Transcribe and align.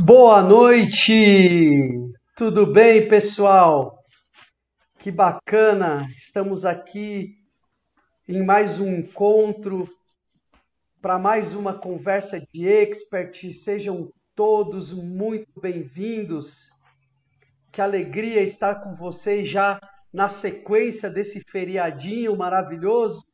Boa 0.00 0.40
noite! 0.40 1.82
Tudo 2.36 2.72
bem, 2.72 3.08
pessoal? 3.08 3.98
Que 4.96 5.10
bacana! 5.10 6.06
Estamos 6.16 6.64
aqui 6.64 7.34
em 8.28 8.44
mais 8.44 8.78
um 8.78 8.94
encontro 8.94 9.88
para 11.02 11.18
mais 11.18 11.52
uma 11.52 11.76
conversa 11.76 12.40
de 12.40 12.68
expert. 12.68 13.52
Sejam 13.52 14.08
todos 14.36 14.92
muito 14.92 15.60
bem-vindos. 15.60 16.70
Que 17.72 17.80
alegria 17.80 18.40
estar 18.40 18.76
com 18.76 18.94
vocês 18.94 19.48
já 19.48 19.80
na 20.12 20.28
sequência 20.28 21.10
desse 21.10 21.40
feriadinho 21.40 22.36
maravilhoso. 22.36 23.26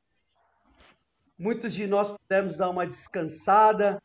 Muitos 1.38 1.74
de 1.74 1.86
nós 1.86 2.10
pudemos 2.10 2.56
dar 2.56 2.70
uma 2.70 2.86
descansada 2.86 4.00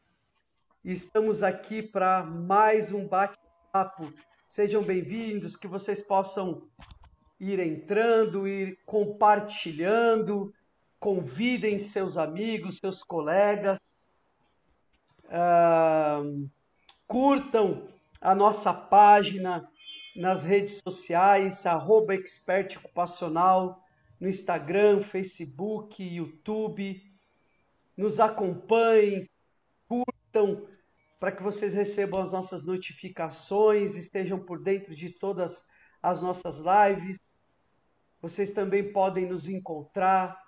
Estamos 0.84 1.44
aqui 1.44 1.84
para 1.84 2.24
mais 2.24 2.90
um 2.90 3.06
bate-papo. 3.06 4.14
Sejam 4.48 4.82
bem-vindos, 4.82 5.58
que 5.58 5.68
vocês 5.68 6.02
possam 6.02 6.70
ir 7.38 7.60
entrando, 7.60 8.48
ir 8.48 8.80
compartilhando, 8.86 10.54
convidem 10.98 11.78
seus 11.78 12.16
amigos, 12.16 12.78
seus 12.78 13.04
colegas, 13.04 13.78
uh, 15.26 16.50
curtam 17.06 17.86
a 18.22 18.34
nossa 18.34 18.74
página 18.74 19.70
nas 20.16 20.46
redes 20.46 20.80
sociais, 20.82 21.66
arroba 21.66 22.16
expert 22.16 22.78
ocupacional, 22.78 23.84
no 24.18 24.30
Instagram, 24.30 25.02
Facebook, 25.02 26.02
YouTube. 26.02 27.04
Nos 27.98 28.18
acompanhem, 28.22 29.28
curtam 30.30 30.68
para 31.20 31.32
que 31.32 31.44
vocês 31.44 31.74
recebam 31.74 32.22
as 32.22 32.32
nossas 32.32 32.64
notificações, 32.64 33.98
estejam 33.98 34.40
por 34.40 34.64
dentro 34.64 34.96
de 34.96 35.10
todas 35.10 35.66
as 36.02 36.22
nossas 36.22 36.60
lives. 36.60 37.20
Vocês 38.22 38.52
também 38.52 38.94
podem 38.94 39.26
nos 39.26 39.50
encontrar 39.50 40.42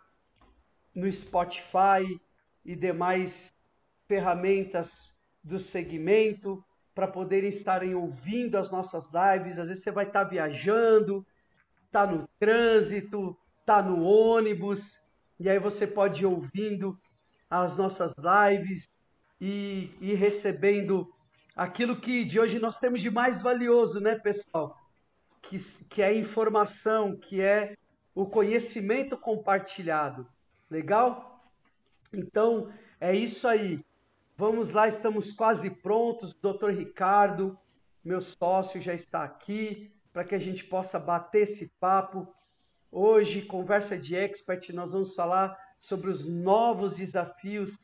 no 0.95 1.11
Spotify 1.11 2.19
e 2.63 2.75
demais 2.75 3.51
ferramentas 4.07 5.19
do 5.43 5.59
segmento 5.59 6.63
para 6.93 7.07
poderem 7.07 7.49
estarem 7.49 7.95
ouvindo 7.95 8.57
as 8.57 8.71
nossas 8.71 9.09
lives. 9.11 9.59
Às 9.59 9.67
vezes 9.67 9.83
você 9.83 9.91
vai 9.91 10.05
estar 10.05 10.23
viajando, 10.23 11.25
está 11.85 12.05
no 12.05 12.27
trânsito, 12.39 13.37
está 13.59 13.81
no 13.81 14.03
ônibus, 14.03 14.97
e 15.39 15.49
aí 15.49 15.59
você 15.59 15.85
pode 15.85 16.23
ir 16.23 16.25
ouvindo 16.25 16.97
as 17.49 17.77
nossas 17.77 18.13
lives 18.17 18.87
e, 19.41 19.89
e 19.99 20.13
recebendo 20.13 21.11
aquilo 21.55 21.99
que 21.99 22.23
de 22.23 22.39
hoje 22.39 22.59
nós 22.59 22.79
temos 22.79 23.01
de 23.01 23.09
mais 23.09 23.41
valioso, 23.41 23.99
né, 23.99 24.13
pessoal? 24.19 24.77
Que, 25.41 25.57
que 25.89 26.01
é 26.03 26.05
a 26.05 26.13
informação, 26.13 27.17
que 27.17 27.41
é 27.41 27.75
o 28.13 28.27
conhecimento 28.27 29.17
compartilhado. 29.17 30.27
Legal? 30.69 31.43
Então, 32.13 32.71
é 32.99 33.15
isso 33.15 33.47
aí. 33.47 33.83
Vamos 34.37 34.69
lá, 34.69 34.87
estamos 34.87 35.33
quase 35.33 35.71
prontos. 35.71 36.31
O 36.33 36.41
doutor 36.41 36.73
Ricardo, 36.73 37.57
meu 38.03 38.21
sócio, 38.21 38.79
já 38.79 38.93
está 38.93 39.23
aqui 39.23 39.91
para 40.13 40.23
que 40.23 40.35
a 40.35 40.39
gente 40.39 40.63
possa 40.65 40.99
bater 40.99 41.43
esse 41.43 41.71
papo. 41.79 42.31
Hoje, 42.91 43.41
conversa 43.41 43.97
de 43.97 44.15
expert, 44.15 44.71
nós 44.71 44.91
vamos 44.91 45.15
falar 45.15 45.57
sobre 45.79 46.11
os 46.11 46.27
novos 46.27 46.97
desafios 46.97 47.79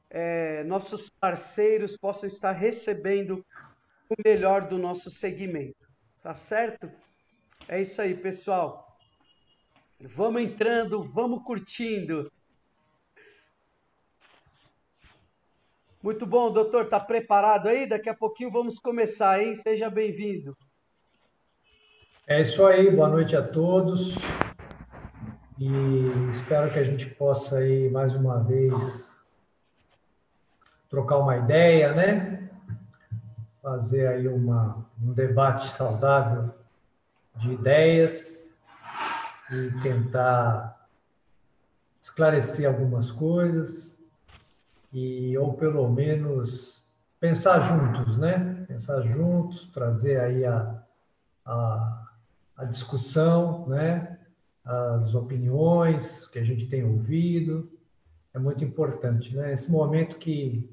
é, 0.10 0.66
nossos 0.66 1.10
parceiros 1.10 1.96
possam 1.96 2.28
estar 2.28 2.52
recebendo 2.52 3.46
o 4.10 4.16
melhor 4.26 4.68
do 4.68 4.78
nosso 4.78 5.10
segmento. 5.10 5.88
Tá 6.22 6.34
certo? 6.34 6.92
É 7.70 7.80
isso 7.80 8.02
aí, 8.02 8.16
pessoal. 8.18 8.98
Vamos 9.98 10.42
entrando, 10.42 11.02
vamos 11.02 11.42
curtindo. 11.46 12.30
Muito 16.04 16.26
bom, 16.26 16.52
doutor. 16.52 16.84
Está 16.84 17.00
preparado 17.00 17.70
aí? 17.70 17.88
Daqui 17.88 18.10
a 18.10 18.14
pouquinho 18.14 18.52
vamos 18.52 18.78
começar, 18.78 19.42
hein? 19.42 19.56
Seja 19.56 19.90
bem-vindo. 19.90 20.54
É 22.28 22.42
isso 22.42 22.66
aí. 22.66 22.94
Boa 22.94 23.08
noite 23.08 23.38
a 23.38 23.42
todos. 23.42 24.14
E 25.58 25.72
espero 26.30 26.70
que 26.74 26.80
a 26.80 26.84
gente 26.84 27.06
possa 27.06 27.60
aí 27.60 27.90
mais 27.90 28.14
uma 28.14 28.44
vez 28.44 29.18
trocar 30.90 31.20
uma 31.20 31.38
ideia, 31.38 31.94
né? 31.94 32.50
Fazer 33.62 34.06
aí 34.08 34.28
uma, 34.28 34.86
um 35.02 35.14
debate 35.14 35.70
saudável 35.70 36.54
de 37.38 37.54
ideias 37.54 38.50
e 39.50 39.72
tentar 39.82 40.86
esclarecer 42.02 42.68
algumas 42.68 43.10
coisas 43.10 43.93
e 44.94 45.36
ou 45.38 45.54
pelo 45.56 45.90
menos 45.90 46.82
pensar 47.20 47.60
juntos, 47.60 48.18
né? 48.18 48.66
Pensar 48.68 49.02
juntos, 49.02 49.66
trazer 49.74 50.20
aí 50.20 50.46
a, 50.46 50.84
a, 51.46 52.08
a 52.58 52.66
discussão, 52.66 53.68
né? 53.68 54.20
As 54.64 55.14
opiniões 55.16 56.26
que 56.28 56.40
a 56.40 56.44
gente 56.44 56.68
tem 56.68 56.86
ouvido 56.86 57.70
é 58.34 58.40
muito 58.40 58.64
importante, 58.64 59.36
né? 59.36 59.52
Esse 59.52 59.72
momento 59.72 60.18
que 60.18 60.70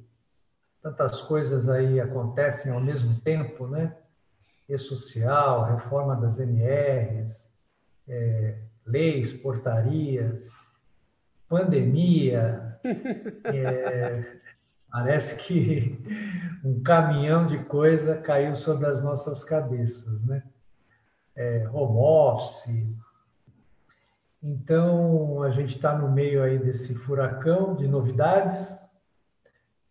tantas 0.83 1.21
coisas 1.23 1.69
aí 1.69 1.99
acontecem 1.99 2.73
ao 2.73 2.81
mesmo 2.81 3.19
tempo, 3.21 3.67
né? 3.67 3.97
E 4.69 4.77
social, 4.79 5.65
reforma 5.65 6.15
das 6.15 6.39
NRs, 6.39 7.49
é, 8.09 8.59
leis, 8.87 9.33
portarias, 9.33 10.49
pandemia, 11.49 12.70
é, 12.85 14.37
parece 14.91 15.43
que 15.45 15.99
um 16.65 16.83
caminhão 16.83 17.47
de 17.47 17.59
coisa 17.65 18.17
caiu 18.17 18.55
sobre 18.55 18.87
as 18.87 19.03
nossas 19.03 19.45
cabeças, 19.45 20.25
né? 20.25 20.43
É, 21.37 21.69
home 21.69 21.99
office. 21.99 22.87
Então, 24.43 25.43
a 25.43 25.51
gente 25.51 25.77
está 25.77 25.97
no 25.97 26.11
meio 26.11 26.43
aí 26.43 26.59
desse 26.59 26.95
furacão 26.95 27.77
de 27.77 27.87
novidades 27.87 28.79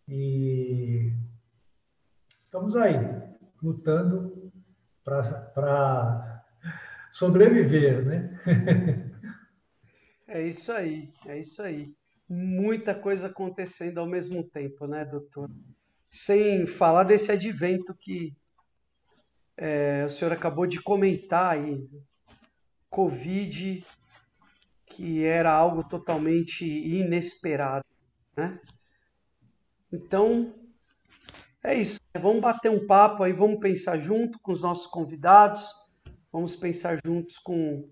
e 0.08 1.12
estamos 2.44 2.76
aí, 2.76 2.98
lutando 3.62 4.52
para 5.04 6.44
sobreviver, 7.12 8.04
né? 8.04 8.40
É 10.32 10.46
isso 10.46 10.70
aí, 10.70 11.12
é 11.26 11.40
isso 11.40 11.60
aí 11.60 11.92
muita 12.30 12.94
coisa 12.94 13.26
acontecendo 13.26 13.98
ao 13.98 14.06
mesmo 14.06 14.42
tempo, 14.44 14.86
né, 14.86 15.04
doutor? 15.04 15.50
sem 16.10 16.66
falar 16.66 17.04
desse 17.04 17.30
advento 17.30 17.94
que 17.94 18.34
é, 19.56 20.04
o 20.04 20.08
senhor 20.08 20.32
acabou 20.32 20.66
de 20.66 20.82
comentar 20.82 21.52
aí, 21.52 21.88
Covid, 22.88 23.84
que 24.86 25.24
era 25.24 25.52
algo 25.52 25.88
totalmente 25.88 26.64
inesperado, 26.64 27.84
né? 28.36 28.60
Então, 29.92 30.54
é 31.62 31.74
isso. 31.74 32.00
Vamos 32.18 32.40
bater 32.40 32.70
um 32.70 32.86
papo 32.86 33.22
aí, 33.22 33.32
vamos 33.32 33.60
pensar 33.60 33.98
junto 33.98 34.38
com 34.40 34.50
os 34.50 34.62
nossos 34.62 34.86
convidados, 34.88 35.64
vamos 36.32 36.56
pensar 36.56 36.98
juntos 37.04 37.38
com, 37.38 37.88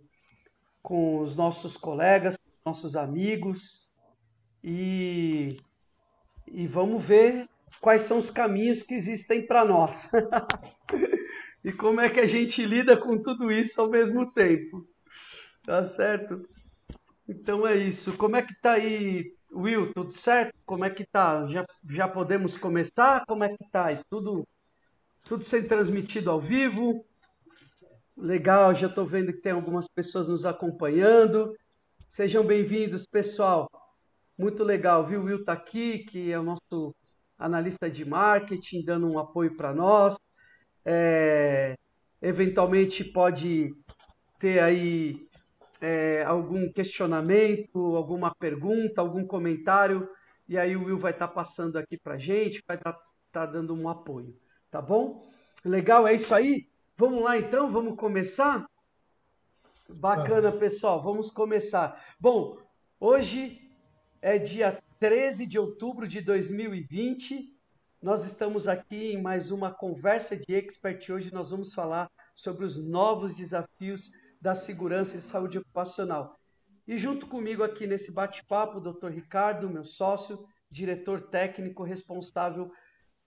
com 0.83 1.21
os 1.21 1.37
nossos 1.37 1.77
colegas, 1.77 2.37
com 2.37 2.49
os 2.49 2.65
nossos 2.65 2.97
amigos 2.97 3.88
e, 4.71 5.57
e 6.47 6.67
vamos 6.67 7.03
ver 7.03 7.49
quais 7.81 8.03
são 8.03 8.19
os 8.19 8.29
caminhos 8.29 8.83
que 8.83 8.93
existem 8.93 9.47
para 9.47 9.65
nós. 9.65 10.11
e 11.65 11.73
como 11.73 12.03
é 12.03 12.11
que 12.11 12.21
a 12.21 12.27
gente 12.27 12.63
lida 12.67 12.95
com 12.95 13.17
tudo 13.17 13.51
isso 13.51 13.81
ao 13.81 13.89
mesmo 13.89 14.31
tempo. 14.31 14.87
Tá 15.65 15.83
certo? 15.83 16.47
Então 17.27 17.67
é 17.67 17.77
isso. 17.77 18.15
Como 18.19 18.37
é 18.37 18.43
que 18.43 18.55
tá 18.61 18.73
aí, 18.73 19.35
Will? 19.51 19.91
Tudo 19.95 20.13
certo? 20.13 20.55
Como 20.67 20.85
é 20.85 20.91
que 20.91 21.07
tá? 21.07 21.47
Já, 21.47 21.65
já 21.89 22.07
podemos 22.07 22.55
começar? 22.55 23.25
Como 23.27 23.45
é 23.45 23.49
que 23.49 23.71
tá 23.71 23.87
aí? 23.87 24.01
Tudo, 24.11 24.47
tudo 25.25 25.45
sendo 25.45 25.67
transmitido 25.67 26.31
ao 26.31 26.41
vivo? 26.41 27.07
Legal, 28.15 28.75
já 28.75 28.87
estou 28.89 29.07
vendo 29.07 29.33
que 29.33 29.41
tem 29.41 29.53
algumas 29.53 29.89
pessoas 29.89 30.29
nos 30.29 30.45
acompanhando. 30.45 31.57
Sejam 32.11 32.45
bem-vindos, 32.45 33.07
pessoal. 33.07 33.69
Muito 34.39 34.63
legal, 34.63 35.05
viu? 35.05 35.21
O 35.21 35.25
Will 35.25 35.45
tá 35.45 35.53
aqui, 35.53 35.99
que 35.99 36.31
é 36.31 36.39
o 36.39 36.45
nosso 36.45 36.95
analista 37.37 37.91
de 37.91 38.05
marketing, 38.05 38.85
dando 38.85 39.11
um 39.11 39.19
apoio 39.19 39.57
para 39.57 39.75
nós. 39.75 40.17
É, 40.85 41.75
eventualmente 42.23 43.03
pode 43.03 43.75
ter 44.39 44.61
aí 44.61 45.29
é, 45.81 46.23
algum 46.25 46.71
questionamento, 46.73 47.97
alguma 47.97 48.33
pergunta, 48.33 49.01
algum 49.01 49.27
comentário, 49.27 50.09
e 50.49 50.57
aí 50.57 50.77
o 50.77 50.85
Will 50.85 50.99
vai 50.99 51.11
estar 51.11 51.27
tá 51.27 51.35
passando 51.35 51.77
aqui 51.77 51.99
para 51.99 52.17
gente, 52.17 52.63
vai 52.67 52.77
estar 52.77 52.93
tá, 52.93 53.01
tá 53.33 53.47
dando 53.47 53.75
um 53.75 53.89
apoio, 53.89 54.39
tá 54.71 54.81
bom? 54.81 55.29
Legal, 55.65 56.07
é 56.07 56.15
isso 56.15 56.33
aí? 56.33 56.69
Vamos 56.97 57.25
lá 57.25 57.37
então, 57.37 57.73
vamos 57.73 57.97
começar? 57.97 58.65
Bacana, 59.89 60.53
pessoal, 60.53 61.03
vamos 61.03 61.29
começar. 61.29 62.01
Bom, 62.21 62.57
hoje 63.01 63.68
é 64.21 64.39
dia 64.39 64.83
13 64.99 65.47
de 65.47 65.59
outubro 65.59 66.09
de 66.09 66.21
2020 66.21 67.59
nós 68.01 68.25
estamos 68.25 68.69
aqui 68.69 69.13
em 69.13 69.21
mais 69.21 69.51
uma 69.51 69.73
conversa 69.73 70.37
de 70.37 70.55
expert. 70.55 71.11
Hoje 71.11 71.35
nós 71.35 71.51
vamos 71.51 71.75
falar 71.75 72.09
sobre 72.33 72.65
os 72.65 72.79
novos 72.79 73.35
desafios 73.35 74.13
da 74.41 74.55
segurança 74.55 75.17
e 75.17 75.21
saúde 75.21 75.59
ocupacional. 75.59 76.39
E 76.87 76.97
junto 76.97 77.27
comigo 77.27 77.65
aqui 77.65 77.89
nesse 77.89 78.13
bate-papo, 78.13 78.79
o 78.79 78.93
Dr. 78.93 79.09
Ricardo, 79.09 79.69
meu 79.69 79.85
sócio, 79.85 80.49
diretor 80.71 81.23
técnico 81.23 81.83
responsável 81.83 82.73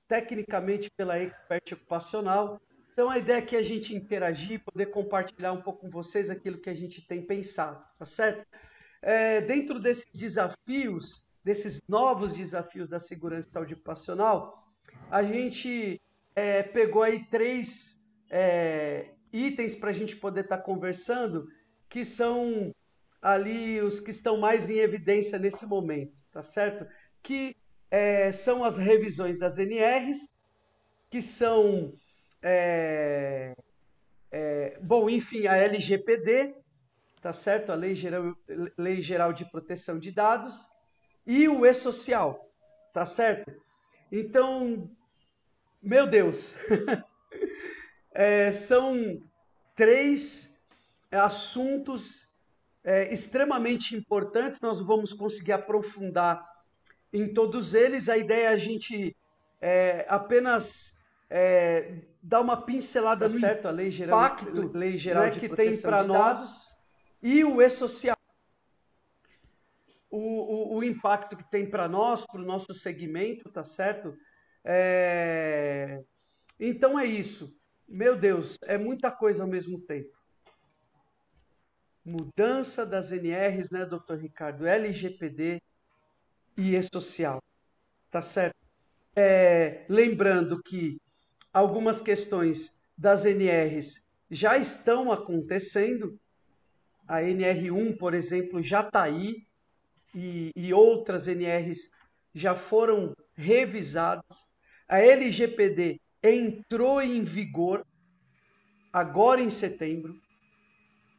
tecnicamente 0.08 0.90
pela 0.92 1.18
expert 1.18 1.74
ocupacional. 1.74 2.58
Então 2.94 3.10
a 3.10 3.18
ideia 3.18 3.40
é 3.40 3.42
que 3.42 3.58
a 3.58 3.64
gente 3.64 3.94
interagir, 3.94 4.64
poder 4.64 4.86
compartilhar 4.86 5.52
um 5.52 5.62
pouco 5.62 5.82
com 5.82 5.90
vocês 5.90 6.30
aquilo 6.30 6.60
que 6.60 6.70
a 6.70 6.74
gente 6.74 7.06
tem 7.06 7.22
pensado, 7.22 7.84
tá 8.00 8.06
certo? 8.06 8.48
É, 9.02 9.42
dentro 9.42 9.80
desses 9.80 10.06
desafios, 10.14 11.26
desses 11.44 11.82
novos 11.88 12.36
desafios 12.36 12.88
da 12.88 13.00
segurança 13.00 13.50
saúde 13.52 13.74
ocupacional, 13.74 14.62
a 15.10 15.24
gente 15.24 16.00
é, 16.36 16.64
pegou 16.64 17.04
aí 17.04 17.26
três 17.26 18.06
é, 18.30 19.10
itens 19.34 19.76
para 19.76 19.90
a 19.90 19.94
gente 19.94 20.16
poder 20.16 20.42
estar 20.42 20.58
tá 20.58 20.64
conversando, 20.64 21.48
que 21.90 22.06
são 22.06 22.74
ali 23.22 23.82
os 23.82 24.00
que 24.00 24.12
estão 24.12 24.38
mais 24.38 24.70
em 24.70 24.80
evidência 24.80 25.38
nesse 25.38 25.66
momento, 25.66 26.14
tá 26.32 26.42
certo? 26.42 26.86
Que 27.22 27.56
é, 27.90 28.32
são 28.32 28.64
as 28.64 28.78
revisões 28.78 29.38
das 29.38 29.58
NRs, 29.58 30.28
que 31.10 31.22
são, 31.22 31.94
é, 32.42 33.54
é, 34.32 34.80
bom, 34.82 35.10
enfim, 35.10 35.46
a 35.46 35.58
LGPD, 35.58 36.56
tá 37.22 37.32
certo? 37.32 37.72
A 37.72 37.76
Lei 37.76 37.94
Geral, 37.94 38.36
Lei 38.78 39.02
Geral 39.02 39.32
de 39.32 39.46
Proteção 39.46 40.00
de 40.00 40.12
Dados, 40.12 40.68
e 41.26 41.48
o 41.48 41.66
e-social, 41.66 42.52
tá 42.92 43.06
certo? 43.06 43.54
Então, 44.12 44.90
meu 45.82 46.08
Deus, 46.08 46.56
é, 48.12 48.52
são 48.52 49.22
três 49.76 50.60
assuntos 51.12 52.28
é, 52.84 53.14
extremamente 53.14 53.96
importantes. 53.96 54.60
Nós 54.60 54.82
vamos 54.82 55.14
conseguir 55.14 55.54
aprofundar 55.54 56.44
em 57.14 57.32
todos 57.34 57.76
eles. 57.76 58.10
A 58.10 58.18
ideia 58.18 58.46
é 58.46 58.54
a 58.54 58.58
gente 58.58 59.16
é, 59.62 60.06
apenas 60.10 61.00
é, 61.30 62.00
dar 62.22 62.42
uma 62.42 62.58
pincelada 62.58 63.28
tá 63.28 63.34
no 63.34 63.40
certo, 63.40 63.68
a 63.68 63.72
lei 63.72 63.92
geral, 63.92 64.20
impacto 64.20 64.72
lei 64.78 64.98
geral 64.98 65.26
né, 65.26 65.32
que 65.32 65.48
tem 65.48 65.80
para 65.80 66.04
nós 66.04 66.71
e 67.22 67.44
o 67.44 67.62
e-social. 67.62 68.18
O, 70.10 70.18
o, 70.18 70.78
o 70.78 70.84
impacto 70.84 71.38
que 71.38 71.50
tem 71.50 71.70
para 71.70 71.88
nós, 71.88 72.26
para 72.26 72.42
o 72.42 72.46
nosso 72.46 72.74
segmento, 72.74 73.50
tá 73.50 73.64
certo? 73.64 74.18
É... 74.64 76.04
Então 76.60 77.00
é 77.00 77.06
isso. 77.06 77.56
Meu 77.88 78.18
Deus, 78.18 78.58
é 78.64 78.78
muita 78.78 79.12
coisa 79.12 79.44
ao 79.44 79.50
mesmo 79.50 79.80
tempo. 79.82 80.18
Mudança 82.04 82.86
das 82.86 83.12
NRs, 83.12 83.70
né, 83.70 83.86
doutor 83.86 84.18
Ricardo? 84.18 84.66
LGPD 84.66 85.62
e 86.58 86.76
E-Social. 86.76 87.42
Tá 88.10 88.22
certo? 88.22 88.56
É, 89.16 89.86
lembrando 89.90 90.62
que 90.64 91.00
algumas 91.54 92.02
questões 92.02 92.80
das 92.98 93.26
NRs 93.26 94.04
já 94.30 94.58
estão 94.58 95.12
acontecendo. 95.12 96.20
A 97.12 97.24
NR1, 97.24 97.98
por 97.98 98.14
exemplo, 98.14 98.64
já 98.64 98.80
está 98.80 99.04
aí 99.04 99.46
e, 100.16 100.50
e 100.56 100.74
outras 100.74 101.28
NRs 101.28 101.92
já 102.34 102.56
foram 102.56 103.14
revisadas. 103.36 104.48
A 104.88 104.98
LGPD 105.02 106.00
entrou 106.24 107.02
em 107.02 107.22
vigor 107.22 107.86
agora 108.94 109.42
em 109.42 109.50
setembro 109.50 110.18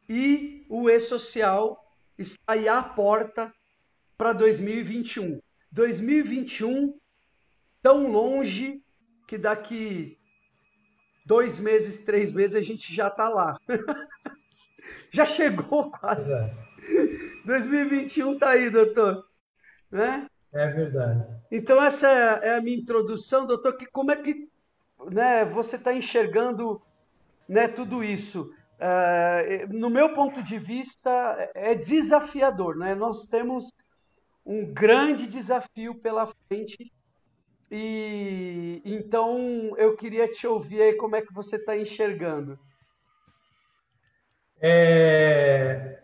e 0.09 0.65
o 0.67 0.89
e-social 0.89 1.95
está 2.17 2.53
aí 2.53 2.67
à 2.67 2.81
porta 2.81 3.53
para 4.17 4.33
2021. 4.33 5.39
2021 5.71 6.97
tão 7.83 8.11
longe 8.11 8.81
que 9.27 9.37
daqui 9.37 10.17
dois 11.23 11.59
meses, 11.59 11.99
três 11.99 12.33
meses 12.33 12.55
a 12.55 12.61
gente 12.61 12.91
já 12.91 13.09
está 13.09 13.29
lá. 13.29 13.59
já 15.13 15.25
chegou 15.25 15.91
quase. 15.99 16.33
É. 16.33 16.53
2021 17.45 18.37
tá 18.37 18.49
aí, 18.49 18.69
doutor. 18.69 19.25
Né? 19.91 20.27
É 20.51 20.67
verdade. 20.67 21.29
Então, 21.51 21.81
essa 21.81 22.07
é 22.07 22.57
a 22.57 22.61
minha 22.61 22.77
introdução, 22.77 23.45
doutor. 23.45 23.77
Que, 23.77 23.85
como 23.85 24.11
é 24.11 24.15
que 24.15 24.49
né, 25.09 25.45
você 25.45 25.75
está 25.75 25.93
enxergando 25.93 26.81
né, 27.47 27.67
tudo 27.67 28.03
isso? 28.03 28.51
É, 28.79 29.67
no 29.67 29.89
meu 29.89 30.13
ponto 30.13 30.41
de 30.41 30.57
vista, 30.57 31.51
é 31.53 31.75
desafiador. 31.75 32.75
Né? 32.75 32.95
Nós 32.95 33.25
temos 33.25 33.71
um 34.45 34.73
grande 34.73 35.27
desafio 35.27 35.95
pela 35.95 36.27
frente. 36.47 36.91
E 37.71 38.81
então 38.85 39.73
eu 39.77 39.95
queria 39.95 40.27
te 40.27 40.45
ouvir 40.45 40.81
aí 40.81 40.93
como 40.93 41.15
é 41.15 41.21
que 41.21 41.33
você 41.33 41.55
está 41.55 41.75
enxergando. 41.77 42.59
É, 44.65 45.99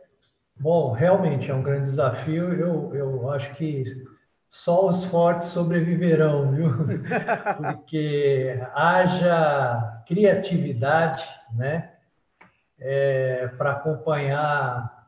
bom, 0.59 0.91
realmente 0.91 1.49
é 1.49 1.55
um 1.55 1.63
grande 1.63 1.83
desafio. 1.83 2.53
Eu, 2.53 2.93
eu 2.93 3.31
acho 3.31 3.55
que 3.55 4.05
só 4.49 4.85
os 4.85 5.05
fortes 5.05 5.47
sobreviverão, 5.47 6.51
viu? 6.51 6.69
Porque 7.55 8.59
haja 8.73 10.03
criatividade, 10.05 11.25
né? 11.53 11.93
É, 12.77 13.47
para 13.57 13.71
acompanhar 13.71 15.07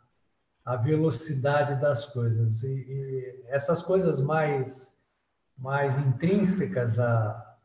a 0.63 0.75
velocidade 0.77 1.75
das 1.75 2.05
coisas. 2.05 2.63
E, 2.63 2.67
e, 2.67 3.43
essas 3.49 3.81
coisas 3.81 4.21
mais, 4.21 4.95
mais 5.57 5.99
intrínsecas 5.99 6.97
a, 6.97 7.55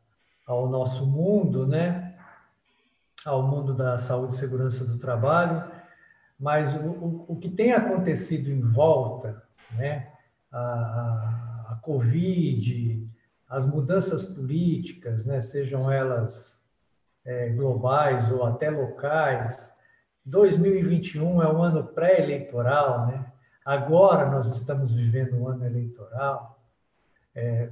ao 0.49 0.69
nosso 0.69 1.07
mundo, 1.07 1.64
né? 1.64 2.19
Ao 3.25 3.40
mundo 3.40 3.73
da 3.73 3.99
saúde 3.99 4.35
e 4.35 4.38
segurança 4.38 4.85
do 4.85 4.99
trabalho, 4.99 5.75
mas 6.38 6.75
o, 6.76 6.88
o, 6.88 7.25
o 7.28 7.37
que 7.37 7.49
tem 7.49 7.73
acontecido 7.73 8.50
em 8.50 8.61
volta, 8.61 9.43
né? 9.76 10.12
a, 10.57 11.66
a 11.71 11.78
Covid, 11.83 13.07
as 13.49 13.64
mudanças 13.64 14.23
políticas, 14.23 15.25
né, 15.25 15.43
sejam 15.43 15.90
elas 15.90 16.61
é, 17.25 17.50
globais 17.50 18.31
ou 18.31 18.45
até 18.45 18.71
locais. 18.71 19.71
2021 20.25 21.43
é 21.43 21.52
um 21.52 21.62
ano 21.62 21.85
pré-eleitoral, 21.85 23.07
né? 23.07 23.26
Agora 23.64 24.31
nós 24.31 24.50
estamos 24.52 24.95
vivendo 24.95 25.37
um 25.37 25.49
ano 25.49 25.66
eleitoral. 25.66 26.61
É, 27.35 27.69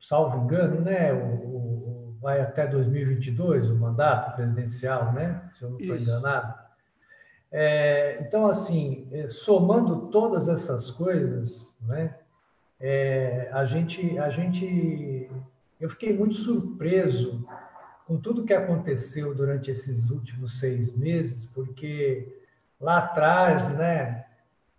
salvo 0.00 0.44
engano, 0.44 0.80
né? 0.80 1.12
O, 1.12 1.26
o, 1.26 2.16
vai 2.20 2.40
até 2.40 2.66
2022 2.66 3.70
o 3.70 3.76
mandato 3.76 4.34
presidencial, 4.36 5.12
né? 5.12 5.50
Se 5.54 5.64
eu 5.64 5.70
não 5.70 5.80
estou 5.80 5.96
enganado. 5.96 6.54
É, 7.52 8.18
então, 8.20 8.46
assim, 8.46 9.06
é, 9.12 9.28
somando 9.28 10.08
todas 10.08 10.48
essas 10.48 10.90
coisas, 10.90 11.66
né? 11.82 12.14
É, 12.80 13.50
a 13.52 13.64
gente, 13.66 14.18
a 14.18 14.30
gente, 14.30 15.30
eu 15.78 15.88
fiquei 15.90 16.16
muito 16.16 16.34
surpreso 16.34 17.46
com 18.06 18.16
tudo 18.16 18.44
que 18.44 18.54
aconteceu 18.54 19.34
durante 19.34 19.70
esses 19.70 20.10
últimos 20.10 20.58
seis 20.58 20.96
meses, 20.96 21.44
porque 21.44 22.26
lá 22.80 22.98
atrás, 22.98 23.68
né? 23.76 24.24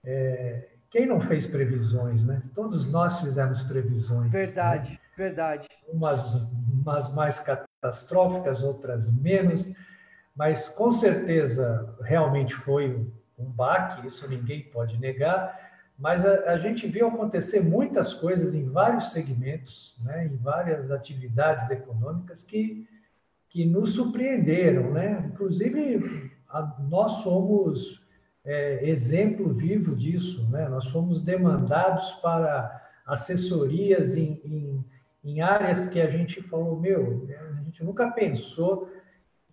É, 0.03 0.67
quem 0.89 1.05
não 1.05 1.19
fez 1.21 1.47
previsões, 1.47 2.25
né? 2.25 2.41
Todos 2.53 2.85
nós 2.91 3.19
fizemos 3.19 3.63
previsões. 3.63 4.31
Verdade, 4.31 4.91
né? 4.91 4.99
verdade. 5.17 5.67
Umas, 5.87 6.33
umas 6.71 7.11
mais 7.13 7.39
catastróficas, 7.39 8.61
outras 8.61 9.11
menos, 9.11 9.71
mas 10.35 10.69
com 10.69 10.91
certeza 10.91 11.95
realmente 12.01 12.53
foi 12.53 13.05
um 13.37 13.45
baque, 13.45 14.07
isso 14.07 14.27
ninguém 14.27 14.63
pode 14.63 14.97
negar. 14.97 15.59
Mas 15.97 16.25
a, 16.25 16.51
a 16.51 16.57
gente 16.57 16.87
viu 16.87 17.07
acontecer 17.07 17.61
muitas 17.61 18.13
coisas 18.13 18.53
em 18.53 18.69
vários 18.69 19.11
segmentos, 19.11 19.95
né? 20.03 20.25
Em 20.25 20.35
várias 20.37 20.91
atividades 20.91 21.69
econômicas 21.69 22.43
que 22.43 22.87
que 23.53 23.65
nos 23.65 23.93
surpreenderam, 23.93 24.91
né? 24.91 25.29
Inclusive 25.31 26.31
a, 26.49 26.75
nós 26.89 27.11
somos 27.21 28.03
é, 28.43 28.89
exemplo 28.89 29.47
vivo 29.47 29.95
disso. 29.95 30.49
Né? 30.49 30.67
Nós 30.67 30.87
fomos 30.87 31.21
demandados 31.21 32.11
para 32.13 32.81
assessorias 33.05 34.17
em, 34.17 34.41
em, 34.43 34.85
em, 35.23 35.41
áreas 35.41 35.87
que 35.87 36.01
a 36.01 36.09
gente 36.09 36.41
falou, 36.41 36.79
meu, 36.79 37.27
a 37.57 37.61
gente 37.63 37.83
nunca 37.83 38.09
pensou. 38.11 38.89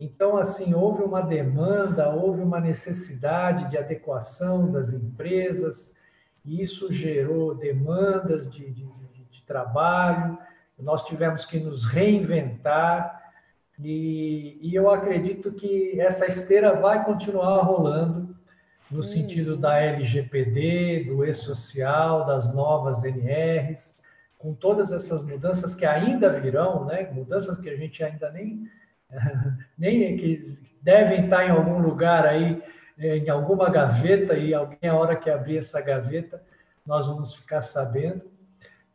Então, 0.00 0.38
assim, 0.38 0.72
houve 0.72 1.02
uma 1.02 1.20
demanda, 1.20 2.08
houve 2.08 2.40
uma 2.40 2.58
necessidade 2.58 3.68
de 3.68 3.76
adequação 3.76 4.72
das 4.72 4.94
empresas, 4.94 5.94
e 6.42 6.62
isso 6.62 6.90
gerou 6.90 7.54
demandas 7.54 8.50
de, 8.50 8.70
de, 8.70 8.88
de 9.30 9.42
trabalho, 9.46 10.38
nós 10.78 11.04
tivemos 11.04 11.44
que 11.44 11.60
nos 11.60 11.84
reinventar, 11.84 13.20
e, 13.78 14.58
e 14.62 14.74
eu 14.74 14.90
acredito 14.90 15.52
que 15.52 16.00
essa 16.00 16.26
esteira 16.26 16.80
vai 16.80 17.04
continuar 17.04 17.60
rolando, 17.62 18.34
no 18.90 19.02
sentido 19.02 19.56
da 19.56 19.78
LGPD, 19.78 21.04
do 21.04 21.24
e-social, 21.24 22.26
das 22.26 22.52
novas 22.52 23.04
NRs, 23.04 23.96
com 24.36 24.52
todas 24.54 24.90
essas 24.90 25.22
mudanças 25.22 25.74
que 25.74 25.86
ainda 25.86 26.28
virão, 26.40 26.86
né? 26.86 27.08
mudanças 27.12 27.58
que 27.60 27.68
a 27.68 27.76
gente 27.76 28.02
ainda 28.02 28.30
nem, 28.32 28.66
nem 29.78 30.16
que 30.16 30.58
devem 30.82 31.24
estar 31.24 31.46
em 31.46 31.50
algum 31.50 31.78
lugar 31.78 32.26
aí, 32.26 32.62
em 32.98 33.28
alguma 33.28 33.70
gaveta, 33.70 34.34
e 34.34 34.52
alguém, 34.52 34.88
a 34.88 34.94
hora 34.94 35.16
que 35.16 35.30
abrir 35.30 35.58
essa 35.58 35.80
gaveta, 35.80 36.42
nós 36.84 37.06
vamos 37.06 37.34
ficar 37.34 37.62
sabendo, 37.62 38.22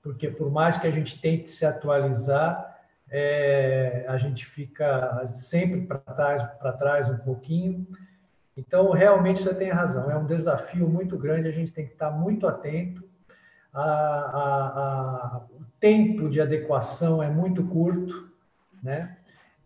porque 0.02 0.28
por 0.30 0.52
mais 0.52 0.78
que 0.78 0.88
a 0.88 0.92
gente 0.92 1.20
tente 1.20 1.50
se 1.50 1.66
atualizar, 1.66 2.74
é, 3.10 4.06
a 4.08 4.18
gente 4.18 4.46
fica 4.46 5.30
sempre 5.34 5.82
para 5.82 5.98
trás, 6.00 6.44
para 6.60 6.72
trás 6.74 7.10
um 7.10 7.18
pouquinho, 7.18 7.88
então, 8.58 8.92
realmente 8.92 9.44
você 9.44 9.54
tem 9.54 9.70
razão, 9.70 10.10
é 10.10 10.18
um 10.18 10.26
desafio 10.26 10.88
muito 10.88 11.18
grande, 11.18 11.50
a 11.50 11.52
gente 11.52 11.72
tem 11.72 11.86
que 11.86 11.92
estar 11.92 12.10
muito 12.10 12.48
atento. 12.48 13.04
A, 13.74 13.84
a, 13.84 15.38
a, 15.38 15.42
o 15.52 15.66
tempo 15.80 16.30
de 16.30 16.40
adequação 16.40 17.22
é 17.22 17.30
muito 17.30 17.66
curto, 17.66 18.32
né? 18.82 19.18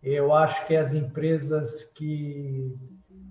Eu 0.02 0.32
acho 0.32 0.66
que 0.66 0.74
as 0.74 0.94
empresas 0.94 1.84
que, 1.84 2.74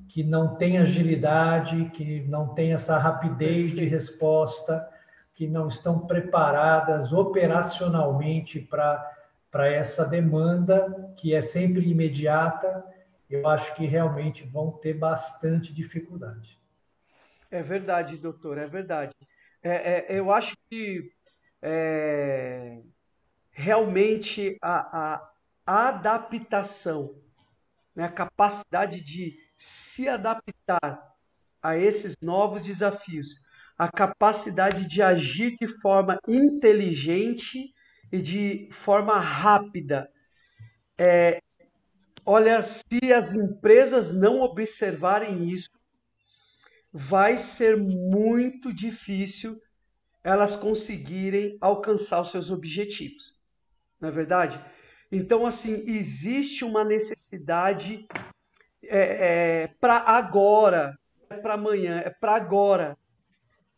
que 0.07 0.23
não 0.23 0.55
têm 0.55 0.77
agilidade, 0.77 1.89
que 1.91 2.21
não 2.21 2.53
têm 2.53 2.73
essa 2.73 2.97
rapidez 2.97 3.71
de 3.71 3.85
resposta, 3.85 4.87
que 5.33 5.47
não 5.47 5.67
estão 5.67 6.05
preparadas 6.05 7.13
operacionalmente 7.13 8.59
para 8.59 9.67
essa 9.67 10.05
demanda, 10.05 11.13
que 11.17 11.33
é 11.33 11.41
sempre 11.41 11.89
imediata, 11.89 12.85
eu 13.29 13.47
acho 13.47 13.73
que 13.75 13.85
realmente 13.85 14.43
vão 14.43 14.71
ter 14.71 14.93
bastante 14.93 15.73
dificuldade. 15.73 16.59
É 17.51 17.63
verdade, 17.63 18.17
doutor, 18.17 18.57
é 18.57 18.65
verdade. 18.65 19.13
É, 19.61 20.13
é, 20.13 20.19
eu 20.19 20.31
acho 20.31 20.55
que 20.69 21.11
é, 21.61 22.79
realmente 23.51 24.57
a, 24.61 25.13
a, 25.13 25.28
adaptação, 25.69 27.15
né, 27.95 28.05
a 28.05 28.11
capacidade 28.11 29.01
de 29.01 29.33
se 29.57 30.07
adaptar 30.07 31.15
a 31.61 31.77
esses 31.77 32.15
novos 32.21 32.63
desafios, 32.63 33.41
a 33.77 33.89
capacidade 33.89 34.87
de 34.87 35.01
agir 35.01 35.55
de 35.59 35.67
forma 35.67 36.17
inteligente 36.27 37.73
e 38.11 38.21
de 38.21 38.69
forma 38.71 39.19
rápida, 39.19 40.09
é, 40.97 41.41
Olha, 42.31 42.61
se 42.61 43.11
as 43.11 43.33
empresas 43.33 44.13
não 44.13 44.41
observarem 44.41 45.49
isso, 45.49 45.71
vai 46.93 47.39
ser 47.39 47.75
muito 47.75 48.71
difícil 48.71 49.59
elas 50.23 50.55
conseguirem 50.55 51.57
alcançar 51.59 52.21
os 52.21 52.29
seus 52.29 52.51
objetivos. 52.51 53.33
Não 53.99 54.09
é 54.09 54.11
verdade? 54.11 54.63
Então, 55.11 55.45
assim, 55.45 55.83
existe 55.87 56.63
uma 56.63 56.83
necessidade 56.83 58.07
é, 58.83 59.63
é, 59.63 59.67
para 59.79 59.97
agora, 59.97 60.97
é 61.29 61.37
para 61.37 61.55
amanhã, 61.55 61.99
é 62.05 62.09
para 62.09 62.35
agora, 62.35 62.97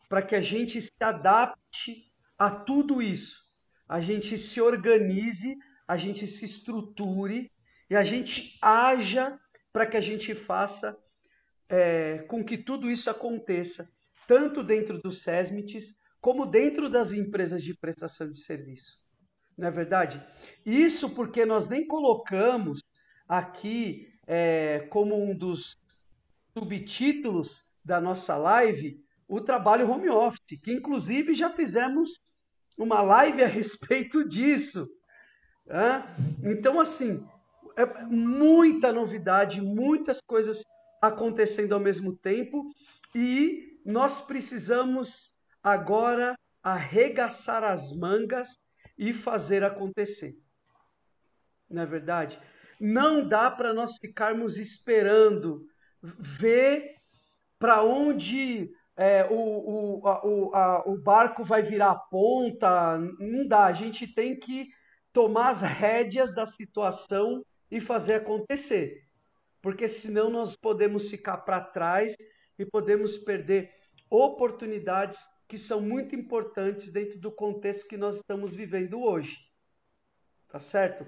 para 0.08 0.22
que 0.22 0.34
a 0.34 0.40
gente 0.42 0.80
se 0.80 0.92
adapte 1.00 2.12
a 2.38 2.50
tudo 2.50 3.00
isso, 3.00 3.46
a 3.88 4.00
gente 4.00 4.36
se 4.36 4.60
organize, 4.60 5.56
a 5.88 5.96
gente 5.96 6.26
se 6.26 6.44
estruture 6.44 7.50
e 7.88 7.96
a 7.96 8.04
gente 8.04 8.58
haja 8.60 9.38
para 9.72 9.86
que 9.86 9.96
a 9.96 10.00
gente 10.00 10.34
faça 10.34 10.96
é, 11.68 12.18
com 12.28 12.44
que 12.44 12.58
tudo 12.58 12.90
isso 12.90 13.08
aconteça, 13.08 13.90
tanto 14.26 14.62
dentro 14.62 15.00
dos 15.00 15.22
SESMITs, 15.22 15.94
como 16.20 16.46
dentro 16.46 16.88
das 16.90 17.12
empresas 17.12 17.62
de 17.62 17.74
prestação 17.74 18.30
de 18.30 18.38
serviço. 18.38 19.01
Não 19.56 19.68
é 19.68 19.70
verdade? 19.70 20.22
Isso 20.64 21.10
porque 21.10 21.44
nós 21.44 21.68
nem 21.68 21.86
colocamos 21.86 22.82
aqui 23.28 24.12
é, 24.26 24.86
como 24.90 25.20
um 25.22 25.36
dos 25.36 25.76
subtítulos 26.56 27.70
da 27.84 28.00
nossa 28.00 28.36
live 28.36 29.02
o 29.32 29.40
trabalho 29.40 29.90
home 29.90 30.10
office, 30.10 30.60
que 30.62 30.70
inclusive 30.70 31.32
já 31.32 31.48
fizemos 31.48 32.20
uma 32.76 33.00
live 33.00 33.42
a 33.42 33.46
respeito 33.48 34.28
disso. 34.28 34.86
Então, 36.42 36.78
assim, 36.78 37.26
é 37.76 37.86
muita 38.04 38.92
novidade, 38.92 39.62
muitas 39.62 40.20
coisas 40.20 40.62
acontecendo 41.00 41.72
ao 41.72 41.80
mesmo 41.80 42.14
tempo 42.14 42.70
e 43.14 43.80
nós 43.86 44.20
precisamos 44.20 45.34
agora 45.62 46.34
arregaçar 46.62 47.64
as 47.64 47.90
mangas 47.90 48.52
e 48.96 49.12
fazer 49.12 49.64
acontecer. 49.64 50.36
Não 51.68 51.82
é 51.82 51.86
verdade? 51.86 52.38
Não 52.80 53.26
dá 53.26 53.50
para 53.50 53.72
nós 53.72 53.96
ficarmos 53.98 54.56
esperando 54.56 55.66
ver 56.02 56.96
para 57.58 57.82
onde 57.82 58.74
é, 58.96 59.24
o, 59.30 59.34
o, 59.34 60.00
o, 60.02 60.54
a, 60.54 60.82
o 60.88 60.98
barco 60.98 61.44
vai 61.44 61.62
virar 61.62 61.90
a 61.92 61.98
ponta. 61.98 62.98
Não 63.18 63.46
dá. 63.46 63.66
A 63.66 63.72
gente 63.72 64.06
tem 64.06 64.38
que 64.38 64.68
tomar 65.12 65.50
as 65.50 65.62
rédeas 65.62 66.34
da 66.34 66.46
situação 66.46 67.44
e 67.70 67.80
fazer 67.80 68.14
acontecer. 68.14 69.06
Porque 69.60 69.88
senão 69.88 70.28
nós 70.28 70.56
podemos 70.56 71.08
ficar 71.08 71.38
para 71.38 71.60
trás 71.60 72.16
e 72.58 72.66
podemos 72.66 73.16
perder 73.16 73.70
oportunidades 74.10 75.20
que 75.52 75.58
são 75.58 75.82
muito 75.82 76.16
importantes 76.16 76.88
dentro 76.88 77.18
do 77.18 77.30
contexto 77.30 77.86
que 77.86 77.98
nós 77.98 78.16
estamos 78.16 78.54
vivendo 78.54 79.02
hoje. 79.02 79.38
Tá 80.48 80.58
certo? 80.58 81.06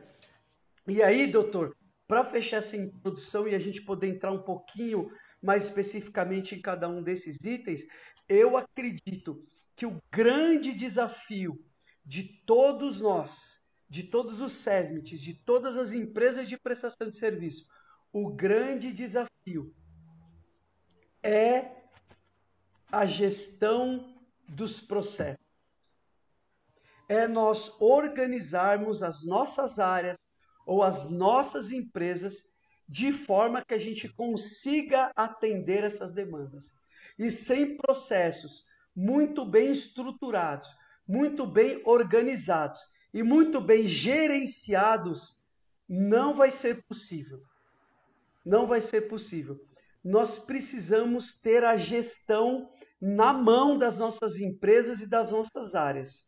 E 0.87 1.03
aí, 1.03 1.27
doutor, 1.27 1.75
para 2.07 2.27
fechar 2.27 2.59
essa 2.59 2.77
introdução 2.77 3.49
e 3.49 3.55
a 3.55 3.59
gente 3.59 3.81
poder 3.81 4.09
entrar 4.09 4.31
um 4.33 4.43
pouquinho 4.43 5.11
mais 5.41 5.65
especificamente 5.65 6.55
em 6.55 6.61
cada 6.61 6.87
um 6.87 7.03
desses 7.03 7.43
itens, 7.43 7.87
eu 8.29 8.55
acredito 8.59 9.43
que 9.75 9.87
o 9.87 9.99
grande 10.13 10.75
desafio 10.75 11.59
de 12.05 12.25
todos 12.45 13.01
nós, 13.01 13.59
de 13.89 14.03
todos 14.03 14.43
os 14.43 14.53
SESMITs, 14.53 15.23
de 15.23 15.33
todas 15.33 15.79
as 15.79 15.95
empresas 15.95 16.47
de 16.47 16.59
prestação 16.59 17.09
de 17.09 17.17
serviço, 17.17 17.67
o 18.13 18.29
grande 18.29 18.93
desafio 18.93 19.75
é 21.23 21.71
a 22.93 23.07
gestão 23.07 24.14
dos 24.49 24.81
processos. 24.81 25.45
É 27.09 27.29
nós 27.29 27.71
organizarmos 27.81 29.03
as 29.03 29.25
nossas 29.25 29.79
áreas 29.79 30.17
ou 30.67 30.83
as 30.83 31.11
nossas 31.11 31.71
empresas 31.71 32.45
de 32.89 33.13
forma 33.13 33.65
que 33.65 33.75
a 33.75 33.79
gente 33.79 34.09
consiga 34.09 35.11
atender 35.15 35.85
essas 35.85 36.13
demandas. 36.13 36.73
E 37.19 37.31
sem 37.31 37.77
processos 37.77 38.65
muito 38.95 39.45
bem 39.45 39.71
estruturados, 39.71 40.69
muito 41.07 41.47
bem 41.47 41.83
organizados 41.85 42.81
e 43.13 43.23
muito 43.23 43.61
bem 43.61 43.87
gerenciados, 43.87 45.39
não 45.89 46.35
vai 46.35 46.51
ser 46.51 46.85
possível. 46.85 47.43
Não 48.45 48.67
vai 48.67 48.81
ser 48.81 49.03
possível. 49.03 49.59
Nós 50.03 50.39
precisamos 50.39 51.33
ter 51.33 51.65
a 51.65 51.77
gestão 51.77 52.69
na 53.07 53.35
mão 53.35 53.77
das 53.77 53.99
nossas 53.99 54.39
empresas 54.39 55.03
e 55.03 55.07
das 55.07 55.31
nossas 55.31 55.75
áreas. 55.75 56.27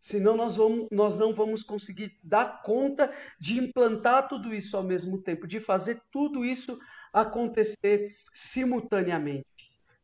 Senão 0.00 0.36
nós, 0.36 0.56
vamos, 0.56 0.88
nós 0.90 1.20
não 1.20 1.32
vamos 1.32 1.62
conseguir 1.62 2.18
dar 2.20 2.62
conta 2.62 3.14
de 3.38 3.60
implantar 3.60 4.26
tudo 4.26 4.52
isso 4.52 4.76
ao 4.76 4.82
mesmo 4.82 5.22
tempo, 5.22 5.46
de 5.46 5.60
fazer 5.60 6.02
tudo 6.10 6.44
isso 6.44 6.76
acontecer 7.12 8.12
simultaneamente. 8.34 9.46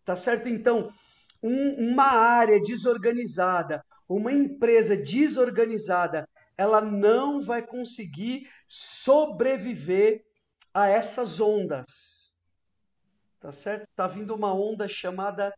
Tá 0.05 0.15
certo? 0.15 0.49
Então, 0.49 0.93
um, 1.43 1.91
uma 1.91 2.07
área 2.07 2.63
desorganizada, 2.63 3.85
uma 4.09 4.33
empresa 4.33 4.97
desorganizada, 4.97 6.29
ela 6.57 6.81
não 6.81 7.41
vai 7.41 7.67
conseguir 7.67 8.49
sobreviver 8.69 10.25
a 10.73 10.89
essas 10.89 11.41
ondas. 11.41 12.33
Tá 13.41 13.51
certo? 13.51 13.89
Tá 13.97 14.07
vindo 14.07 14.33
uma 14.37 14.55
onda 14.55 14.87
chamada 14.87 15.53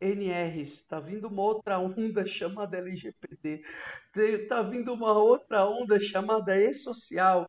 NRs, 0.00 0.82
tá 0.82 1.00
vindo 1.00 1.28
uma 1.28 1.42
outra 1.42 1.78
onda 1.78 2.24
chamada 2.26 2.76
LGPD, 2.78 3.62
tá 4.48 4.62
vindo 4.62 4.92
uma 4.92 5.12
outra 5.12 5.64
onda 5.66 5.98
chamada 6.00 6.58
E-social. 6.58 7.48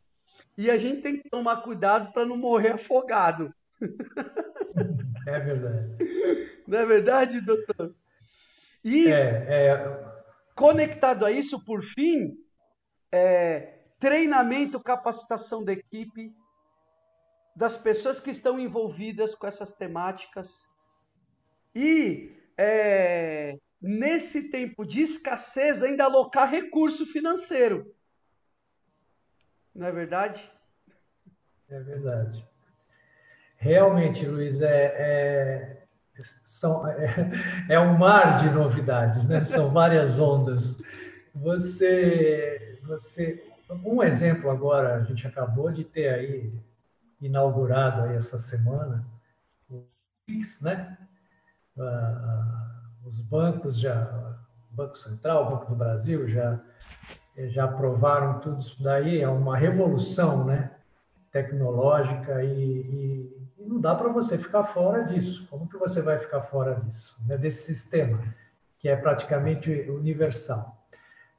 E 0.58 0.72
a 0.72 0.78
gente 0.78 1.02
tem 1.02 1.22
que 1.22 1.30
tomar 1.30 1.62
cuidado 1.62 2.12
para 2.12 2.26
não 2.26 2.38
morrer 2.38 2.74
afogado. 2.74 3.54
É 5.28 5.42
verdade. 5.42 5.90
Não 6.66 6.80
é 6.80 6.86
verdade, 6.86 7.42
doutor? 7.42 7.94
E 8.82 9.10
é, 9.12 9.46
é... 9.50 10.14
conectado 10.56 11.26
a 11.26 11.32
isso, 11.32 11.66
por 11.66 11.84
fim, 11.84 12.38
é, 13.12 13.80
treinamento, 14.00 14.80
capacitação 14.80 15.66
da 15.66 15.74
equipe, 15.74 16.34
das 17.54 17.76
pessoas 17.76 18.22
que 18.22 18.30
estão 18.30 18.58
envolvidas 18.58 19.36
com 19.36 19.46
essas 19.48 19.74
temáticas. 19.74 20.62
E 21.76 22.37
é, 22.58 23.58
nesse 23.82 24.50
tempo 24.50 24.86
de 24.86 25.02
escassez, 25.02 25.84
ainda 25.84 26.06
alocar 26.06 26.50
recurso 26.50 27.06
financeiro. 27.06 27.94
Não 29.76 29.88
é 29.88 29.92
verdade? 29.92 30.50
É 31.70 31.80
verdade. 31.80 32.44
Realmente, 33.58 34.26
Luiz, 34.26 34.62
é, 34.62 34.86
é, 34.98 35.78
são, 36.44 36.88
é, 36.88 37.06
é 37.70 37.80
um 37.80 37.98
mar 37.98 38.38
de 38.40 38.50
novidades, 38.50 39.28
né? 39.28 39.44
São 39.44 39.70
várias 39.70 40.20
ondas. 40.20 40.82
Você, 41.34 42.80
você, 42.84 43.44
um 43.84 44.02
exemplo 44.02 44.50
agora, 44.50 44.96
a 44.96 45.04
gente 45.04 45.28
acabou 45.28 45.72
de 45.72 45.84
ter 45.84 46.10
aí 46.10 46.52
inaugurado 47.22 48.04
aí 48.04 48.16
essa 48.16 48.38
semana 48.38 49.06
o 49.70 49.84
Pix, 50.26 50.62
né? 50.62 50.98
Os 53.06 53.20
bancos 53.22 53.80
já, 53.80 54.10
o 54.72 54.76
Banco 54.76 54.98
Central, 54.98 55.46
o 55.46 55.50
Banco 55.52 55.70
do 55.72 55.76
Brasil 55.76 56.28
já 56.28 56.60
já 57.46 57.66
aprovaram 57.66 58.40
tudo 58.40 58.60
isso 58.60 58.82
daí, 58.82 59.22
é 59.22 59.30
uma 59.30 59.56
revolução, 59.56 60.44
né? 60.44 60.72
Tecnológica 61.32 62.44
e, 62.44 62.50
e, 62.50 63.48
e 63.60 63.66
não 63.66 63.80
dá 63.80 63.94
para 63.94 64.10
você 64.10 64.38
ficar 64.40 64.64
fora 64.64 65.04
disso. 65.04 65.46
Como 65.50 65.70
que 65.70 65.78
você 65.78 66.02
vai 66.02 66.18
ficar 66.18 66.42
fora 66.42 66.76
disso, 66.76 67.16
né? 67.28 67.38
Desse 67.38 67.72
sistema 67.72 68.20
que 68.80 68.90
é 68.90 68.96
praticamente 68.96 69.72
universal. 69.90 70.76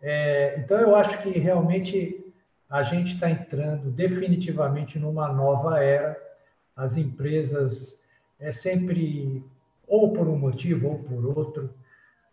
É, 0.01 0.61
então 0.61 0.79
eu 0.79 0.95
acho 0.95 1.19
que 1.21 1.31
realmente 1.31 2.33
a 2.71 2.83
gente 2.83 3.15
está 3.15 3.29
entrando 3.29 3.91
definitivamente 3.91 4.99
numa 4.99 5.33
nova 5.33 5.83
era. 5.83 6.17
As 6.77 6.97
empresas 6.97 7.99
é 8.39 8.53
sempre 8.53 9.45
ou 9.89 10.13
por 10.13 10.29
um 10.29 10.39
motivo 10.39 10.89
ou 10.89 10.99
por 10.99 11.25
outro, 11.27 11.75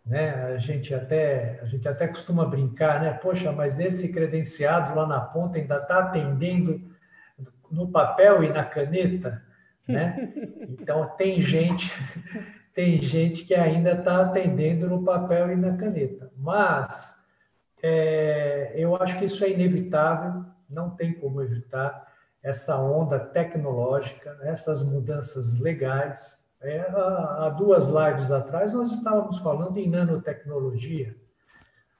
né? 0.05 0.33
A 0.53 0.57
gente 0.57 0.93
até 0.93 1.59
a 1.61 1.65
gente 1.65 1.87
até 1.87 2.07
costuma 2.07 2.45
brincar, 2.45 3.01
né? 3.01 3.11
Poxa, 3.13 3.51
mas 3.51 3.79
esse 3.79 4.11
credenciado 4.11 4.95
lá 4.95 5.07
na 5.07 5.19
ponta 5.19 5.57
ainda 5.57 5.77
está 5.77 5.99
atendendo 5.99 6.81
no 7.71 7.87
papel 7.89 8.43
e 8.43 8.49
na 8.49 8.63
caneta, 8.63 9.41
né? 9.87 10.31
Então 10.67 11.07
tem 11.17 11.39
gente 11.39 11.91
tem 12.75 12.97
gente 12.97 13.45
que 13.45 13.55
ainda 13.55 13.93
está 13.93 14.21
atendendo 14.21 14.89
no 14.89 15.01
papel 15.01 15.53
e 15.53 15.55
na 15.55 15.77
caneta, 15.77 16.29
mas 16.35 17.15
é, 17.81 18.73
eu 18.75 18.95
acho 19.01 19.17
que 19.17 19.25
isso 19.25 19.45
é 19.45 19.49
inevitável, 19.49 20.43
não 20.69 20.89
tem 20.89 21.13
como 21.13 21.41
evitar 21.41 22.13
essa 22.43 22.77
onda 22.77 23.17
tecnológica, 23.17 24.37
essas 24.41 24.83
mudanças 24.83 25.57
legais. 25.57 26.44
É, 26.65 26.81
há, 26.89 27.49
duas 27.49 27.87
lives 27.87 28.31
atrás 28.31 28.73
nós 28.73 28.91
estávamos 28.91 29.37
falando 29.39 29.77
em 29.77 29.89
nanotecnologia, 29.89 31.15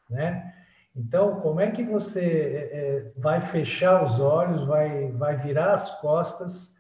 né? 0.10 0.54
Então, 0.96 1.40
como 1.42 1.60
é 1.60 1.70
que 1.72 1.84
você 1.84 2.22
é, 2.22 2.78
é 2.78 3.12
vai 3.18 3.42
fechar 3.42 4.02
os 4.02 4.20
olhos, 4.20 4.66
vai, 4.66 5.12
vai 5.12 5.38
virar 5.38 5.74
as 5.74 5.92
costas 6.00 6.74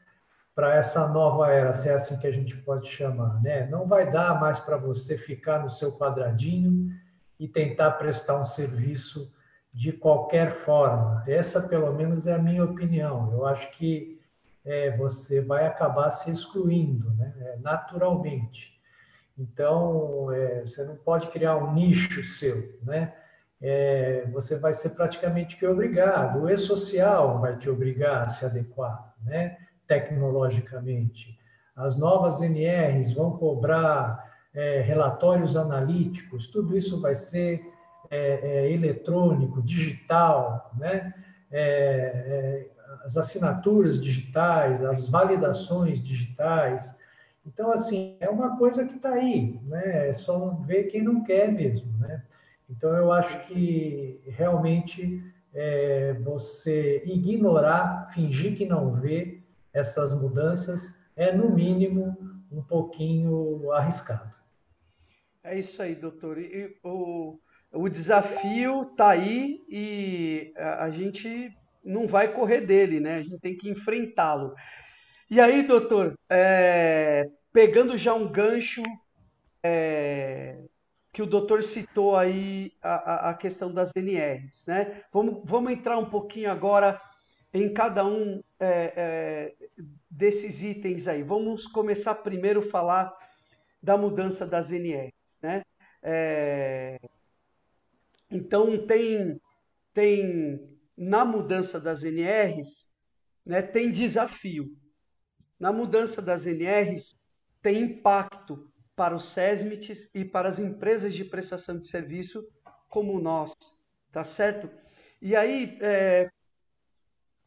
para 0.55 0.73
essa 0.73 1.05
nova 1.07 1.51
era, 1.51 1.73
se 1.73 1.89
é 1.89 1.93
assim 1.93 2.17
que 2.17 2.25
a 2.25 2.31
gente 2.31 2.55
pode 2.57 2.87
chamar, 2.87 3.41
né? 3.43 3.67
Não 3.67 3.85
vai 3.85 4.09
dar 4.09 4.39
mais 4.39 4.57
para 4.57 4.77
você 4.77 5.17
ficar 5.17 5.61
no 5.61 5.69
seu 5.69 5.91
quadradinho 5.91 6.89
e 7.37 7.47
tentar 7.47 7.91
prestar 7.91 8.39
um 8.39 8.45
serviço 8.45 9.31
de 9.73 9.91
qualquer 9.91 10.51
forma. 10.51 11.21
Essa, 11.27 11.61
pelo 11.61 11.93
menos, 11.93 12.25
é 12.25 12.33
a 12.33 12.41
minha 12.41 12.63
opinião. 12.63 13.33
Eu 13.33 13.45
acho 13.45 13.69
que 13.71 14.14
é, 14.65 14.95
você 14.97 15.41
vai 15.41 15.67
acabar 15.67 16.09
se 16.09 16.31
excluindo, 16.31 17.11
né? 17.11 17.33
É, 17.39 17.57
naturalmente. 17.61 18.73
Então, 19.37 20.31
é, 20.31 20.61
você 20.61 20.83
não 20.83 20.95
pode 20.95 21.27
criar 21.27 21.57
um 21.57 21.73
nicho 21.73 22.23
seu, 22.23 22.77
né? 22.81 23.13
É, 23.61 24.25
você 24.31 24.57
vai 24.57 24.73
ser 24.73 24.91
praticamente 24.91 25.57
que 25.57 25.65
obrigado. 25.67 26.41
O 26.41 26.49
e-social 26.49 27.39
vai 27.39 27.57
te 27.57 27.69
obrigar 27.69 28.23
a 28.23 28.27
se 28.27 28.45
adequar, 28.45 29.13
né? 29.23 29.57
Tecnologicamente. 29.87 31.37
As 31.75 31.95
novas 31.97 32.41
NRs 32.41 33.13
vão 33.13 33.37
cobrar 33.37 34.33
é, 34.53 34.81
relatórios 34.81 35.57
analíticos, 35.57 36.47
tudo 36.47 36.75
isso 36.75 37.01
vai 37.01 37.13
ser 37.13 37.61
é, 38.09 38.39
é, 38.41 38.71
eletrônico, 38.71 39.61
digital, 39.61 40.71
né? 40.77 41.13
As 43.05 43.15
assinaturas 43.15 44.01
digitais, 44.01 44.83
as 44.83 45.07
validações 45.07 46.01
digitais. 46.01 46.93
Então, 47.45 47.71
assim, 47.71 48.17
é 48.19 48.27
uma 48.27 48.57
coisa 48.57 48.83
que 48.83 48.95
está 48.95 49.13
aí, 49.13 49.59
né? 49.63 50.09
É 50.09 50.13
só 50.13 50.49
ver 50.65 50.85
quem 50.85 51.03
não 51.03 51.23
quer 51.23 51.51
mesmo, 51.51 51.95
né? 51.99 52.23
Então, 52.67 52.95
eu 52.95 53.11
acho 53.11 53.45
que 53.45 54.19
realmente 54.25 55.23
é, 55.53 56.13
você 56.13 57.03
ignorar, 57.05 58.09
fingir 58.11 58.57
que 58.57 58.65
não 58.65 58.91
vê 58.95 59.39
essas 59.71 60.11
mudanças 60.13 60.91
é, 61.15 61.31
no 61.31 61.49
mínimo, 61.49 62.17
um 62.51 62.63
pouquinho 62.63 63.71
arriscado. 63.71 64.35
É 65.43 65.59
isso 65.59 65.79
aí, 65.81 65.93
doutor. 65.93 66.39
E, 66.39 66.75
o, 66.83 67.37
o 67.71 67.87
desafio 67.87 68.81
está 68.81 69.09
aí 69.09 69.63
e 69.69 70.51
a, 70.57 70.85
a 70.85 70.89
gente 70.89 71.55
não 71.85 72.07
vai 72.07 72.33
correr 72.33 72.61
dele, 72.61 72.99
né? 72.99 73.17
A 73.17 73.21
gente 73.21 73.39
tem 73.39 73.55
que 73.55 73.69
enfrentá-lo. 73.69 74.53
E 75.29 75.39
aí, 75.39 75.63
doutor, 75.63 76.17
é, 76.29 77.29
pegando 77.53 77.97
já 77.97 78.13
um 78.13 78.29
gancho 78.29 78.83
é, 79.63 80.57
que 81.13 81.21
o 81.21 81.25
doutor 81.25 81.63
citou 81.63 82.17
aí 82.17 82.71
a, 82.81 83.29
a, 83.29 83.33
questão 83.33 83.73
das 83.73 83.91
NRs, 83.95 84.65
né? 84.67 85.03
Vamos, 85.13 85.41
vamos 85.43 85.71
entrar 85.71 85.97
um 85.97 86.09
pouquinho 86.09 86.51
agora 86.51 86.99
em 87.53 87.73
cada 87.73 88.05
um 88.05 88.43
é, 88.59 88.93
é, 88.95 89.55
desses 90.09 90.61
itens 90.61 91.07
aí. 91.07 91.23
Vamos 91.23 91.67
começar 91.67 92.15
primeiro 92.15 92.59
a 92.59 92.69
falar 92.69 93.15
da 93.81 93.97
mudança 93.97 94.45
das 94.45 94.71
NRs. 94.71 95.13
Né? 95.41 95.63
É... 96.01 96.99
Então, 98.29 98.85
tem, 98.85 99.39
tem 99.93 100.74
na 100.97 101.25
mudança 101.25 101.79
das 101.79 102.03
NRs, 102.03 102.87
né, 103.45 103.61
tem 103.61 103.91
desafio. 103.91 104.69
Na 105.59 105.71
mudança 105.71 106.21
das 106.21 106.45
NRs, 106.45 107.15
tem 107.61 107.81
impacto 107.81 108.71
para 108.95 109.15
os 109.15 109.25
SESMITs 109.25 110.09
e 110.13 110.23
para 110.23 110.47
as 110.47 110.59
empresas 110.59 111.13
de 111.13 111.25
prestação 111.25 111.77
de 111.77 111.87
serviço 111.87 112.43
como 112.89 113.19
nós, 113.19 113.53
tá 114.11 114.23
certo? 114.23 114.69
E 115.21 115.35
aí, 115.35 115.77
é, 115.81 116.29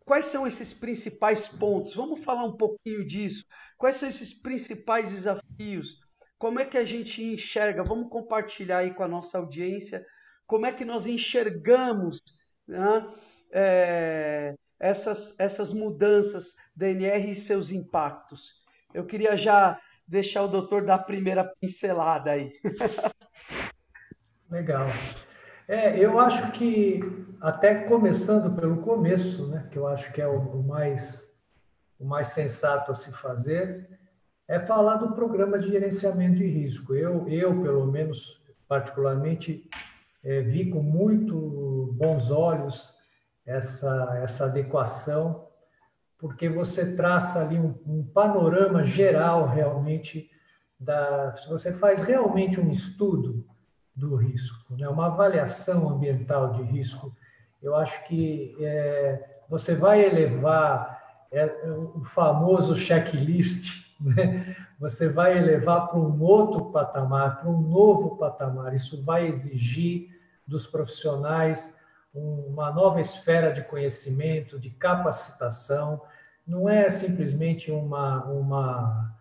quais 0.04 0.26
são 0.26 0.46
esses 0.46 0.74
principais 0.74 1.48
pontos? 1.48 1.94
Vamos 1.94 2.22
falar 2.22 2.44
um 2.44 2.56
pouquinho 2.56 3.06
disso. 3.06 3.44
Quais 3.78 3.96
são 3.96 4.08
esses 4.08 4.34
principais 4.34 5.10
desafios? 5.10 6.00
Como 6.38 6.60
é 6.60 6.64
que 6.64 6.76
a 6.76 6.84
gente 6.84 7.22
enxerga? 7.22 7.82
Vamos 7.82 8.10
compartilhar 8.10 8.78
aí 8.78 8.92
com 8.92 9.02
a 9.02 9.08
nossa 9.08 9.38
audiência 9.38 10.04
como 10.46 10.64
é 10.66 10.72
que 10.72 10.84
nós 10.84 11.06
enxergamos 11.06 12.22
né, 12.66 13.06
é, 13.52 14.54
essas, 14.78 15.34
essas 15.38 15.72
mudanças 15.72 16.54
da 16.74 16.88
NR 16.88 17.30
e 17.30 17.34
seus 17.34 17.70
impactos. 17.70 18.62
Eu 18.94 19.04
queria 19.04 19.36
já 19.36 19.80
deixar 20.06 20.42
o 20.42 20.48
doutor 20.48 20.84
dar 20.84 20.94
a 20.94 20.98
primeira 20.98 21.44
pincelada 21.60 22.30
aí. 22.30 22.52
Legal. 24.50 24.86
É, 25.66 25.98
eu 25.98 26.18
acho 26.18 26.50
que, 26.52 27.00
até 27.42 27.74
começando 27.84 28.54
pelo 28.58 28.78
começo, 28.78 29.46
né, 29.48 29.68
que 29.70 29.78
eu 29.78 29.86
acho 29.86 30.10
que 30.12 30.22
é 30.22 30.26
o, 30.26 30.38
o 30.38 30.62
mais, 30.62 31.30
o 31.98 32.06
mais 32.06 32.28
sensato 32.28 32.90
a 32.90 32.94
se 32.94 33.12
fazer, 33.12 33.86
é 34.48 34.58
falar 34.58 34.94
do 34.96 35.12
programa 35.12 35.58
de 35.58 35.68
gerenciamento 35.68 36.36
de 36.36 36.46
risco. 36.46 36.94
Eu, 36.94 37.28
eu 37.28 37.60
pelo 37.60 37.86
menos, 37.86 38.40
particularmente, 38.66 39.68
é, 40.24 40.40
vi 40.40 40.70
com 40.70 40.82
muito 40.82 41.90
bons 41.92 42.30
olhos 42.30 42.97
essa, 43.48 44.20
essa 44.22 44.44
adequação, 44.44 45.46
porque 46.18 46.50
você 46.50 46.94
traça 46.94 47.40
ali 47.40 47.58
um, 47.58 47.74
um 47.86 48.04
panorama 48.04 48.84
geral 48.84 49.48
realmente 49.48 50.30
da. 50.78 51.34
Se 51.34 51.48
você 51.48 51.72
faz 51.72 52.02
realmente 52.02 52.60
um 52.60 52.70
estudo 52.70 53.46
do 53.96 54.16
risco, 54.16 54.76
né, 54.76 54.86
uma 54.88 55.06
avaliação 55.06 55.88
ambiental 55.88 56.52
de 56.52 56.62
risco, 56.62 57.16
eu 57.62 57.74
acho 57.74 58.04
que 58.04 58.54
é, 58.60 59.40
você 59.48 59.74
vai 59.74 60.04
elevar 60.04 61.26
é, 61.32 61.46
o 61.94 62.04
famoso 62.04 62.76
checklist, 62.76 63.82
né? 63.98 64.54
você 64.78 65.08
vai 65.08 65.38
elevar 65.38 65.88
para 65.88 65.98
um 65.98 66.20
outro 66.20 66.66
patamar, 66.70 67.40
para 67.40 67.48
um 67.48 67.62
novo 67.62 68.16
patamar. 68.18 68.74
Isso 68.74 69.02
vai 69.02 69.26
exigir 69.26 70.08
dos 70.46 70.66
profissionais 70.66 71.76
uma 72.18 72.72
nova 72.72 73.00
esfera 73.00 73.52
de 73.52 73.62
conhecimento, 73.62 74.58
de 74.58 74.70
capacitação. 74.70 76.02
Não 76.46 76.68
é 76.68 76.88
simplesmente 76.90 77.70
uma, 77.70 78.24
uma 78.24 79.18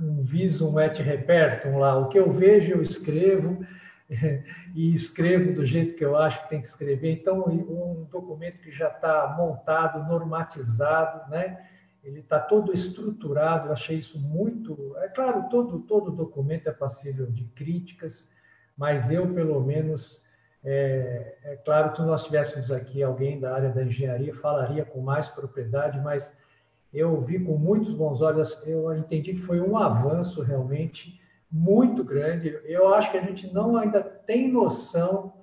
um 0.00 0.20
visum 0.20 0.78
et 0.80 1.00
repertum 1.00 1.78
lá. 1.78 1.96
O 1.96 2.08
que 2.08 2.18
eu 2.18 2.30
vejo, 2.30 2.72
eu 2.72 2.82
escrevo 2.82 3.64
e 4.74 4.92
escrevo 4.92 5.52
do 5.52 5.64
jeito 5.64 5.94
que 5.94 6.04
eu 6.04 6.16
acho 6.16 6.42
que 6.42 6.48
tem 6.48 6.60
que 6.60 6.66
escrever. 6.66 7.12
Então, 7.12 7.44
um 7.46 8.06
documento 8.10 8.58
que 8.58 8.70
já 8.70 8.88
está 8.88 9.34
montado, 9.36 10.06
normatizado, 10.08 11.30
né? 11.30 11.68
Ele 12.02 12.20
está 12.20 12.38
todo 12.38 12.72
estruturado. 12.72 13.68
Eu 13.68 13.72
achei 13.72 13.98
isso 13.98 14.18
muito. 14.18 14.94
É 14.98 15.08
claro, 15.08 15.48
todo 15.48 15.80
todo 15.80 16.10
documento 16.10 16.68
é 16.68 16.72
passível 16.72 17.30
de 17.30 17.44
críticas, 17.44 18.28
mas 18.76 19.10
eu 19.10 19.32
pelo 19.32 19.60
menos 19.60 20.22
é, 20.64 21.36
é, 21.44 21.56
claro 21.56 21.92
que 21.92 22.00
nós 22.00 22.24
tivéssemos 22.24 22.70
aqui 22.70 23.02
alguém 23.02 23.38
da 23.38 23.54
área 23.54 23.68
da 23.68 23.84
engenharia, 23.84 24.34
falaria 24.34 24.84
com 24.84 25.00
mais 25.02 25.28
propriedade, 25.28 26.00
mas 26.00 26.36
eu 26.92 27.20
vi 27.20 27.38
com 27.38 27.58
muitos 27.58 27.92
bons 27.92 28.22
olhos, 28.22 28.66
eu 28.66 28.96
entendi 28.96 29.34
que 29.34 29.40
foi 29.40 29.60
um 29.60 29.76
avanço 29.76 30.40
realmente 30.40 31.20
muito 31.52 32.02
grande. 32.02 32.58
Eu 32.64 32.94
acho 32.94 33.10
que 33.10 33.18
a 33.18 33.20
gente 33.20 33.52
não 33.52 33.76
ainda 33.76 34.02
tem 34.02 34.50
noção 34.50 35.34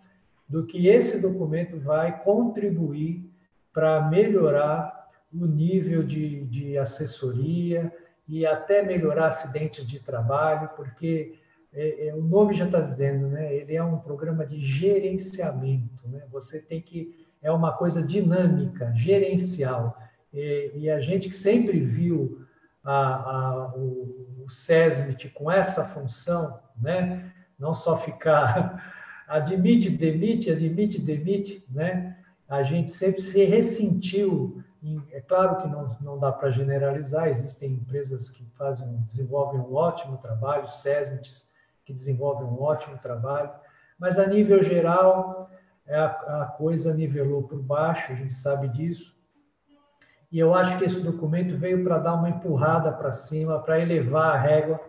do 0.50 0.66
que 0.66 0.88
esse 0.88 1.22
documento 1.22 1.80
vai 1.80 2.24
contribuir 2.24 3.30
para 3.72 4.10
melhorar 4.10 5.08
o 5.34 5.46
nível 5.46 6.04
de, 6.04 6.46
de 6.46 6.78
assessoria 6.78 7.94
e 8.28 8.46
até 8.46 8.82
melhorar 8.82 9.28
acidentes 9.28 9.88
de 9.88 10.00
trabalho, 10.00 10.70
porque 10.76 11.40
é, 11.74 12.08
é, 12.08 12.14
o 12.14 12.22
nome 12.22 12.54
já 12.54 12.66
está 12.66 12.82
dizendo, 12.82 13.28
né? 13.28 13.54
Ele 13.54 13.76
é 13.76 13.84
um 13.84 13.98
programa 13.98 14.46
de 14.46 14.60
gerenciamento, 14.60 16.08
né? 16.08 16.24
Você 16.30 16.60
tem 16.60 16.82
que 16.82 17.28
é 17.42 17.52
uma 17.52 17.72
coisa 17.72 18.04
dinâmica, 18.04 18.94
gerencial. 18.94 19.98
E, 20.34 20.72
e 20.76 20.90
a 20.90 21.00
gente 21.00 21.30
que 21.30 21.36
sempre 21.36 21.80
viu 21.80 22.46
a, 22.84 22.94
a, 22.94 23.74
o, 23.76 24.44
o 24.46 24.50
SESMIT 24.50 25.30
com 25.30 25.50
essa 25.50 25.84
função, 25.86 26.60
né? 26.80 27.32
Não 27.58 27.74
só 27.74 27.96
ficar 27.96 28.94
admite, 29.28 29.90
demite, 29.90 30.52
admite, 30.52 31.00
demite, 31.00 31.66
né? 31.70 32.18
A 32.50 32.64
gente 32.64 32.92
sempre 32.92 33.22
se 33.22 33.46
ressentiu. 33.46 34.62
Em, 34.84 35.02
é 35.12 35.22
claro 35.22 35.62
que 35.62 35.68
não, 35.70 35.98
não 36.02 36.20
dá 36.20 36.34
para 36.34 36.50
generalizar, 36.50 37.30
existem 37.30 37.72
empresas 37.72 38.30
que 38.30 38.44
fazem, 38.58 38.88
desenvolvem 39.08 39.62
um 39.62 39.74
ótimo 39.74 40.18
trabalho, 40.18 40.68
SESMITs 40.68 41.50
que 41.86 41.94
desenvolvem 41.94 42.48
um 42.48 42.62
ótimo 42.62 42.98
trabalho, 42.98 43.52
mas 44.00 44.18
a 44.18 44.26
nível 44.26 44.62
geral 44.62 45.50
é 45.86 45.98
a, 45.98 46.06
a 46.42 46.46
coisa 46.58 46.94
nivelou 46.94 47.44
por 47.44 47.62
baixo, 47.62 48.12
a 48.12 48.16
gente 48.16 48.34
sabe 48.34 48.68
disso. 48.70 49.14
E 50.32 50.40
eu 50.40 50.54
acho 50.54 50.78
que 50.78 50.86
esse 50.86 51.02
documento 51.02 51.58
veio 51.58 51.84
para 51.84 51.98
dar 51.98 52.14
uma 52.14 52.30
empurrada 52.30 52.92
para 52.92 53.12
cima, 53.12 53.60
para 53.60 53.82
elevar 53.82 54.36
a 54.36 54.40
régua, 54.40 54.80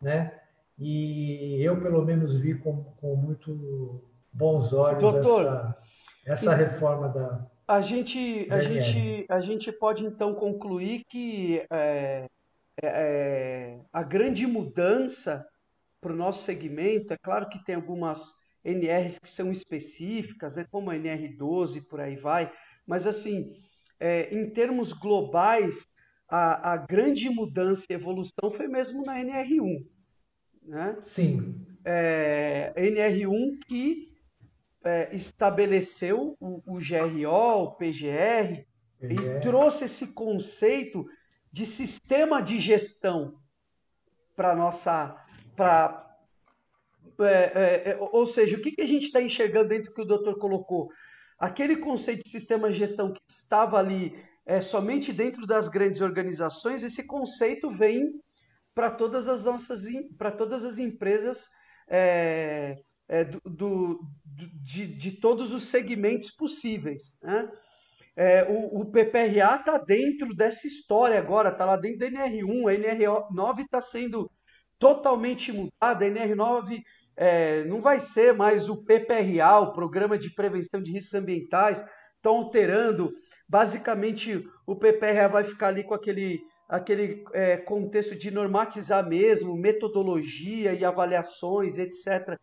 né? 0.00 0.32
E 0.78 1.60
eu, 1.60 1.80
pelo 1.80 2.04
menos, 2.04 2.32
vi 2.34 2.54
com, 2.54 2.84
com 3.00 3.16
muito 3.16 4.00
bons 4.32 4.72
olhos 4.72 5.00
Doutor, 5.00 5.42
essa, 5.42 5.76
essa 6.24 6.54
reforma 6.54 7.08
da. 7.08 7.46
A 7.66 7.80
gente, 7.80 8.46
a, 8.50 8.60
gente, 8.60 9.26
a 9.28 9.40
gente 9.40 9.72
pode, 9.72 10.04
então, 10.04 10.34
concluir 10.34 11.02
que 11.08 11.66
é, 11.68 12.26
é, 12.80 12.86
é 12.86 13.78
a 13.92 14.02
grande 14.04 14.46
mudança 14.46 15.44
para 16.06 16.14
o 16.14 16.16
nosso 16.16 16.44
segmento, 16.44 17.12
é 17.12 17.16
claro 17.20 17.48
que 17.48 17.64
tem 17.64 17.74
algumas 17.74 18.32
NRs 18.64 19.18
que 19.18 19.28
são 19.28 19.50
específicas, 19.50 20.54
né, 20.54 20.64
como 20.70 20.88
a 20.88 20.94
NR12, 20.94 21.84
por 21.84 22.00
aí 22.00 22.14
vai, 22.14 22.52
mas 22.86 23.08
assim, 23.08 23.50
é, 23.98 24.32
em 24.32 24.48
termos 24.48 24.92
globais, 24.92 25.84
a, 26.28 26.74
a 26.74 26.76
grande 26.76 27.28
mudança 27.28 27.86
e 27.90 27.94
evolução 27.94 28.48
foi 28.52 28.68
mesmo 28.68 29.04
na 29.04 29.18
NR1. 29.18 29.84
Né? 30.62 30.96
Sim. 31.02 31.66
É, 31.84 32.72
NR1 32.76 33.58
que 33.66 34.08
é, 34.84 35.12
estabeleceu 35.12 36.36
o, 36.38 36.62
o, 36.64 36.78
GRO, 36.78 37.64
o 37.64 37.72
PGR, 37.72 38.64
PGR, 39.00 39.36
e 39.36 39.40
trouxe 39.40 39.86
esse 39.86 40.12
conceito 40.14 41.04
de 41.50 41.66
sistema 41.66 42.40
de 42.40 42.60
gestão 42.60 43.40
para 44.36 44.54
nossa 44.54 45.25
para. 45.56 46.04
É, 47.18 47.24
é, 47.24 47.90
é, 47.90 47.98
ou 47.98 48.26
seja, 48.26 48.56
o 48.56 48.60
que, 48.60 48.72
que 48.72 48.82
a 48.82 48.86
gente 48.86 49.04
está 49.04 49.22
enxergando 49.22 49.68
dentro 49.68 49.90
do 49.90 49.94
que 49.94 50.02
o 50.02 50.06
doutor 50.06 50.38
colocou? 50.38 50.90
Aquele 51.38 51.76
conceito 51.76 52.24
de 52.24 52.30
sistema 52.30 52.70
de 52.70 52.78
gestão 52.78 53.12
que 53.12 53.20
estava 53.28 53.78
ali 53.78 54.14
é, 54.44 54.60
somente 54.60 55.12
dentro 55.12 55.46
das 55.46 55.68
grandes 55.68 56.00
organizações, 56.00 56.82
esse 56.82 57.06
conceito 57.06 57.70
vem 57.70 58.20
para 58.74 58.90
todas 58.90 59.28
as 59.28 59.44
nossas 59.44 59.82
para 60.18 60.30
todas 60.30 60.64
as 60.64 60.78
empresas 60.78 61.48
é, 61.88 62.76
é, 63.08 63.24
do, 63.24 63.40
do, 63.44 64.00
de, 64.24 64.86
de, 64.86 65.12
todos 65.12 65.52
os 65.52 65.64
segmentos 65.64 66.30
possíveis. 66.30 67.16
Né? 67.22 67.50
É, 68.16 68.44
o, 68.44 68.80
o, 68.80 68.84
PPRA 68.86 69.56
está 69.56 69.78
dentro 69.78 70.34
dessa 70.34 70.66
história 70.66 71.18
agora, 71.18 71.50
está 71.50 71.64
lá 71.64 71.76
dentro 71.76 72.00
da 72.00 72.06
NR1, 72.06 72.70
a 72.70 72.94
NR9 72.94 73.64
está 73.64 73.80
sendo 73.80 74.30
totalmente 74.78 75.52
mudada. 75.52 76.04
A 76.04 76.08
NR9 76.08 76.82
é, 77.16 77.64
não 77.64 77.80
vai 77.80 77.98
ser 77.98 78.34
mais 78.34 78.68
o 78.68 78.84
PPRA, 78.84 79.60
o 79.60 79.72
Programa 79.72 80.18
de 80.18 80.30
Prevenção 80.30 80.82
de 80.82 80.92
Riscos 80.92 81.14
Ambientais, 81.14 81.84
estão 82.16 82.36
alterando. 82.36 83.12
Basicamente, 83.48 84.44
o 84.66 84.76
PPRA 84.76 85.28
vai 85.28 85.44
ficar 85.44 85.68
ali 85.68 85.84
com 85.84 85.94
aquele, 85.94 86.40
aquele 86.68 87.24
é, 87.32 87.56
contexto 87.56 88.16
de 88.16 88.30
normatizar 88.30 89.06
mesmo, 89.08 89.56
metodologia 89.56 90.74
e 90.74 90.84
avaliações, 90.84 91.78
etc. 91.78 92.36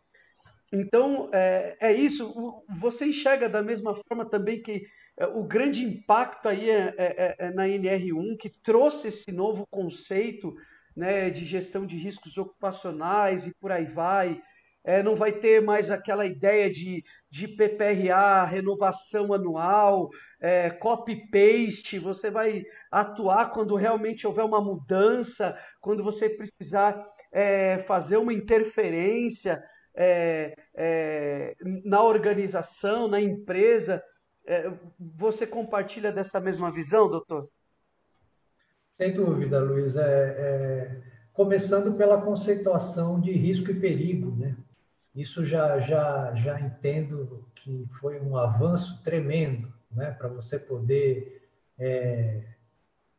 Então, 0.71 1.29
é, 1.31 1.77
é 1.79 1.93
isso. 1.93 2.33
Você 2.79 3.05
enxerga 3.05 3.47
da 3.47 3.61
mesma 3.61 3.93
forma 4.07 4.27
também 4.27 4.61
que 4.61 4.83
é, 5.17 5.27
o 5.27 5.43
grande 5.43 5.83
impacto 5.83 6.47
aí 6.49 6.69
é, 6.69 6.95
é, 6.97 7.35
é 7.37 7.51
na 7.51 7.67
NR1, 7.67 8.37
que 8.39 8.49
trouxe 8.63 9.09
esse 9.09 9.31
novo 9.31 9.67
conceito 9.69 10.53
né, 10.95 11.29
de 11.29 11.45
gestão 11.45 11.85
de 11.85 11.97
riscos 11.97 12.37
ocupacionais 12.37 13.47
e 13.47 13.53
por 13.55 13.71
aí 13.71 13.85
vai. 13.85 14.41
É, 14.85 15.01
não 15.01 15.15
vai 15.15 15.31
ter 15.31 15.61
mais 15.61 15.89
aquela 15.89 16.25
ideia 16.25 16.69
de, 16.69 17.03
de 17.29 17.47
PPRA, 17.47 18.43
renovação 18.43 19.31
anual, 19.31 20.09
é, 20.41 20.69
copy-paste, 20.69 21.97
você 21.99 22.29
vai 22.29 22.63
atuar 22.91 23.49
quando 23.51 23.75
realmente 23.75 24.27
houver 24.27 24.43
uma 24.43 24.61
mudança, 24.61 25.57
quando 25.79 26.03
você 26.03 26.29
precisar 26.29 27.01
é, 27.31 27.77
fazer 27.79 28.17
uma 28.17 28.33
interferência 28.33 29.63
é, 29.95 30.53
é 30.75 31.55
na 31.85 32.03
organização, 32.03 33.07
na 33.07 33.21
empresa. 33.21 34.03
É, 34.45 34.69
você 34.99 35.47
compartilha 35.47 36.11
dessa 36.11 36.41
mesma 36.41 36.69
visão, 36.73 37.09
doutor? 37.09 37.47
Sem 38.97 39.13
dúvida, 39.13 39.59
Luiz. 39.59 39.95
É, 39.95 40.01
é, 40.01 41.01
começando 41.33 41.93
pela 41.93 42.21
conceituação 42.21 43.19
de 43.19 43.31
risco 43.31 43.71
e 43.71 43.79
perigo, 43.79 44.35
né? 44.35 44.55
Isso 45.15 45.43
já, 45.43 45.79
já, 45.79 46.33
já 46.35 46.59
entendo 46.59 47.45
que 47.55 47.87
foi 47.99 48.19
um 48.19 48.37
avanço 48.37 49.01
tremendo, 49.03 49.71
né? 49.91 50.11
Para 50.11 50.27
você 50.27 50.59
poder 50.59 51.47
é, 51.77 52.43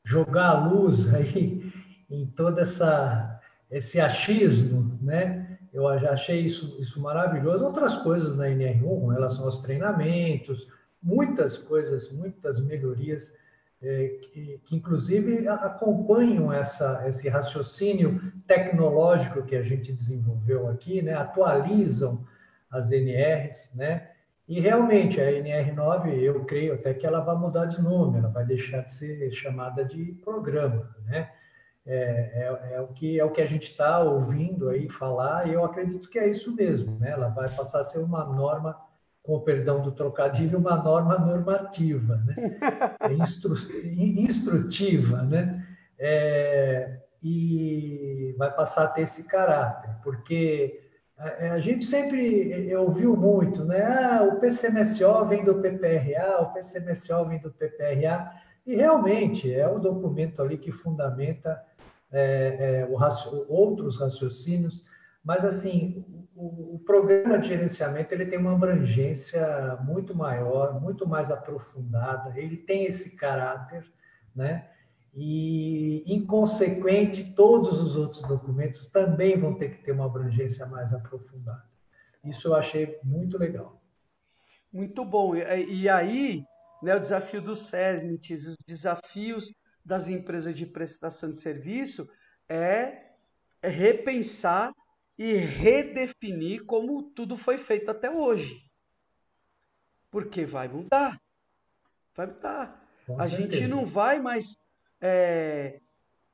jogar 0.05 0.49
a 0.49 0.69
luz 0.69 1.13
aí 1.15 1.73
em 2.11 2.27
todo 2.27 2.61
essa, 2.61 3.41
esse 3.71 4.01
achismo, 4.01 4.99
né? 5.03 5.59
Eu 5.73 5.99
já 5.99 6.13
achei 6.13 6.41
isso, 6.41 6.77
isso 6.81 7.01
maravilhoso. 7.01 7.65
Outras 7.65 7.97
coisas 7.97 8.37
na 8.37 8.47
NR1 8.47 8.81
com 8.81 9.09
relação 9.09 9.45
aos 9.45 9.59
treinamentos, 9.59 10.69
muitas 11.03 11.59
coisas, 11.59 12.13
muitas 12.13 12.61
melhorias 12.61 13.33
que, 14.33 14.61
que, 14.65 14.77
inclusive 14.77 15.47
acompanham 15.49 16.53
essa, 16.53 17.03
esse 17.07 17.29
raciocínio 17.29 18.33
tecnológico 18.47 19.43
que 19.43 19.55
a 19.55 19.63
gente 19.63 19.93
desenvolveu 19.93 20.69
aqui, 20.69 21.03
né? 21.03 21.15
atualizam 21.15 22.25
as 22.71 22.91
NRs, 22.91 23.71
né? 23.75 24.11
E 24.47 24.61
realmente 24.61 25.21
a 25.21 25.31
NR9, 25.31 26.19
eu 26.19 26.45
creio 26.45 26.75
até 26.75 26.93
que 26.93 27.07
ela 27.07 27.21
vai 27.21 27.37
mudar 27.37 27.65
de 27.67 27.81
nome, 27.81 28.19
ela 28.19 28.29
vai 28.29 28.45
deixar 28.45 28.83
de 28.83 28.93
ser 28.93 29.33
chamada 29.33 29.85
de 29.85 30.13
programa, 30.23 30.95
né? 31.07 31.31
É, 31.87 31.95
é, 31.95 32.75
é 32.75 32.81
o 32.81 32.89
que 32.89 33.21
é 33.21 33.25
o 33.25 33.31
que 33.31 33.43
a 33.43 33.47
gente 33.47 33.71
está 33.71 34.01
ouvindo 34.01 34.71
aí 34.71 34.89
falar 34.89 35.47
e 35.47 35.53
eu 35.53 35.63
acredito 35.63 36.09
que 36.09 36.19
é 36.19 36.29
isso 36.29 36.55
mesmo, 36.55 36.99
né? 36.99 37.11
Ela 37.11 37.29
vai 37.29 37.55
passar 37.55 37.81
a 37.81 37.85
ser 37.85 37.99
uma 37.99 38.25
norma 38.25 38.79
com 39.25 39.37
o 39.37 39.41
perdão 39.41 39.81
do 39.81 39.91
trocadilho, 39.91 40.59
uma 40.59 40.77
norma 40.77 41.19
normativa, 41.19 42.23
né? 42.27 42.37
É 43.01 43.13
instru, 43.15 43.55
instrutiva, 43.97 45.23
né? 45.23 45.67
É, 45.99 46.99
e 47.23 48.35
vai 48.37 48.53
passar 48.55 48.85
a 48.85 48.89
ter 48.89 49.03
esse 49.03 49.25
caráter, 49.25 49.97
porque 50.05 50.79
a, 51.17 51.55
a 51.55 51.59
gente 51.59 51.87
sempre 51.87 52.77
ouviu 52.77 53.17
muito, 53.17 53.65
né? 53.65 53.83
Ah, 53.83 54.23
o 54.23 54.39
PCMSO 54.41 55.25
vem 55.25 55.43
do 55.43 55.55
PPRA, 55.55 56.43
o 56.43 56.53
PCMSO 56.53 57.25
vem 57.25 57.41
do 57.41 57.51
PPRA, 57.51 58.31
e 58.67 58.77
realmente 58.77 59.53
é 59.53 59.67
o 59.67 59.79
documento 59.79 60.43
ali 60.43 60.59
que 60.59 60.71
fundamenta 60.71 61.63
é, 62.13 62.87
é, 62.91 62.97
raci 62.99 63.27
outros 63.49 63.99
raciocínios, 63.99 64.85
mas 65.25 65.47
assim 65.47 66.05
o, 66.37 66.79
programa 66.85 67.39
de 67.39 67.49
gerenciamento 67.49 68.13
ele 68.13 68.27
tem 68.27 68.39
uma 68.39 68.53
abrangência 68.53 69.79
muito 69.83 70.15
maior, 70.15 70.81
muito 70.81 71.07
mais 71.09 71.31
aprofundada, 71.31 72.39
ele 72.39 72.57
tem 72.57 72.85
esse 72.85 73.17
caráter, 73.17 73.85
né? 74.35 74.69
E, 75.17 76.03
inconsequente, 76.13 77.33
todos 77.35 77.79
os 77.79 77.95
outros 77.95 78.23
documentos 78.23 78.87
também 78.87 79.39
vão 79.39 79.55
ter 79.55 79.71
que 79.71 79.85
ter 79.85 79.93
uma 79.93 80.07
abrangência 80.07 80.67
mais 80.67 80.93
aprofundada. 80.93 81.65
Isso 82.25 82.49
eu 82.49 82.55
achei 82.55 82.99
muito 83.05 83.39
legal. 83.39 83.81
Muito 84.73 85.05
bom. 85.05 85.37
E, 85.37 85.83
e 85.83 85.89
aí, 85.89 86.45
né, 86.83 86.97
o 86.97 87.01
desafio 87.01 87.41
dos 87.41 87.61
SESMITs, 87.69 88.47
os 88.49 88.57
desafios 88.67 89.55
das 89.85 90.09
empresas 90.09 90.53
de 90.53 90.67
prestação 90.67 91.31
de 91.31 91.39
serviço 91.39 92.09
é, 92.49 93.11
é 93.63 93.69
repensar 93.69 94.73
e 95.19 95.35
redefinir 95.37 96.65
como 96.65 97.03
tudo 97.03 97.37
foi 97.37 97.57
feito 97.59 97.91
até 97.91 98.11
hoje. 98.11 98.65
Porque 100.11 100.45
vai 100.45 100.69
mudar. 100.69 101.21
Vai 102.15 102.27
mudar. 102.27 102.85
Com 103.07 103.21
a 103.21 103.29
certeza. 103.29 103.53
gente 103.53 103.69
não 103.69 103.85
vai 103.85 104.21
mais 104.21 104.57
é, 105.01 105.81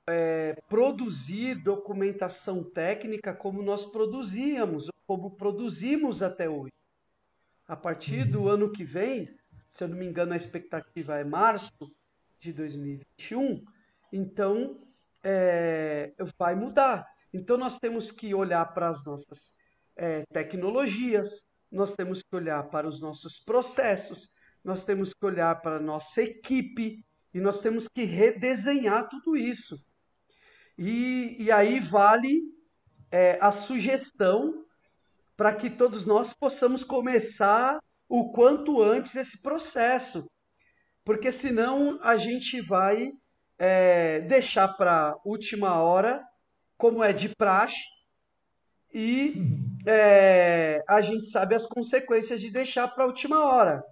é, 0.06 0.56
produzir 0.68 1.56
documentação 1.56 2.62
técnica 2.62 3.34
como 3.34 3.62
nós 3.62 3.84
produzíamos, 3.84 4.90
como 5.06 5.30
produzimos 5.32 6.22
até 6.22 6.48
hoje. 6.48 6.72
A 7.66 7.76
partir 7.76 8.24
do 8.24 8.42
uhum. 8.42 8.48
ano 8.48 8.72
que 8.72 8.84
vem, 8.84 9.28
se 9.68 9.84
eu 9.84 9.88
não 9.88 9.96
me 9.96 10.06
engano, 10.06 10.32
a 10.32 10.36
expectativa 10.36 11.18
é 11.18 11.24
março 11.24 11.72
de 12.38 12.52
2021, 12.52 13.64
então 14.12 14.76
é, 15.22 16.12
vai 16.38 16.54
mudar. 16.54 17.06
Então, 17.32 17.56
nós 17.56 17.78
temos 17.78 18.10
que 18.10 18.34
olhar 18.34 18.64
para 18.74 18.88
as 18.88 19.04
nossas 19.04 19.54
é, 19.96 20.24
tecnologias, 20.32 21.46
nós 21.70 21.94
temos 21.94 22.22
que 22.22 22.34
olhar 22.34 22.64
para 22.70 22.88
os 22.88 23.00
nossos 23.00 23.38
processos, 23.38 24.28
nós 24.64 24.84
temos 24.84 25.14
que 25.14 25.24
olhar 25.24 25.60
para 25.60 25.76
a 25.76 25.80
nossa 25.80 26.22
equipe 26.22 27.04
e 27.32 27.40
nós 27.40 27.60
temos 27.60 27.86
que 27.88 28.04
redesenhar 28.04 29.08
tudo 29.08 29.36
isso. 29.36 29.76
E, 30.76 31.36
e 31.38 31.52
aí 31.52 31.78
vale 31.78 32.40
é, 33.10 33.38
a 33.40 33.50
sugestão 33.50 34.64
para 35.36 35.54
que 35.54 35.70
todos 35.70 36.04
nós 36.04 36.32
possamos 36.32 36.82
começar 36.84 37.78
o 38.08 38.32
quanto 38.32 38.82
antes 38.82 39.14
esse 39.14 39.40
processo, 39.40 40.26
porque 41.04 41.30
senão 41.30 41.98
a 42.02 42.16
gente 42.16 42.60
vai 42.60 43.12
é, 43.58 44.20
deixar 44.20 44.68
para 44.68 45.16
última 45.24 45.80
hora 45.80 46.22
como 46.80 47.04
é 47.04 47.12
de 47.12 47.28
praxe, 47.36 47.84
e 48.92 49.34
uhum. 49.36 49.78
é, 49.86 50.82
a 50.88 51.00
gente 51.02 51.26
sabe 51.26 51.54
as 51.54 51.66
consequências 51.66 52.40
de 52.40 52.50
deixar 52.50 52.88
para 52.88 53.04
a 53.04 53.06
última 53.06 53.44
hora. 53.44 53.84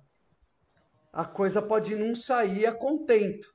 A 1.12 1.24
coisa 1.24 1.60
pode 1.60 1.94
não 1.94 2.14
sair 2.14 2.66
a 2.66 2.72
contento, 2.72 3.46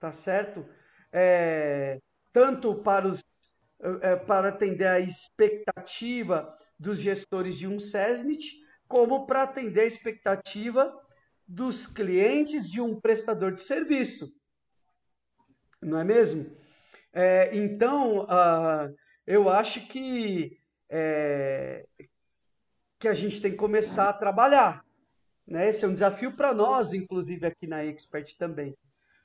tá 0.00 0.10
certo? 0.10 0.68
É, 1.12 1.98
tanto 2.32 2.74
para, 2.82 3.06
os, 3.06 3.22
é, 4.02 4.16
para 4.16 4.48
atender 4.48 4.88
a 4.88 5.00
expectativa 5.00 6.52
dos 6.78 6.98
gestores 6.98 7.56
de 7.56 7.68
um 7.68 7.78
SESMIT, 7.78 8.58
como 8.88 9.26
para 9.26 9.44
atender 9.44 9.82
a 9.82 9.86
expectativa 9.86 10.92
dos 11.46 11.86
clientes 11.86 12.68
de 12.68 12.80
um 12.80 13.00
prestador 13.00 13.52
de 13.52 13.62
serviço. 13.62 14.28
Não 15.80 15.98
é 15.98 16.04
mesmo? 16.04 16.50
É, 17.18 17.56
então, 17.56 18.24
uh, 18.24 18.94
eu 19.26 19.48
acho 19.48 19.88
que, 19.88 20.54
é, 20.90 21.86
que 22.98 23.08
a 23.08 23.14
gente 23.14 23.40
tem 23.40 23.52
que 23.52 23.56
começar 23.56 24.10
a 24.10 24.12
trabalhar. 24.12 24.84
Né? 25.46 25.70
Esse 25.70 25.86
é 25.86 25.88
um 25.88 25.94
desafio 25.94 26.36
para 26.36 26.52
nós, 26.52 26.92
inclusive 26.92 27.46
aqui 27.46 27.66
na 27.66 27.82
Expert 27.82 28.36
também. 28.36 28.76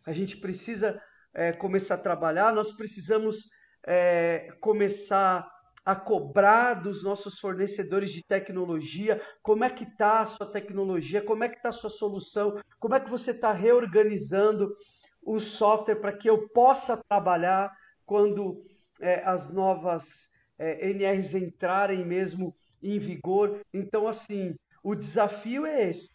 A 0.06 0.14
gente 0.14 0.38
precisa 0.38 1.02
é, 1.34 1.52
começar 1.52 1.96
a 1.96 2.02
trabalhar, 2.02 2.54
nós 2.54 2.72
precisamos 2.72 3.50
é, 3.86 4.48
começar 4.62 5.46
a 5.84 5.94
cobrar 5.94 6.76
dos 6.76 7.04
nossos 7.04 7.40
fornecedores 7.40 8.14
de 8.14 8.24
tecnologia, 8.24 9.22
como 9.42 9.66
é 9.66 9.70
que 9.70 9.84
está 9.84 10.22
a 10.22 10.26
sua 10.26 10.50
tecnologia, 10.50 11.22
como 11.22 11.44
é 11.44 11.50
que 11.50 11.58
está 11.58 11.70
a 11.70 11.74
sua 11.74 11.90
solução, 11.90 12.58
como 12.80 12.96
é 12.96 13.02
que 13.02 13.10
você 13.10 13.32
está 13.32 13.52
reorganizando 13.52 14.74
o 15.22 15.42
software 15.42 16.00
para 16.00 16.14
que 16.14 16.30
eu 16.30 16.48
possa 16.50 16.96
trabalhar 17.10 17.81
quando 18.12 18.62
é, 19.00 19.24
as 19.24 19.54
novas 19.54 20.30
é, 20.60 20.90
NRs 20.90 21.34
entrarem 21.34 22.06
mesmo 22.06 22.54
em 22.84 23.00
vigor. 23.00 23.62
Então, 23.74 24.06
assim, 24.06 24.54
o 24.84 24.94
desafio 24.94 25.66
é 25.66 25.90
esse, 25.90 26.10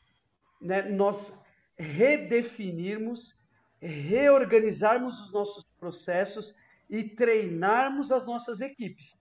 né? 0.61 0.83
Nós 0.83 1.43
redefinirmos, 1.75 3.33
reorganizarmos 3.81 5.19
os 5.21 5.33
nossos 5.33 5.65
processos 5.81 6.55
e 6.91 7.03
treinarmos 7.03 8.13
as 8.13 8.27
nossas 8.27 8.61
equipes 8.61 9.15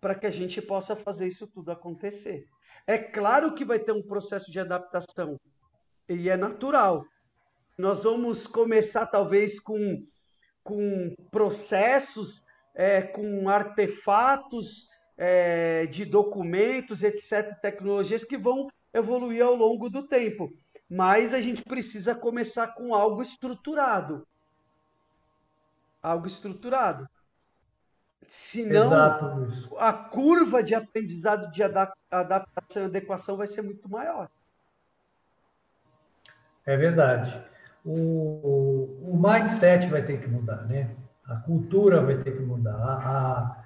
para 0.00 0.16
que 0.16 0.26
a 0.26 0.32
gente 0.32 0.60
possa 0.60 0.96
fazer 0.96 1.28
isso 1.28 1.46
tudo 1.46 1.70
acontecer. 1.70 2.44
É 2.88 2.98
claro 2.98 3.54
que 3.54 3.64
vai 3.64 3.78
ter 3.78 3.92
um 3.92 4.02
processo 4.02 4.50
de 4.50 4.58
adaptação 4.58 5.38
e 6.08 6.28
é 6.28 6.36
natural. 6.36 7.06
Nós 7.78 8.02
vamos 8.02 8.48
começar 8.48 9.06
talvez 9.06 9.60
com 9.60 10.02
com 10.62 11.14
processos, 11.30 12.44
é, 12.74 13.02
com 13.02 13.48
artefatos 13.48 14.88
é, 15.16 15.86
de 15.86 16.04
documentos, 16.04 17.02
etc., 17.02 17.54
tecnologias 17.60 18.24
que 18.24 18.38
vão 18.38 18.68
evoluir 18.92 19.42
ao 19.42 19.54
longo 19.54 19.88
do 19.88 20.06
tempo. 20.06 20.50
Mas 20.88 21.32
a 21.32 21.40
gente 21.40 21.62
precisa 21.62 22.14
começar 22.14 22.68
com 22.68 22.94
algo 22.94 23.22
estruturado. 23.22 24.26
Algo 26.02 26.26
estruturado. 26.26 27.08
Senão, 28.26 28.86
Exato, 28.86 29.76
a 29.78 29.92
curva 29.92 30.62
de 30.62 30.74
aprendizado 30.74 31.50
de 31.50 31.62
adaptação 31.62 32.84
e 32.84 32.86
adequação 32.86 33.36
vai 33.36 33.46
ser 33.46 33.62
muito 33.62 33.88
maior. 33.88 34.28
É 36.64 36.76
verdade. 36.76 37.51
O, 37.84 38.98
o 39.02 39.20
mindset 39.20 39.88
vai 39.88 40.02
ter 40.02 40.20
que 40.20 40.28
mudar, 40.28 40.64
né? 40.66 40.90
A 41.24 41.36
cultura 41.36 42.00
vai 42.00 42.16
ter 42.16 42.36
que 42.36 42.42
mudar. 42.42 42.74
A, 42.74 43.64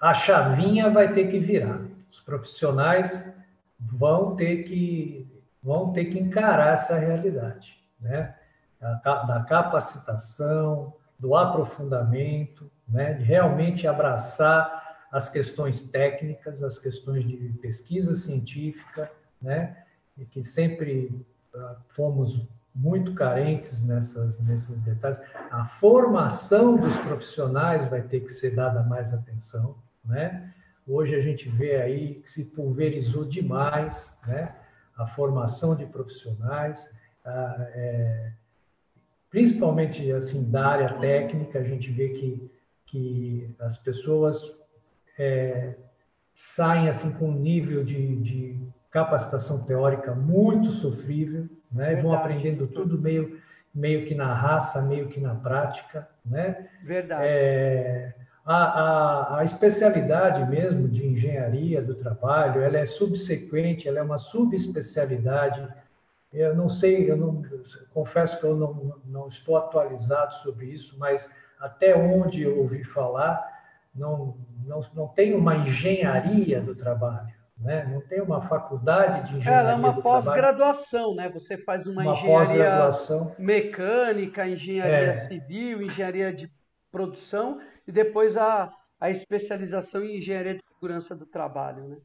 a, 0.00 0.10
a 0.10 0.14
chavinha 0.14 0.90
vai 0.90 1.12
ter 1.12 1.28
que 1.28 1.38
virar. 1.38 1.80
Os 2.10 2.20
profissionais 2.20 3.32
vão 3.78 4.36
ter 4.36 4.64
que 4.64 5.26
vão 5.62 5.92
ter 5.92 6.06
que 6.06 6.18
encarar 6.18 6.74
essa 6.74 6.98
realidade, 6.98 7.78
né? 8.00 8.34
Da 8.80 9.44
capacitação, 9.46 10.94
do 11.18 11.36
aprofundamento, 11.36 12.70
né? 12.88 13.14
De 13.14 13.24
realmente 13.24 13.86
abraçar 13.86 14.80
as 15.12 15.28
questões 15.28 15.82
técnicas, 15.82 16.62
as 16.62 16.78
questões 16.78 17.26
de 17.26 17.36
pesquisa 17.60 18.14
científica, 18.14 19.10
né? 19.40 19.84
E 20.16 20.24
que 20.24 20.42
sempre 20.42 21.24
uh, 21.54 21.76
fomos 21.88 22.48
muito 22.74 23.14
carentes 23.14 23.82
nessas, 23.82 24.38
nesses 24.40 24.76
detalhes. 24.78 25.20
A 25.50 25.64
formação 25.64 26.76
dos 26.76 26.96
profissionais 26.98 27.88
vai 27.90 28.02
ter 28.02 28.20
que 28.20 28.30
ser 28.30 28.54
dada 28.54 28.82
mais 28.82 29.12
atenção, 29.12 29.76
né? 30.04 30.52
Hoje 30.86 31.14
a 31.14 31.20
gente 31.20 31.48
vê 31.48 31.76
aí 31.76 32.14
que 32.16 32.30
se 32.30 32.46
pulverizou 32.46 33.24
demais, 33.24 34.18
né? 34.26 34.54
A 34.96 35.06
formação 35.06 35.74
de 35.74 35.86
profissionais, 35.86 36.88
a, 37.24 37.56
é, 37.74 38.32
principalmente 39.28 40.10
assim 40.12 40.50
da 40.50 40.66
área 40.66 40.98
técnica, 40.98 41.58
a 41.58 41.64
gente 41.64 41.90
vê 41.90 42.10
que 42.10 42.50
que 42.90 43.54
as 43.60 43.76
pessoas 43.76 44.52
é, 45.16 45.76
saem 46.34 46.88
assim 46.88 47.12
com 47.12 47.30
um 47.30 47.38
nível 47.38 47.84
de, 47.84 48.16
de 48.16 48.60
capacitação 48.90 49.64
teórica 49.64 50.14
muito 50.14 50.70
sofrível, 50.70 51.48
né? 51.70 51.86
Verdade. 51.86 52.02
Vão 52.02 52.12
aprendendo 52.12 52.66
tudo 52.66 52.98
meio, 52.98 53.40
meio 53.74 54.04
que 54.06 54.14
na 54.14 54.34
raça, 54.34 54.82
meio 54.82 55.08
que 55.08 55.20
na 55.20 55.34
prática, 55.34 56.08
né? 56.24 56.68
Verdade. 56.82 57.24
É, 57.24 58.14
a, 58.44 58.54
a, 58.54 59.38
a, 59.38 59.44
especialidade 59.44 60.48
mesmo 60.50 60.88
de 60.88 61.06
engenharia 61.06 61.80
do 61.80 61.94
trabalho, 61.94 62.62
ela 62.62 62.78
é 62.78 62.86
subsequente, 62.86 63.86
ela 63.86 64.00
é 64.00 64.02
uma 64.02 64.18
subespecialidade. 64.18 65.66
Eu 66.32 66.54
não 66.56 66.68
sei, 66.68 67.08
eu 67.10 67.16
não 67.16 67.42
confesso 67.92 68.38
que 68.38 68.44
eu 68.44 68.56
não, 68.56 68.96
não 69.04 69.28
estou 69.28 69.56
atualizado 69.56 70.34
sobre 70.36 70.66
isso, 70.66 70.96
mas 70.98 71.30
até 71.60 71.94
onde 71.94 72.42
eu 72.42 72.58
ouvi 72.58 72.82
falar, 72.82 73.46
não, 73.94 74.36
não, 74.64 74.80
não 74.94 75.08
tem 75.08 75.34
uma 75.34 75.56
engenharia 75.56 76.60
do 76.60 76.74
trabalho 76.74 77.39
né? 77.60 77.86
Não 77.92 78.00
tem 78.00 78.20
uma 78.20 78.40
faculdade 78.40 79.30
de 79.30 79.36
engenharia. 79.36 79.60
Ela 79.60 79.72
é 79.72 79.74
uma 79.74 80.00
pós-graduação, 80.00 81.14
né? 81.14 81.28
Você 81.28 81.58
faz 81.58 81.86
uma, 81.86 82.02
uma 82.02 82.12
engenharia 82.12 82.88
mecânica, 83.38 84.48
engenharia 84.48 85.10
é. 85.10 85.12
civil, 85.12 85.82
engenharia 85.82 86.32
de 86.32 86.50
produção 86.90 87.60
e 87.86 87.92
depois 87.92 88.36
a, 88.36 88.72
a 88.98 89.10
especialização 89.10 90.02
em 90.02 90.16
engenharia 90.16 90.54
de 90.54 90.62
segurança 90.74 91.14
do 91.14 91.26
trabalho, 91.26 91.86
né? 91.88 91.96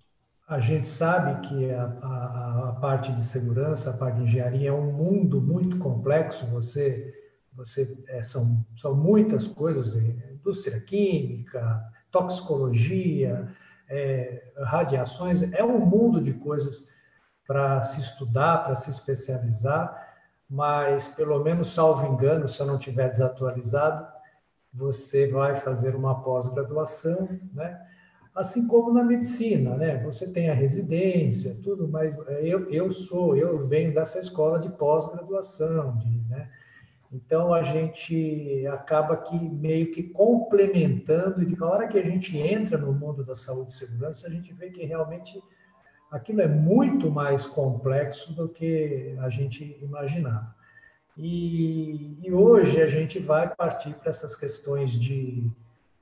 A 0.48 0.60
gente 0.60 0.88
sabe 0.88 1.48
que 1.48 1.72
a, 1.72 1.86
a, 2.04 2.70
a 2.70 2.72
parte 2.80 3.12
de 3.12 3.24
segurança, 3.24 3.90
a 3.90 3.94
parte 3.94 4.18
de 4.18 4.24
engenharia 4.26 4.70
é 4.70 4.74
um 4.74 4.92
mundo 4.92 5.42
muito 5.42 5.80
complexo. 5.80 6.46
Você, 6.52 7.12
você 7.52 7.98
é, 8.08 8.22
são, 8.24 8.64
são 8.78 8.96
muitas 8.96 9.48
coisas, 9.48 9.96
indústria 9.96 10.80
química, 10.80 11.82
toxicologia, 12.12 13.52
é, 13.90 14.52
radiações, 14.58 15.42
é 15.54 15.64
um 15.64 15.80
mundo 15.80 16.22
de 16.22 16.34
coisas 16.34 16.88
para 17.48 17.84
se 17.84 18.02
estudar, 18.02 18.64
para 18.64 18.76
se 18.76 18.90
especializar, 18.90 20.14
mas 20.50 21.08
pelo 21.08 21.44
menos, 21.44 21.74
salvo 21.74 22.08
engano, 22.08 22.48
se 22.48 22.60
eu 22.60 22.66
não 22.66 22.78
tiver 22.78 23.10
desatualizado, 23.10 24.08
você 24.74 25.28
vai 25.28 25.56
fazer 25.56 25.96
uma 25.96 26.22
pós-graduação, 26.22 27.30
né? 27.54 27.82
Assim 28.36 28.68
como 28.68 28.92
na 28.92 29.02
medicina, 29.02 29.78
né? 29.78 30.04
Você 30.04 30.28
tem 30.28 30.50
a 30.50 30.54
residência, 30.54 31.58
tudo, 31.64 31.88
mas 31.88 32.14
eu, 32.42 32.70
eu 32.70 32.92
sou, 32.92 33.38
eu 33.38 33.60
venho 33.60 33.94
dessa 33.94 34.20
escola 34.20 34.60
de 34.60 34.70
pós-graduação, 34.70 35.98
de? 35.98 36.25
Então 37.16 37.54
a 37.54 37.64
gente 37.64 38.68
acaba 38.68 39.16
que 39.16 39.38
meio 39.38 39.90
que 39.92 40.04
complementando 40.04 41.42
e 41.42 41.56
na 41.56 41.66
hora 41.66 41.88
que 41.88 41.98
a 41.98 42.04
gente 42.04 42.38
entra 42.38 42.78
no 42.78 42.92
mundo 42.92 43.24
da 43.24 43.34
saúde 43.34 43.72
e 43.72 43.76
segurança, 43.76 44.28
a 44.28 44.30
gente 44.30 44.54
vê 44.54 44.70
que 44.70 44.84
realmente 44.86 45.42
aquilo 46.12 46.42
é 46.42 46.48
muito 46.48 47.10
mais 47.10 47.46
complexo 47.46 48.34
do 48.34 48.50
que 48.50 49.16
a 49.20 49.30
gente 49.30 49.78
imaginava. 49.82 50.54
E, 51.18 52.18
e 52.22 52.34
hoje 52.34 52.82
a 52.82 52.88
gente 52.88 53.18
vai 53.20 53.48
partir 53.56 53.94
para 53.94 54.10
essas 54.10 54.36
questões 54.36 54.92
de, 54.92 55.50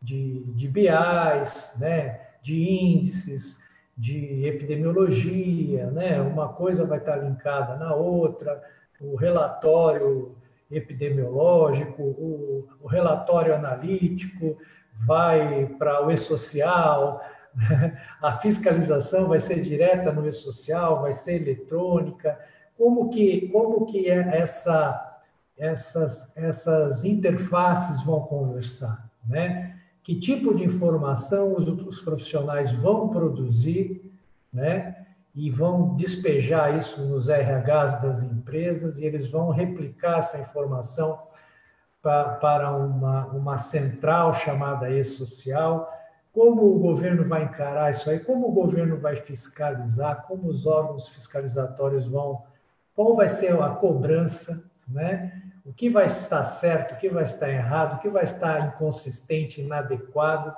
de, 0.01 0.43
de 0.55 0.67
BIs, 0.67 1.75
né, 1.79 2.21
de 2.41 2.59
índices, 2.59 3.61
de 3.95 4.47
epidemiologia, 4.47 5.91
né? 5.91 6.19
uma 6.19 6.49
coisa 6.49 6.83
vai 6.83 6.97
estar 6.97 7.17
linkada 7.17 7.75
na 7.75 7.93
outra, 7.93 8.63
o 8.99 9.15
relatório 9.15 10.35
epidemiológico, 10.73 12.01
o, 12.01 12.67
o 12.81 12.87
relatório 12.87 13.53
analítico 13.55 14.57
vai 15.05 15.67
para 15.77 16.05
o 16.05 16.11
e-social, 16.11 17.21
a 18.21 18.37
fiscalização 18.39 19.27
vai 19.27 19.39
ser 19.39 19.61
direta 19.61 20.11
no 20.11 20.27
e-social, 20.27 21.01
vai 21.01 21.13
ser 21.13 21.41
eletrônica. 21.41 22.37
Como 22.77 23.09
que, 23.09 23.49
como 23.49 23.85
que 23.85 24.09
é 24.09 24.37
essa, 24.37 25.21
essas, 25.57 26.31
essas 26.35 27.05
interfaces 27.05 28.03
vão 28.03 28.21
conversar? 28.21 29.09
Né? 29.25 29.79
Que 30.01 30.19
tipo 30.19 30.53
de 30.53 30.63
informação 30.63 31.53
os, 31.53 31.67
os 31.67 32.01
profissionais 32.01 32.71
vão 32.71 33.09
produzir? 33.09 34.11
Né? 34.51 35.02
E 35.35 35.49
vão 35.49 35.95
despejar 35.95 36.77
isso 36.77 37.01
nos 37.05 37.27
RHs 37.27 38.01
das 38.01 38.21
empresas 38.21 38.99
e 38.99 39.05
eles 39.05 39.25
vão 39.25 39.49
replicar 39.49 40.19
essa 40.19 40.39
informação 40.39 41.19
para 42.01 42.75
uma, 42.75 43.27
uma 43.27 43.57
central 43.57 44.33
chamada 44.33 44.91
e-social. 44.91 45.91
Como 46.31 46.75
o 46.75 46.79
governo 46.79 47.27
vai 47.27 47.43
encarar 47.43 47.91
isso 47.91 48.09
aí? 48.09 48.19
Como 48.19 48.49
o 48.49 48.51
governo 48.51 48.97
vai 48.97 49.15
fiscalizar? 49.15 50.25
Como 50.27 50.47
os 50.47 50.65
órgãos 50.65 51.07
fiscalizatórios 51.07 52.07
vão? 52.07 52.43
Qual 52.95 53.15
vai 53.15 53.29
ser 53.29 53.59
a 53.59 53.69
cobrança? 53.69 54.69
Né? 54.87 55.41
O 55.65 55.71
que 55.71 55.89
vai 55.89 56.05
estar 56.05 56.43
certo? 56.43 56.93
O 56.93 56.97
que 56.97 57.09
vai 57.09 57.23
estar 57.23 57.49
errado? 57.49 57.95
O 57.95 57.99
que 57.99 58.09
vai 58.09 58.25
estar 58.25 58.67
inconsistente, 58.67 59.61
inadequado? 59.61 60.53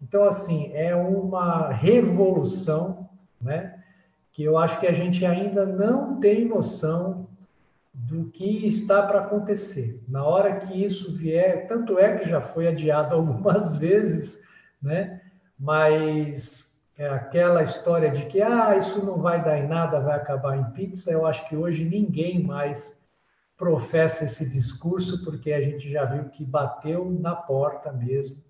Então, 0.00 0.24
assim, 0.24 0.70
é 0.74 0.94
uma 0.94 1.68
revolução, 1.68 3.08
né? 3.40 3.81
Que 4.32 4.42
eu 4.42 4.56
acho 4.56 4.80
que 4.80 4.86
a 4.86 4.92
gente 4.92 5.24
ainda 5.26 5.66
não 5.66 6.18
tem 6.18 6.48
noção 6.48 7.28
do 7.92 8.30
que 8.30 8.66
está 8.66 9.02
para 9.02 9.20
acontecer. 9.20 10.02
Na 10.08 10.24
hora 10.24 10.56
que 10.56 10.82
isso 10.82 11.12
vier, 11.12 11.66
tanto 11.68 11.98
é 11.98 12.16
que 12.16 12.28
já 12.28 12.40
foi 12.40 12.66
adiado 12.66 13.14
algumas 13.16 13.76
vezes, 13.76 14.42
né? 14.82 15.20
Mas 15.58 16.64
é 16.96 17.08
aquela 17.08 17.62
história 17.62 18.10
de 18.10 18.24
que 18.26 18.40
ah, 18.40 18.74
isso 18.76 19.04
não 19.04 19.18
vai 19.18 19.44
dar 19.44 19.58
em 19.58 19.68
nada, 19.68 20.00
vai 20.00 20.16
acabar 20.16 20.56
em 20.56 20.64
pizza, 20.72 21.10
eu 21.10 21.26
acho 21.26 21.46
que 21.48 21.54
hoje 21.54 21.84
ninguém 21.84 22.42
mais 22.42 22.98
professa 23.56 24.24
esse 24.24 24.48
discurso, 24.48 25.22
porque 25.22 25.52
a 25.52 25.60
gente 25.60 25.88
já 25.88 26.04
viu 26.04 26.24
que 26.24 26.44
bateu 26.44 27.08
na 27.10 27.36
porta 27.36 27.92
mesmo, 27.92 28.42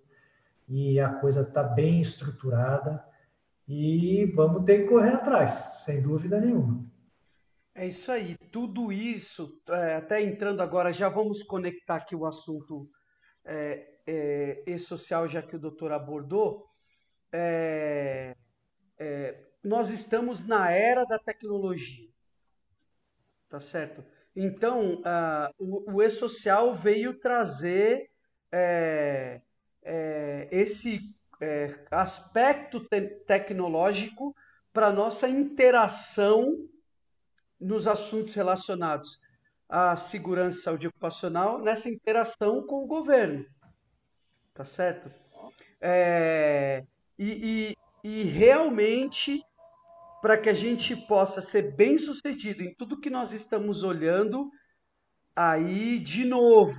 e 0.68 0.98
a 0.98 1.08
coisa 1.08 1.42
está 1.42 1.62
bem 1.62 2.00
estruturada 2.00 3.04
e 3.74 4.26
vamos 4.26 4.66
ter 4.66 4.82
que 4.82 4.88
correr 4.88 5.14
atrás, 5.14 5.82
sem 5.82 6.02
dúvida 6.02 6.38
nenhuma. 6.38 6.84
É 7.74 7.86
isso 7.86 8.12
aí. 8.12 8.36
Tudo 8.50 8.92
isso, 8.92 9.58
é, 9.66 9.94
até 9.94 10.20
entrando 10.20 10.60
agora, 10.60 10.92
já 10.92 11.08
vamos 11.08 11.42
conectar 11.42 11.96
aqui 11.96 12.14
o 12.14 12.26
assunto 12.26 12.90
é, 13.42 13.98
é, 14.06 14.62
e-social, 14.66 15.26
já 15.26 15.40
que 15.40 15.56
o 15.56 15.58
doutor 15.58 15.90
abordou. 15.90 16.68
É, 17.32 18.36
é, 18.98 19.42
nós 19.64 19.88
estamos 19.88 20.46
na 20.46 20.70
era 20.70 21.06
da 21.06 21.18
tecnologia, 21.18 22.10
tá 23.48 23.58
certo? 23.58 24.04
Então, 24.36 25.02
o, 25.58 25.94
o 25.94 26.02
e-social 26.02 26.74
veio 26.74 27.18
trazer 27.18 28.10
é, 28.50 29.40
esse 30.50 31.14
é, 31.42 31.84
aspecto 31.90 32.80
te 32.80 33.00
tecnológico 33.26 34.34
para 34.72 34.92
nossa 34.92 35.28
interação 35.28 36.68
nos 37.60 37.86
assuntos 37.86 38.34
relacionados 38.34 39.20
à 39.68 39.96
segurança 39.96 40.58
e 40.58 40.62
saúde 40.62 40.86
ocupacional, 40.86 41.58
nessa 41.58 41.88
interação 41.88 42.66
com 42.66 42.84
o 42.84 42.86
governo. 42.86 43.44
Tá 44.54 44.64
certo? 44.64 45.10
é, 45.82 46.84
e, 47.18 47.74
e, 48.04 48.08
e 48.08 48.22
realmente 48.22 49.42
para 50.22 50.38
que 50.38 50.48
a 50.48 50.54
gente 50.54 50.94
possa 50.94 51.42
ser 51.42 51.74
bem 51.74 51.98
sucedido 51.98 52.62
em 52.62 52.72
tudo 52.76 53.00
que 53.00 53.10
nós 53.10 53.32
estamos 53.32 53.82
olhando, 53.82 54.48
aí, 55.34 55.98
de 55.98 56.24
novo, 56.24 56.72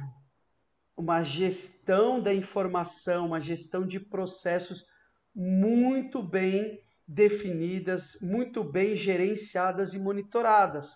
uma 0.96 1.24
gestão 1.24 2.22
da 2.22 2.34
informação, 2.34 3.28
uma 3.28 3.42
gestão 3.42 3.86
de 3.86 4.00
processos 4.00 4.86
muito 5.36 6.22
bem 6.22 6.80
definidas, 7.08 8.18
muito 8.22 8.64
bem 8.64 8.96
gerenciadas 8.96 9.94
e 9.94 10.00
monitoradas. 10.00 10.92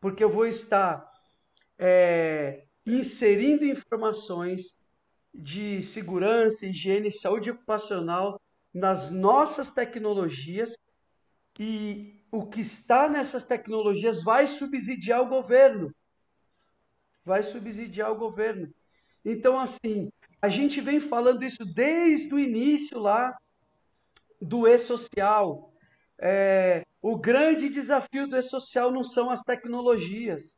Porque 0.00 0.24
eu 0.24 0.30
vou 0.30 0.46
estar 0.46 1.10
é, 1.78 2.64
inserindo 2.86 3.64
informações 3.64 4.76
de 5.32 5.82
segurança, 5.82 6.66
higiene 6.66 7.10
saúde 7.10 7.50
ocupacional 7.50 8.40
nas 8.72 9.10
nossas 9.10 9.70
tecnologias 9.70 10.76
e 11.58 12.20
o 12.30 12.46
que 12.46 12.60
está 12.60 13.08
nessas 13.08 13.44
tecnologias 13.44 14.22
vai 14.22 14.46
subsidiar 14.46 15.20
o 15.20 15.28
governo. 15.28 15.94
Vai 17.24 17.42
subsidiar 17.42 18.10
o 18.10 18.16
governo. 18.16 18.72
Então, 19.24 19.58
assim, 19.58 20.10
a 20.42 20.48
gente 20.48 20.80
vem 20.80 21.00
falando 21.00 21.42
isso 21.42 21.64
desde 21.64 22.34
o 22.34 22.38
início 22.38 22.98
lá 22.98 23.36
do 24.40 24.68
e-social. 24.68 25.72
É, 26.18 26.82
o 27.00 27.16
grande 27.16 27.68
desafio 27.68 28.28
do 28.28 28.36
e-social 28.36 28.90
não 28.92 29.02
são 29.02 29.30
as 29.30 29.42
tecnologias. 29.42 30.56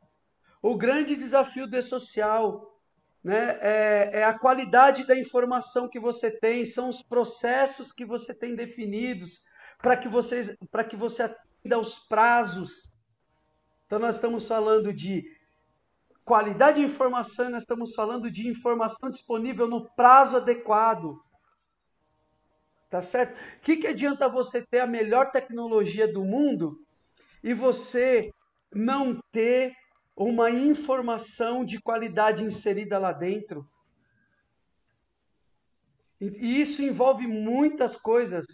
O 0.61 0.75
grande 0.75 1.15
desafio 1.15 1.67
do 1.67 1.77
e-social 1.77 2.77
né, 3.23 3.57
é, 3.61 4.09
é 4.19 4.23
a 4.23 4.37
qualidade 4.37 5.05
da 5.05 5.17
informação 5.17 5.89
que 5.89 5.99
você 5.99 6.29
tem, 6.29 6.65
são 6.65 6.89
os 6.89 7.01
processos 7.01 7.91
que 7.91 8.05
você 8.05 8.33
tem 8.33 8.55
definidos, 8.55 9.41
para 9.79 9.95
que 9.95 10.09
que 10.89 10.95
você 10.95 11.23
atenda 11.23 11.75
aos 11.75 11.99
prazos. 11.99 12.91
Então 13.85 13.99
nós 13.99 14.15
estamos 14.15 14.47
falando 14.47 14.93
de 14.93 15.23
qualidade 16.27 16.79
de 16.79 16.85
informação, 16.85 17.49
nós 17.49 17.63
estamos 17.63 17.95
falando 17.95 18.29
de 18.29 18.47
informação 18.47 19.09
disponível 19.09 19.67
no 19.67 19.89
prazo 19.95 20.37
adequado. 20.37 21.17
Tá 22.89 23.01
certo? 23.01 23.35
O 23.57 23.61
que, 23.61 23.77
que 23.77 23.87
adianta 23.87 24.27
você 24.27 24.61
ter 24.65 24.79
a 24.79 24.87
melhor 24.87 25.31
tecnologia 25.31 26.11
do 26.11 26.23
mundo 26.23 26.77
e 27.41 27.53
você 27.53 28.29
não 28.73 29.19
ter 29.31 29.73
uma 30.15 30.51
informação 30.51 31.63
de 31.63 31.81
qualidade 31.81 32.43
inserida 32.43 32.99
lá 32.99 33.13
dentro? 33.13 33.65
E 36.19 36.61
isso 36.61 36.81
envolve 36.81 37.25
muitas 37.25 37.95
coisas 37.95 38.45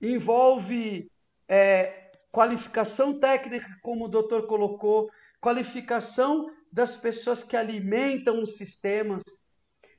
envolve 0.00 1.10
é, 1.48 2.12
qualificação 2.30 3.18
técnica, 3.18 3.66
como 3.82 4.04
o 4.04 4.08
doutor 4.08 4.46
colocou, 4.46 5.10
qualificação 5.40 6.50
das 6.72 6.96
pessoas 6.96 7.42
que 7.42 7.56
alimentam 7.56 8.42
os 8.42 8.56
sistemas. 8.56 9.22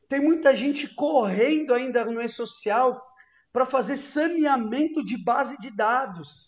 Tem 0.07 0.19
muita 0.19 0.55
gente 0.55 0.87
correndo 0.93 1.73
ainda 1.73 2.05
no 2.05 2.21
e-social 2.21 3.01
para 3.51 3.65
fazer 3.65 3.97
saneamento 3.97 5.03
de 5.03 5.17
base 5.17 5.57
de 5.57 5.71
dados. 5.71 6.47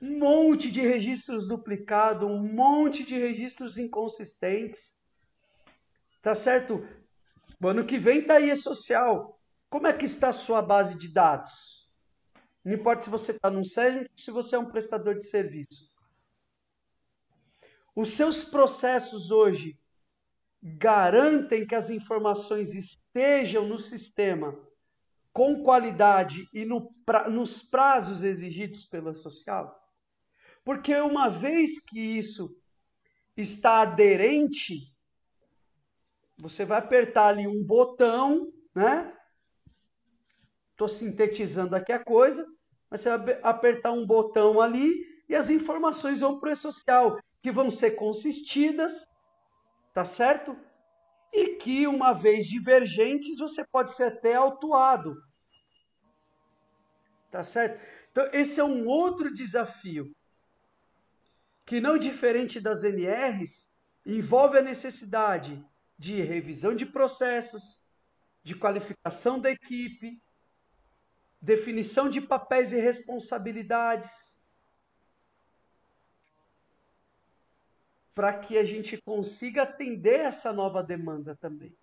Um 0.00 0.18
monte 0.18 0.70
de 0.70 0.80
registros 0.80 1.46
duplicados, 1.46 2.28
um 2.28 2.42
monte 2.42 3.04
de 3.04 3.18
registros 3.18 3.78
inconsistentes. 3.78 4.94
Tá 6.20 6.34
certo? 6.34 6.86
O 7.62 7.68
ano 7.68 7.86
que 7.86 7.98
vem 7.98 8.24
tá 8.24 8.34
aí 8.34 8.50
e-social. 8.50 9.40
Como 9.70 9.86
é 9.86 9.92
que 9.92 10.04
está 10.04 10.28
a 10.28 10.34
sua 10.34 10.60
base 10.60 10.98
de 10.98 11.08
dados? 11.08 11.88
Não 12.64 12.74
importa 12.74 13.04
se 13.04 13.10
você 13.10 13.32
está 13.32 13.48
num 13.48 13.64
SESM, 13.64 14.06
se 14.16 14.30
você 14.30 14.56
é 14.56 14.58
um 14.58 14.70
prestador 14.70 15.14
de 15.14 15.24
serviço. 15.24 15.95
Os 17.96 18.10
seus 18.10 18.44
processos 18.44 19.30
hoje 19.30 19.78
garantem 20.62 21.66
que 21.66 21.74
as 21.74 21.88
informações 21.88 22.74
estejam 22.74 23.66
no 23.66 23.78
sistema 23.78 24.54
com 25.32 25.62
qualidade 25.62 26.46
e 26.52 26.64
no, 26.66 26.92
pra, 27.06 27.28
nos 27.30 27.62
prazos 27.62 28.22
exigidos 28.22 28.84
pela 28.84 29.14
social? 29.14 29.74
Porque 30.62 30.94
uma 30.96 31.30
vez 31.30 31.80
que 31.80 31.98
isso 31.98 32.54
está 33.34 33.80
aderente, 33.80 34.94
você 36.36 36.66
vai 36.66 36.78
apertar 36.78 37.28
ali 37.28 37.48
um 37.48 37.64
botão, 37.64 38.52
né? 38.74 39.16
Estou 40.72 40.88
sintetizando 40.88 41.74
aqui 41.74 41.92
a 41.92 42.04
coisa 42.04 42.46
mas 42.90 43.00
você 43.00 43.16
vai 43.16 43.40
apertar 43.42 43.92
um 43.92 44.06
botão 44.06 44.60
ali 44.60 44.92
e 45.28 45.34
as 45.34 45.50
informações 45.50 46.20
vão 46.20 46.38
para 46.38 46.50
o 46.50 46.52
e-social, 46.52 47.18
que 47.42 47.52
vão 47.52 47.70
ser 47.70 47.92
consistidas, 47.92 49.06
tá 49.92 50.04
certo? 50.04 50.58
E 51.32 51.56
que, 51.56 51.86
uma 51.86 52.12
vez 52.12 52.46
divergentes, 52.46 53.38
você 53.38 53.64
pode 53.66 53.92
ser 53.92 54.04
até 54.04 54.34
autuado. 54.34 55.22
Tá 57.30 57.42
certo? 57.42 57.80
Então, 58.10 58.28
esse 58.32 58.60
é 58.60 58.64
um 58.64 58.86
outro 58.86 59.32
desafio, 59.32 60.14
que 61.64 61.80
não 61.80 61.98
diferente 61.98 62.60
das 62.60 62.84
NRs, 62.84 63.70
envolve 64.06 64.58
a 64.58 64.62
necessidade 64.62 65.62
de 65.98 66.22
revisão 66.22 66.74
de 66.74 66.86
processos, 66.86 67.80
de 68.42 68.54
qualificação 68.54 69.40
da 69.40 69.50
equipe, 69.50 70.22
definição 71.40 72.08
de 72.08 72.20
papéis 72.20 72.72
e 72.72 72.80
responsabilidades, 72.80 74.35
para 78.16 78.32
que 78.32 78.56
a 78.56 78.64
gente 78.64 78.96
consiga 79.02 79.64
atender 79.64 80.20
essa 80.20 80.50
nova 80.50 80.82
demanda 80.82 81.36
também. 81.36 81.76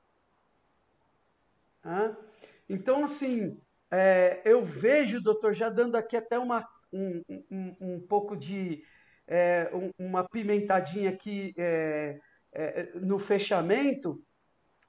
Então, 2.68 3.04
assim, 3.04 3.62
é, 3.92 4.42
eu 4.44 4.66
vejo, 4.66 5.22
doutor, 5.22 5.54
já 5.54 5.70
dando 5.70 5.96
aqui 5.96 6.18
até 6.18 6.40
uma, 6.40 6.68
um, 6.92 7.22
um, 7.52 7.76
um 7.80 8.00
pouco 8.00 8.36
de 8.36 8.84
é, 9.28 9.70
uma 9.96 10.28
pimentadinha 10.28 11.12
aqui 11.12 11.54
é, 11.56 12.20
é 12.52 12.92
no 12.96 13.20
fechamento, 13.20 14.20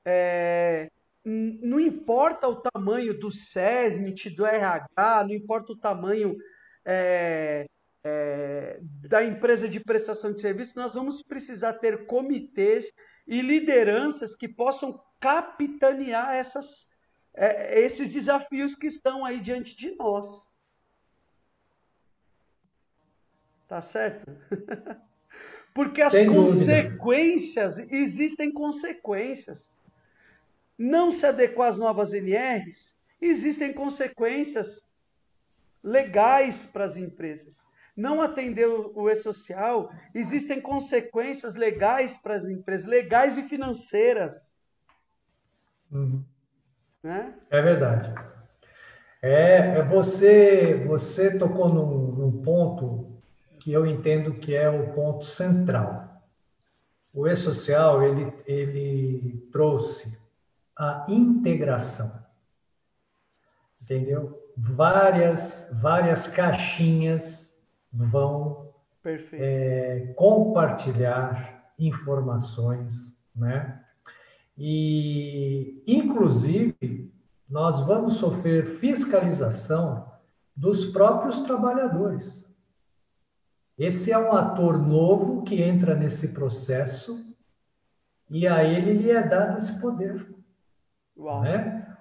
é, 0.03 0.90
não 1.22 1.78
importa 1.78 2.49
o 2.49 2.57
tamanho 2.57 3.18
do 3.18 3.30
SESMIT, 3.30 4.30
do 4.30 4.47
RH, 4.47 5.24
não 5.24 5.34
importa 5.34 5.72
o 5.72 5.78
tamanho 5.78 6.38
é, 8.05 8.78
da 9.09 9.24
empresa 9.24 9.66
de 9.66 9.80
prestação 9.80 10.32
de 10.32 10.40
serviço, 10.40 10.78
nós 10.78 10.94
vamos 10.94 11.22
precisar 11.22 11.72
ter 11.74 12.07
comitês 12.07 12.92
e 13.26 13.40
lideranças 13.40 14.36
que 14.36 14.46
possam 14.46 15.02
capitanear 15.18 16.34
essas, 16.34 16.86
é, 17.32 17.80
esses 17.80 18.12
desafios 18.12 18.74
que 18.74 18.86
estão 18.86 19.24
aí 19.24 19.40
diante 19.40 19.74
de 19.74 19.96
nós. 19.96 20.46
Tá 23.66 23.80
certo? 23.80 24.26
Porque 25.72 26.02
as 26.02 26.12
Sem 26.12 26.32
consequências, 26.32 27.76
dúvida. 27.76 27.96
existem 27.96 28.52
consequências 28.52 29.72
não 30.76 31.11
se 31.11 31.24
adequar 31.24 31.68
às 31.68 31.78
novas 31.78 32.12
NRs, 32.12 32.96
existem 33.20 33.72
consequências 33.72 34.86
legais 35.82 36.66
para 36.66 36.84
as 36.84 36.96
empresas. 36.96 37.66
Não 37.97 38.20
atender 38.20 38.66
o 38.66 39.09
e-social, 39.09 39.92
existem 40.12 40.61
consequências 40.61 41.55
legais 41.55 42.16
para 42.16 42.34
as 42.34 42.45
empresas, 42.45 42.86
legais 42.86 43.38
e 43.38 43.42
financeiras. 43.42 44.57
Uhum. 45.92 46.24
Né? 47.03 47.34
É 47.51 47.62
verdade. 47.62 48.12
É, 49.22 49.78
é, 49.78 49.82
você, 49.82 50.84
você 50.86 51.38
tocou 51.38 51.68
num, 51.68 52.12
num 52.12 52.42
ponto 52.42 53.22
que 53.61 53.72
eu 53.72 53.86
entendo 53.86 54.34
que 54.34 54.55
é 54.55 54.68
o 54.68 54.92
ponto 54.92 55.24
central. 55.24 56.22
O 57.12 57.28
e-social, 57.28 58.03
ele, 58.03 58.32
ele 58.45 59.49
trouxe 59.53 60.18
a 60.76 61.07
integração. 61.09 62.12
Entendeu? 63.80 64.42
Várias, 64.57 65.70
várias 65.72 66.26
caixinhas 66.26 67.43
vão 67.95 68.72
é, 69.32 70.12
compartilhar 70.16 71.72
informações, 71.78 73.14
né? 73.34 73.80
E, 74.57 75.82
inclusive, 75.86 77.12
nós 77.49 77.80
vamos 77.86 78.14
sofrer 78.14 78.66
fiscalização 78.66 80.12
dos 80.57 80.86
próprios 80.86 81.40
trabalhadores. 81.40 82.49
Esse 83.76 84.12
é 84.12 84.18
um 84.18 84.32
ator 84.32 84.78
novo 84.78 85.42
que 85.42 85.61
entra 85.61 85.97
nesse 85.97 86.28
processo 86.28 87.34
e 88.30 88.47
a 88.47 88.62
ele 88.62 88.92
lhe 88.92 89.11
é 89.11 89.22
dado 89.22 89.59
esse 89.59 89.80
poder. 89.80 90.32
Né? 91.16 91.97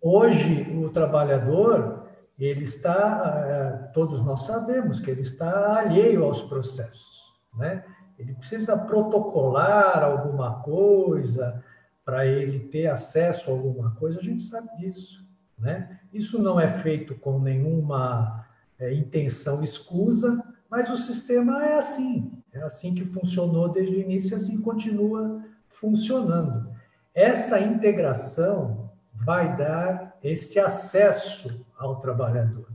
Hoje, 0.00 0.62
o 0.74 0.88
trabalhador, 0.88 1.97
ele 2.44 2.64
está, 2.64 3.44
eh, 3.46 3.90
todos 3.92 4.24
nós 4.24 4.44
sabemos 4.44 5.00
que 5.00 5.10
ele 5.10 5.22
está 5.22 5.78
alheio 5.78 6.24
aos 6.24 6.40
processos, 6.42 7.34
né? 7.54 7.84
Ele 8.16 8.34
precisa 8.34 8.76
protocolar 8.76 10.02
alguma 10.02 10.60
coisa 10.62 11.62
para 12.04 12.26
ele 12.26 12.60
ter 12.60 12.86
acesso 12.86 13.50
a 13.50 13.52
alguma 13.52 13.90
coisa, 13.96 14.20
a 14.20 14.22
gente 14.22 14.42
sabe 14.42 14.68
disso, 14.76 15.26
né? 15.58 16.00
Isso 16.12 16.40
não 16.40 16.60
é 16.60 16.68
feito 16.68 17.14
com 17.16 17.40
nenhuma 17.40 18.46
é, 18.78 18.94
intenção 18.94 19.62
escusa, 19.62 20.42
mas 20.70 20.90
o 20.90 20.96
sistema 20.96 21.64
é 21.64 21.76
assim, 21.76 22.32
é 22.52 22.62
assim 22.62 22.94
que 22.94 23.04
funcionou 23.04 23.68
desde 23.68 23.96
o 23.96 24.00
início 24.00 24.34
e 24.34 24.36
assim 24.36 24.60
continua 24.60 25.42
funcionando. 25.66 26.70
Essa 27.14 27.58
integração 27.58 28.90
vai 29.12 29.56
dar 29.56 30.16
este 30.22 30.58
acesso 30.58 31.66
ao 31.78 31.96
trabalhador. 31.96 32.66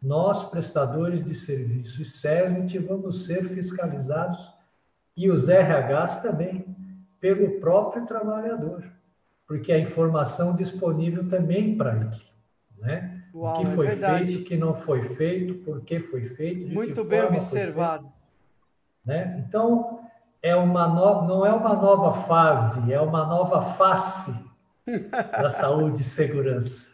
Nós, 0.00 0.44
prestadores 0.44 1.24
de 1.24 1.34
serviço 1.34 2.00
e 2.00 2.04
SESMIT, 2.04 2.78
vamos 2.78 3.24
ser 3.24 3.48
fiscalizados 3.48 4.52
e 5.16 5.30
os 5.30 5.48
RHs 5.48 6.18
também, 6.20 6.64
pelo 7.20 7.60
próprio 7.60 8.04
trabalhador, 8.04 8.84
porque 9.46 9.72
a 9.72 9.78
informação 9.78 10.54
disponível 10.54 11.26
também 11.28 11.76
para 11.76 11.96
ele. 11.96 12.22
Né? 12.78 13.22
Uau, 13.34 13.54
o 13.54 13.56
que 13.56 13.62
é 13.62 13.74
foi 13.74 13.86
é 13.86 13.96
feito, 13.96 14.40
o 14.40 14.44
que 14.44 14.56
não 14.56 14.74
foi 14.74 15.02
feito, 15.02 15.54
por 15.64 15.80
que 15.80 16.00
foi 16.00 16.24
feito. 16.24 16.72
Muito 16.72 17.04
bem 17.04 17.22
observado. 17.22 18.06
né? 19.04 19.42
Então, 19.46 20.00
é 20.42 20.54
uma 20.54 20.86
no... 20.86 21.26
não 21.26 21.46
é 21.46 21.52
uma 21.52 21.74
nova 21.74 22.12
fase, 22.12 22.92
é 22.92 23.00
uma 23.00 23.26
nova 23.26 23.62
face 23.62 24.38
da 24.86 25.48
saúde 25.48 26.02
e 26.02 26.04
segurança. 26.04 26.93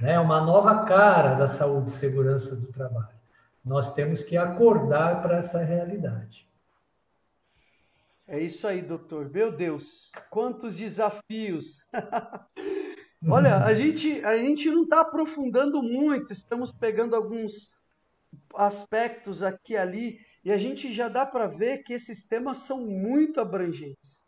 Né? 0.00 0.12
É 0.12 0.20
uma 0.20 0.40
nova 0.40 0.84
cara 0.84 1.34
da 1.34 1.46
saúde 1.46 1.90
e 1.90 1.92
segurança 1.92 2.54
do 2.54 2.66
trabalho. 2.72 3.16
Nós 3.64 3.92
temos 3.92 4.22
que 4.22 4.36
acordar 4.36 5.22
para 5.22 5.38
essa 5.38 5.62
realidade. 5.62 6.46
É 8.28 8.40
isso 8.40 8.66
aí, 8.66 8.82
doutor. 8.82 9.30
Meu 9.30 9.52
Deus, 9.52 10.10
quantos 10.30 10.76
desafios! 10.76 11.78
Olha, 13.28 13.64
a 13.64 13.74
gente, 13.74 14.24
a 14.24 14.36
gente 14.36 14.70
não 14.70 14.82
está 14.84 15.00
aprofundando 15.00 15.82
muito, 15.82 16.32
estamos 16.32 16.72
pegando 16.72 17.16
alguns 17.16 17.72
aspectos 18.54 19.42
aqui 19.42 19.72
e 19.72 19.76
ali, 19.76 20.20
e 20.44 20.52
a 20.52 20.58
gente 20.58 20.92
já 20.92 21.08
dá 21.08 21.24
para 21.24 21.46
ver 21.46 21.82
que 21.82 21.92
esses 21.92 22.24
temas 22.24 22.58
são 22.58 22.86
muito 22.86 23.40
abrangentes 23.40 24.22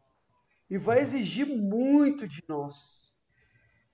e 0.70 0.76
vai 0.78 1.01
exigir 1.01 1.46
muito 1.46 2.26
de 2.26 2.42
nós. 2.49 3.07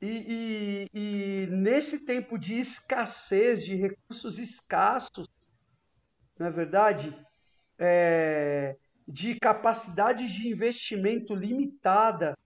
E, 0.04 0.90
e, 0.92 1.00
e 1.00 1.46
nesse 1.46 2.04
tempo 2.04 2.36
de 2.36 2.58
escassez, 2.58 3.64
de 3.64 3.74
recursos 3.74 4.38
escassos, 4.38 5.26
não 6.38 6.46
é 6.46 6.50
verdade? 6.50 7.16
É, 7.78 8.76
de 9.08 9.38
capacidade 9.40 10.26
de 10.26 10.46
investimento 10.46 11.34
limitada, 11.34 12.36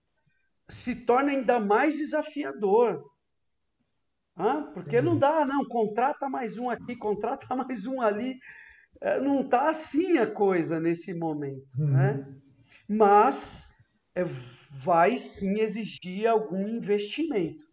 se 0.69 0.95
torna 0.95 1.31
ainda 1.31 1.59
mais 1.59 1.97
desafiador. 1.97 3.03
Hã? 4.37 4.71
Porque 4.71 5.01
não 5.01 5.17
dá, 5.17 5.43
não, 5.43 5.65
contrata 5.65 6.29
mais 6.29 6.57
um 6.57 6.69
aqui, 6.69 6.95
contrata 6.95 7.45
mais 7.57 7.85
um 7.85 7.99
ali. 7.99 8.39
É, 9.01 9.19
não 9.19 9.41
está 9.41 9.69
assim 9.69 10.17
a 10.17 10.31
coisa 10.31 10.79
nesse 10.79 11.13
momento. 11.13 11.67
Uhum. 11.77 11.87
Né? 11.87 12.35
Mas 12.87 13.69
é, 14.15 14.23
vai 14.69 15.17
sim 15.17 15.59
exigir 15.59 16.27
algum 16.27 16.67
investimento 16.67 17.63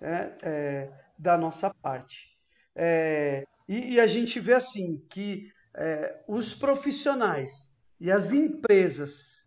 é, 0.00 0.36
é, 0.42 0.92
da 1.18 1.36
nossa 1.36 1.72
parte. 1.74 2.36
É, 2.74 3.44
e, 3.68 3.94
e, 3.94 4.00
a 4.00 4.06
gente 4.06 4.40
vê 4.40 4.54
assim 4.54 4.98
que 5.10 5.52
é, 5.76 6.24
os 6.26 6.54
profissionais 6.54 7.72
e 8.00 8.10
as 8.10 8.32
empresas 8.32 9.44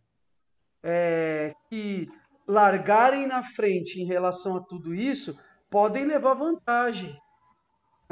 é, 0.84 1.54
que 1.70 2.08
largarem 2.48 3.28
na 3.28 3.42
frente 3.42 4.00
em 4.00 4.06
relação 4.06 4.56
a 4.56 4.64
tudo 4.64 4.94
isso 4.94 5.38
podem 5.70 6.06
levar 6.06 6.36
vantagem 6.36 7.20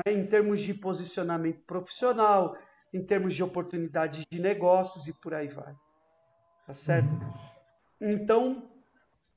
né, 0.05 0.13
em 0.13 0.25
termos 0.25 0.59
de 0.59 0.73
posicionamento 0.73 1.63
profissional, 1.65 2.57
em 2.91 3.05
termos 3.05 3.35
de 3.35 3.43
oportunidades 3.43 4.25
de 4.29 4.41
negócios 4.41 5.07
e 5.07 5.13
por 5.13 5.33
aí 5.33 5.47
vai. 5.47 5.73
Tá 6.65 6.73
certo? 6.73 7.09
Então, 7.99 8.69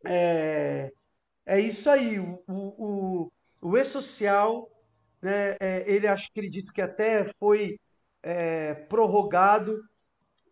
é, 0.04 0.92
é 1.44 1.60
isso 1.60 1.88
aí. 1.90 2.18
O, 2.18 2.42
o, 2.48 3.32
o 3.60 3.76
E-Social, 3.76 4.70
né, 5.22 5.56
é, 5.60 5.84
ele 5.86 6.06
acredito 6.06 6.72
que 6.72 6.82
até 6.82 7.24
foi 7.38 7.78
é, 8.22 8.74
prorrogado 8.74 9.82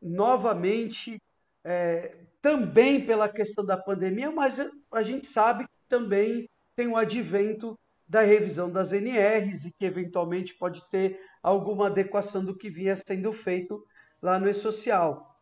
novamente 0.00 1.20
é, 1.64 2.16
também 2.40 3.05
pela 3.05 3.28
questão 3.28 3.64
da 3.64 3.76
pandemia, 3.76 4.30
mas 4.30 4.59
a 4.92 5.02
gente 5.02 5.26
sabe 5.26 5.64
que 5.64 5.88
também 5.88 6.48
tem 6.76 6.86
o 6.88 6.96
advento 6.96 7.78
da 8.07 8.20
revisão 8.20 8.70
das 8.70 8.92
NRs 8.92 9.64
e 9.64 9.72
que 9.72 9.84
eventualmente 9.84 10.55
pode 10.55 10.86
ter 10.90 11.18
alguma 11.42 11.86
adequação 11.86 12.44
do 12.44 12.57
que 12.57 12.68
vinha 12.68 12.94
sendo 12.94 13.32
feito 13.32 13.82
lá 14.20 14.38
no 14.38 14.48
E-Social. 14.48 15.40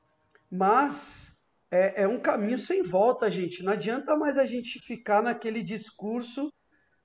Mas 0.51 1.32
é, 1.73 2.03
é, 2.03 2.07
um 2.07 2.21
caminho 2.21 2.59
sem 2.59 2.83
volta, 2.83 3.31
gente. 3.31 3.63
Não 3.63 3.73
adianta 3.73 4.15
mais 4.15 4.37
a 4.37 4.45
gente 4.45 4.79
ficar 4.79 5.23
naquele 5.23 5.63
discurso 5.63 6.53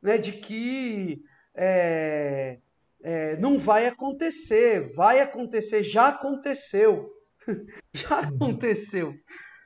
né, 0.01 0.18
de 0.18 0.34
que 0.34 1.24
é, 1.55 2.59
é, 3.01 3.38
não 3.38 3.57
vai 3.57 3.88
acontecer, 3.88 4.93
vai 4.93 5.22
acontecer, 5.22 5.84
já 5.84 6.09
aconteceu. 6.09 7.09
já 7.95 8.20
uhum. 8.20 8.36
aconteceu. 8.36 9.15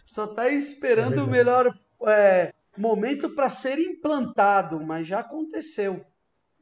Só 0.06 0.26
está 0.26 0.49
esperando 0.49 1.20
é 1.20 1.24
o 1.24 1.28
melhor 1.28 1.74
é, 2.06 2.54
momento 2.78 3.34
para 3.34 3.49
ser 3.49 3.80
implantado, 3.80 4.80
mas 4.80 5.08
já 5.08 5.22
aconteceu. 5.22 6.06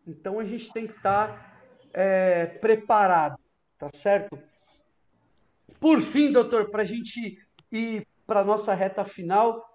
Então 0.07 0.39
a 0.39 0.45
gente 0.45 0.71
tem 0.71 0.87
que 0.87 0.95
estar 0.95 1.27
tá, 1.27 1.61
é, 1.93 2.45
preparado, 2.45 3.37
tá 3.77 3.89
certo? 3.93 4.39
Por 5.77 6.01
fim, 6.01 6.31
doutor, 6.31 6.69
para 6.71 6.83
a 6.83 6.85
gente 6.85 7.37
ir 7.69 8.07
para 8.29 8.41
a 8.41 8.45
nossa 8.45 8.75
reta 8.75 9.03
final, 9.03 9.67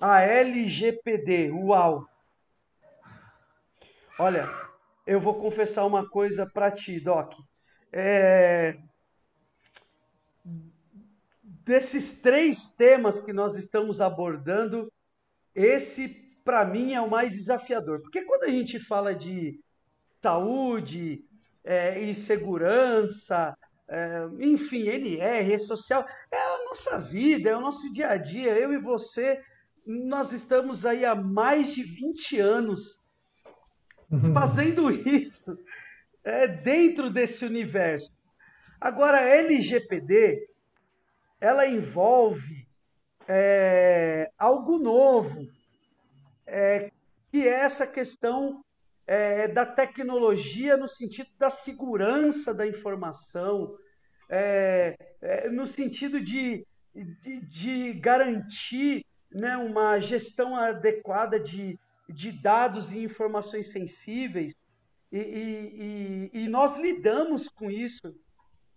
a 0.00 0.20
LGPD, 0.20 1.50
uau! 1.50 2.08
Olha, 4.16 4.48
eu 5.04 5.20
vou 5.20 5.34
confessar 5.34 5.84
uma 5.84 6.08
coisa 6.08 6.46
para 6.46 6.70
ti, 6.70 7.00
Doc. 7.00 7.34
É, 7.92 8.78
desses 11.42 12.20
três 12.20 12.68
temas 12.68 13.20
que 13.20 13.32
nós 13.32 13.56
estamos 13.56 14.00
abordando, 14.00 14.88
esse 15.52 16.08
para 16.44 16.64
mim 16.64 16.94
é 16.94 17.00
o 17.00 17.10
mais 17.10 17.32
desafiador. 17.32 18.00
Porque 18.02 18.24
quando 18.24 18.44
a 18.44 18.50
gente 18.50 18.78
fala 18.78 19.16
de 19.16 19.58
saúde 20.22 21.24
é, 21.64 21.98
e 21.98 22.14
segurança, 22.14 23.52
é, 23.88 24.28
enfim, 24.40 24.88
NR, 24.88 25.42
rede 25.44 25.62
social, 25.62 26.06
é 26.30 26.36
a 26.36 26.64
nossa 26.64 26.98
vida, 26.98 27.50
é 27.50 27.56
o 27.56 27.60
nosso 27.60 27.90
dia 27.92 28.08
a 28.08 28.16
dia. 28.16 28.52
Eu 28.52 28.72
e 28.72 28.78
você, 28.78 29.40
nós 29.86 30.32
estamos 30.32 30.84
aí 30.84 31.04
há 31.04 31.14
mais 31.14 31.74
de 31.74 31.84
20 31.84 32.40
anos 32.40 33.04
fazendo 34.32 34.90
isso 35.08 35.56
é, 36.24 36.48
dentro 36.48 37.10
desse 37.10 37.44
universo. 37.44 38.12
Agora, 38.80 39.18
a 39.18 39.28
LGPD, 39.28 40.48
ela 41.40 41.66
envolve 41.66 42.66
é, 43.28 44.30
algo 44.36 44.78
novo, 44.78 45.48
é, 46.46 46.90
que 47.30 47.46
é 47.46 47.60
essa 47.60 47.86
questão 47.86 48.64
é, 49.06 49.48
da 49.48 49.64
tecnologia 49.64 50.76
no 50.76 50.88
sentido 50.88 51.30
da 51.38 51.50
segurança 51.50 52.52
da 52.52 52.66
informação, 52.66 53.76
é, 54.28 54.96
é, 55.20 55.48
no 55.48 55.66
sentido 55.66 56.20
de, 56.20 56.66
de, 56.94 57.40
de 57.46 57.92
garantir 57.94 59.04
né, 59.30 59.56
uma 59.56 60.00
gestão 60.00 60.56
adequada 60.56 61.38
de, 61.38 61.78
de 62.08 62.32
dados 62.32 62.92
e 62.92 62.98
informações 62.98 63.70
sensíveis. 63.70 64.52
E, 65.12 65.18
e, 65.18 66.30
e, 66.34 66.44
e 66.44 66.48
nós 66.48 66.78
lidamos 66.78 67.48
com 67.48 67.70
isso 67.70 68.12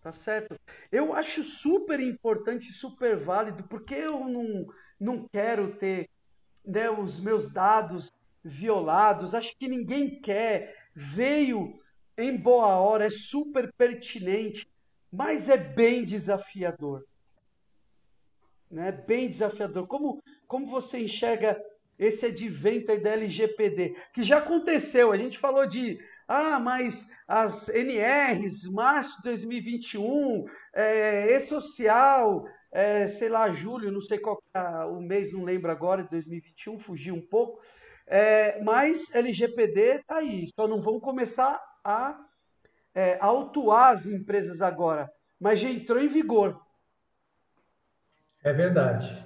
Tá 0.01 0.13
certo? 0.13 0.57
Eu 0.91 1.13
acho 1.13 1.43
super 1.43 1.99
importante, 1.99 2.71
super 2.71 3.17
válido, 3.17 3.63
porque 3.63 3.95
eu 3.95 4.27
não, 4.27 4.65
não 4.99 5.27
quero 5.27 5.75
ter 5.75 6.09
né, 6.65 6.89
os 6.89 7.19
meus 7.19 7.51
dados 7.51 8.09
violados. 8.43 9.33
Acho 9.33 9.57
que 9.57 9.67
ninguém 9.67 10.19
quer. 10.19 10.75
Veio 10.93 11.73
em 12.17 12.35
boa 12.35 12.75
hora, 12.79 13.05
é 13.05 13.09
super 13.09 13.71
pertinente, 13.77 14.67
mas 15.11 15.47
é 15.47 15.57
bem 15.57 16.03
desafiador. 16.03 17.05
Né? 18.69 18.91
Bem 18.91 19.29
desafiador. 19.29 19.87
Como, 19.87 20.21
como 20.47 20.67
você 20.67 20.99
enxerga 20.99 21.59
esse 21.99 22.25
advento 22.25 22.91
aí 22.91 22.99
da 22.99 23.11
LGPD, 23.11 23.95
que 24.13 24.23
já 24.23 24.37
aconteceu. 24.37 25.11
A 25.11 25.17
gente 25.17 25.37
falou 25.37 25.67
de, 25.67 25.99
ah, 26.27 26.57
mas 26.57 27.09
as 27.27 27.67
NRs, 27.67 28.71
março 28.71 29.17
de 29.17 29.23
2021, 29.23 30.45
é, 30.73 31.35
e-social, 31.35 32.45
é, 32.71 33.05
sei 33.07 33.27
lá, 33.27 33.51
julho, 33.51 33.91
não 33.91 33.99
sei 33.99 34.17
qual 34.17 34.41
é 34.53 34.59
o 34.85 35.01
mês, 35.01 35.33
não 35.33 35.43
lembro 35.43 35.69
agora, 35.69 36.03
de 36.03 36.09
2021, 36.09 36.79
fugiu 36.79 37.15
um 37.15 37.21
pouco. 37.21 37.61
É, 38.11 38.59
mas 38.63 39.13
LGPD 39.13 40.03
tá 40.07 40.15
aí, 40.15 40.47
só 40.47 40.67
não 40.67 40.81
vão 40.81 40.99
começar 40.99 41.61
a 41.83 42.19
é, 42.95 43.19
autuar 43.21 43.91
as 43.91 44.07
empresas 44.07 44.63
agora, 44.63 45.07
mas 45.39 45.59
já 45.59 45.69
entrou 45.69 46.01
em 46.01 46.07
vigor. 46.07 46.59
É 48.43 48.51
verdade. 48.51 49.23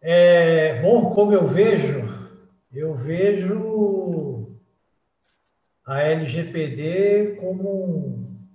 É, 0.00 0.80
bom, 0.80 1.10
como 1.10 1.34
eu 1.34 1.44
vejo, 1.44 2.08
eu 2.72 2.94
vejo 2.94 4.58
a 5.84 6.00
LGPD 6.00 7.36
como 7.38 7.68
um, 7.70 8.48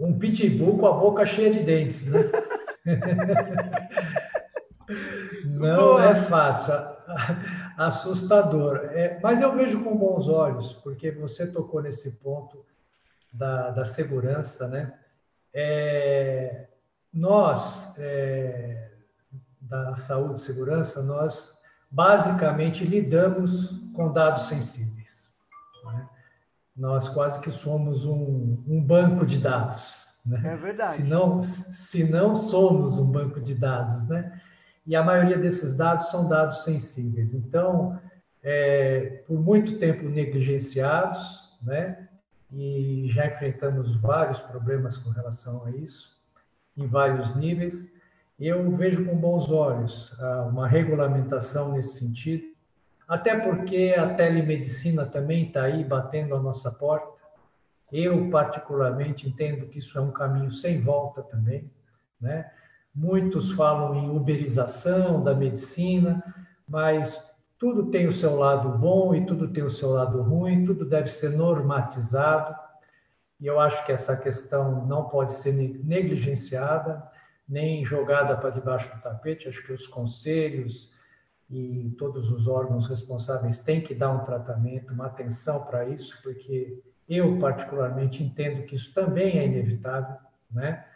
um 0.00 0.18
pitbull 0.18 0.78
com 0.78 0.86
a 0.88 0.92
boca 0.92 1.24
cheia 1.24 1.52
de 1.52 1.60
dentes, 1.60 2.06
né? 2.06 2.18
Não 5.44 5.76
Boa. 5.76 6.10
é 6.10 6.14
fácil, 6.14 6.74
assustador. 7.76 8.88
É, 8.92 9.18
mas 9.22 9.40
eu 9.40 9.54
vejo 9.54 9.82
com 9.82 9.96
bons 9.96 10.28
olhos, 10.28 10.72
porque 10.72 11.10
você 11.10 11.46
tocou 11.46 11.82
nesse 11.82 12.12
ponto 12.12 12.64
da, 13.32 13.70
da 13.70 13.84
segurança, 13.84 14.68
né? 14.68 14.94
É, 15.52 16.66
nós, 17.12 17.94
é, 17.98 18.90
da 19.60 19.96
saúde 19.96 20.40
e 20.40 20.42
segurança, 20.42 21.02
nós 21.02 21.52
basicamente 21.90 22.84
lidamos 22.84 23.70
com 23.94 24.12
dados 24.12 24.48
sensíveis. 24.48 25.30
Né? 25.84 26.08
Nós 26.76 27.08
quase 27.08 27.40
que 27.40 27.52
somos 27.52 28.04
um, 28.04 28.62
um 28.66 28.82
banco 28.82 29.24
de 29.24 29.38
dados. 29.38 30.08
Né? 30.26 30.40
É 30.44 30.56
verdade. 30.56 30.96
Se 30.96 31.02
não, 31.04 31.42
se 31.42 32.04
não 32.04 32.34
somos 32.34 32.98
um 32.98 33.06
banco 33.06 33.40
de 33.40 33.54
dados, 33.54 34.02
né? 34.08 34.40
E 34.86 34.94
a 34.94 35.02
maioria 35.02 35.38
desses 35.38 35.74
dados 35.74 36.10
são 36.10 36.28
dados 36.28 36.64
sensíveis. 36.64 37.32
Então, 37.32 37.98
é, 38.42 39.22
por 39.26 39.40
muito 39.40 39.78
tempo 39.78 40.08
negligenciados, 40.08 41.56
né? 41.62 42.08
E 42.52 43.08
já 43.10 43.26
enfrentamos 43.26 43.96
vários 43.96 44.38
problemas 44.38 44.98
com 44.98 45.10
relação 45.10 45.64
a 45.64 45.70
isso, 45.70 46.14
em 46.76 46.86
vários 46.86 47.34
níveis. 47.34 47.90
Eu 48.38 48.70
vejo 48.70 49.04
com 49.06 49.16
bons 49.16 49.50
olhos 49.50 50.14
ah, 50.20 50.42
uma 50.42 50.68
regulamentação 50.68 51.72
nesse 51.72 51.98
sentido, 51.98 52.44
até 53.08 53.38
porque 53.38 53.94
a 53.96 54.14
telemedicina 54.14 55.06
também 55.06 55.46
está 55.46 55.64
aí 55.64 55.82
batendo 55.82 56.34
a 56.34 56.40
nossa 56.40 56.70
porta. 56.70 57.14
Eu, 57.92 58.28
particularmente, 58.30 59.28
entendo 59.28 59.66
que 59.66 59.78
isso 59.78 59.96
é 59.98 60.00
um 60.00 60.10
caminho 60.10 60.50
sem 60.52 60.78
volta 60.78 61.22
também. 61.22 61.70
Né? 62.20 62.50
Muitos 62.94 63.52
falam 63.52 63.94
em 63.94 64.14
uberização 64.14 65.22
da 65.22 65.34
medicina, 65.34 66.22
mas 66.68 67.20
tudo 67.58 67.90
tem 67.90 68.06
o 68.06 68.12
seu 68.12 68.36
lado 68.36 68.68
bom 68.78 69.14
e 69.14 69.26
tudo 69.26 69.48
tem 69.48 69.64
o 69.64 69.70
seu 69.70 69.90
lado 69.90 70.22
ruim, 70.22 70.64
tudo 70.64 70.84
deve 70.84 71.08
ser 71.08 71.30
normatizado. 71.30 72.54
E 73.40 73.46
eu 73.46 73.58
acho 73.58 73.84
que 73.84 73.92
essa 73.92 74.16
questão 74.16 74.86
não 74.86 75.08
pode 75.08 75.32
ser 75.32 75.52
negligenciada 75.52 77.02
nem 77.48 77.84
jogada 77.84 78.36
para 78.36 78.50
debaixo 78.50 78.94
do 78.94 79.02
tapete. 79.02 79.48
Acho 79.48 79.64
que 79.64 79.72
os 79.72 79.86
conselhos 79.86 80.92
e 81.50 81.94
todos 81.98 82.30
os 82.30 82.48
órgãos 82.48 82.86
responsáveis 82.86 83.58
têm 83.58 83.82
que 83.82 83.94
dar 83.94 84.10
um 84.10 84.24
tratamento, 84.24 84.92
uma 84.92 85.06
atenção 85.06 85.64
para 85.64 85.88
isso, 85.88 86.18
porque 86.22 86.82
eu, 87.08 87.38
particularmente, 87.38 88.22
entendo 88.22 88.64
que 88.64 88.76
isso 88.76 88.92
também 88.94 89.38
é 89.38 89.46
inevitável, 89.46 90.16
né? 90.50 90.86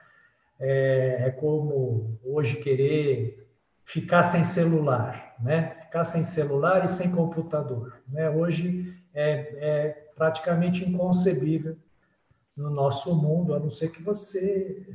É, 0.60 1.24
é 1.26 1.30
como 1.30 2.18
hoje 2.24 2.56
querer 2.56 3.48
ficar 3.84 4.22
sem 4.22 4.44
celular, 4.44 5.34
né? 5.40 5.76
Ficar 5.80 6.04
sem 6.04 6.24
celular 6.24 6.84
e 6.84 6.88
sem 6.88 7.10
computador, 7.10 8.00
né? 8.08 8.28
Hoje 8.28 8.94
é, 9.14 9.30
é 9.60 10.08
praticamente 10.14 10.84
inconcebível 10.84 11.76
no 12.56 12.70
nosso 12.70 13.14
mundo, 13.14 13.54
a 13.54 13.58
não 13.60 13.70
ser 13.70 13.90
que 13.90 14.02
você 14.02 14.86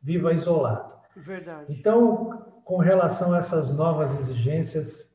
viva 0.00 0.32
isolado. 0.32 0.94
Verdade. 1.16 1.66
Então, 1.68 2.60
com 2.64 2.76
relação 2.76 3.34
a 3.34 3.38
essas 3.38 3.72
novas 3.72 4.14
exigências, 4.18 5.12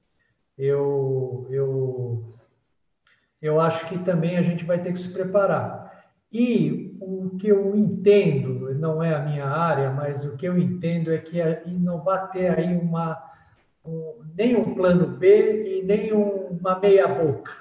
eu, 0.57 1.47
eu, 1.49 2.35
eu 3.41 3.61
acho 3.61 3.87
que 3.87 3.97
também 3.99 4.37
a 4.37 4.41
gente 4.41 4.65
vai 4.65 4.81
ter 4.81 4.91
que 4.91 4.99
se 4.99 5.13
preparar. 5.13 6.03
E 6.31 6.97
o 6.99 7.37
que 7.37 7.47
eu 7.47 7.75
entendo, 7.75 8.62
não 8.83 9.01
é 9.01 9.15
a 9.15 9.19
minha 9.19 9.47
área, 9.47 9.89
mas 9.89 10.25
o 10.25 10.35
que 10.35 10.45
eu 10.45 10.57
entendo 10.57 11.09
é 11.09 11.17
que 11.17 11.41
não 11.69 12.03
vai 12.03 12.29
ter 12.31 12.59
aí 12.59 12.75
uma, 12.75 13.17
um, 13.85 14.21
nem 14.35 14.57
um 14.57 14.75
plano 14.75 15.07
B 15.07 15.79
e 15.79 15.83
nem 15.83 16.11
um, 16.11 16.47
uma 16.47 16.77
meia-boca, 16.77 17.53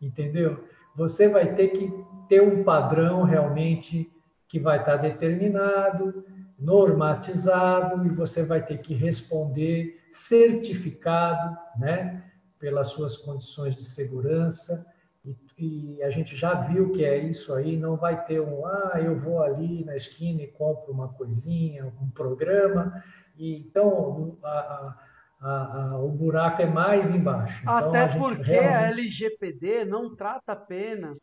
entendeu? 0.00 0.64
Você 0.96 1.28
vai 1.28 1.54
ter 1.54 1.68
que 1.68 1.92
ter 2.30 2.40
um 2.40 2.64
padrão 2.64 3.24
realmente 3.24 4.10
que 4.48 4.58
vai 4.58 4.78
estar 4.78 4.96
determinado, 4.96 6.24
normatizado 6.58 8.06
e 8.06 8.08
você 8.08 8.42
vai 8.42 8.64
ter 8.64 8.78
que 8.78 8.94
responder 8.94 10.02
certificado, 10.10 11.58
né, 11.78 12.24
pelas 12.58 12.86
suas 12.86 13.18
condições 13.18 13.76
de 13.76 13.84
segurança. 13.84 14.86
E, 15.24 15.96
e, 15.96 16.02
a 16.02 16.10
gente 16.10 16.36
já 16.36 16.54
viu 16.54 16.92
que 16.92 17.04
é 17.04 17.16
isso 17.16 17.54
aí, 17.54 17.76
não 17.76 17.96
vai 17.96 18.24
ter 18.26 18.40
um, 18.40 18.66
ah, 18.66 19.00
eu 19.02 19.16
vou 19.16 19.42
ali 19.42 19.84
na 19.84 19.96
esquina 19.96 20.42
e 20.42 20.48
compro 20.48 20.92
uma 20.92 21.08
coisinha, 21.08 21.86
um 21.86 22.10
programa, 22.10 23.02
e 23.36 23.56
então 23.56 24.36
a, 24.42 24.96
a, 25.40 25.48
a, 25.92 25.98
o 25.98 26.08
buraco 26.10 26.60
é 26.60 26.66
mais 26.66 27.10
embaixo. 27.10 27.62
Então, 27.62 27.74
Até 27.74 28.18
porque 28.18 28.52
realmente... 28.52 28.74
a 28.74 28.86
LGPD 28.88 29.84
não 29.86 30.14
trata 30.14 30.52
apenas 30.52 31.18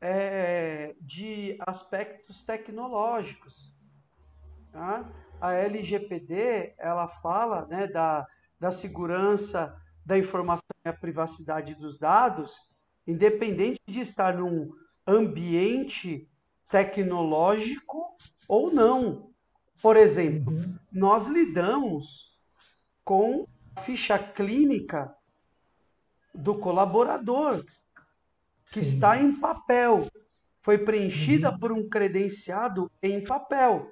é, 0.00 0.94
de 1.00 1.56
aspectos 1.66 2.42
tecnológicos. 2.42 3.72
Tá? 4.72 5.08
A 5.40 5.52
LGPD 5.52 6.74
ela 6.78 7.08
fala 7.08 7.66
né, 7.66 7.86
da, 7.86 8.26
da 8.58 8.70
segurança 8.70 9.76
da 10.04 10.18
informação 10.18 10.64
e 10.84 10.88
a 10.88 10.92
privacidade 10.92 11.74
dos 11.74 11.98
dados, 11.98 12.67
independente 13.08 13.80
de 13.86 14.00
estar 14.00 14.36
num 14.36 14.70
ambiente 15.06 16.28
tecnológico 16.68 18.14
ou 18.46 18.70
não. 18.70 19.30
Por 19.80 19.96
exemplo, 19.96 20.52
uhum. 20.52 20.74
nós 20.92 21.26
lidamos 21.26 22.38
com 23.02 23.48
a 23.74 23.80
ficha 23.80 24.18
clínica 24.18 25.14
do 26.34 26.58
colaborador, 26.58 27.64
que 28.66 28.84
Sim. 28.84 28.90
está 28.90 29.16
em 29.16 29.34
papel. 29.34 30.06
Foi 30.60 30.76
preenchida 30.76 31.50
uhum. 31.50 31.58
por 31.58 31.72
um 31.72 31.88
credenciado 31.88 32.90
em 33.02 33.24
papel. 33.24 33.90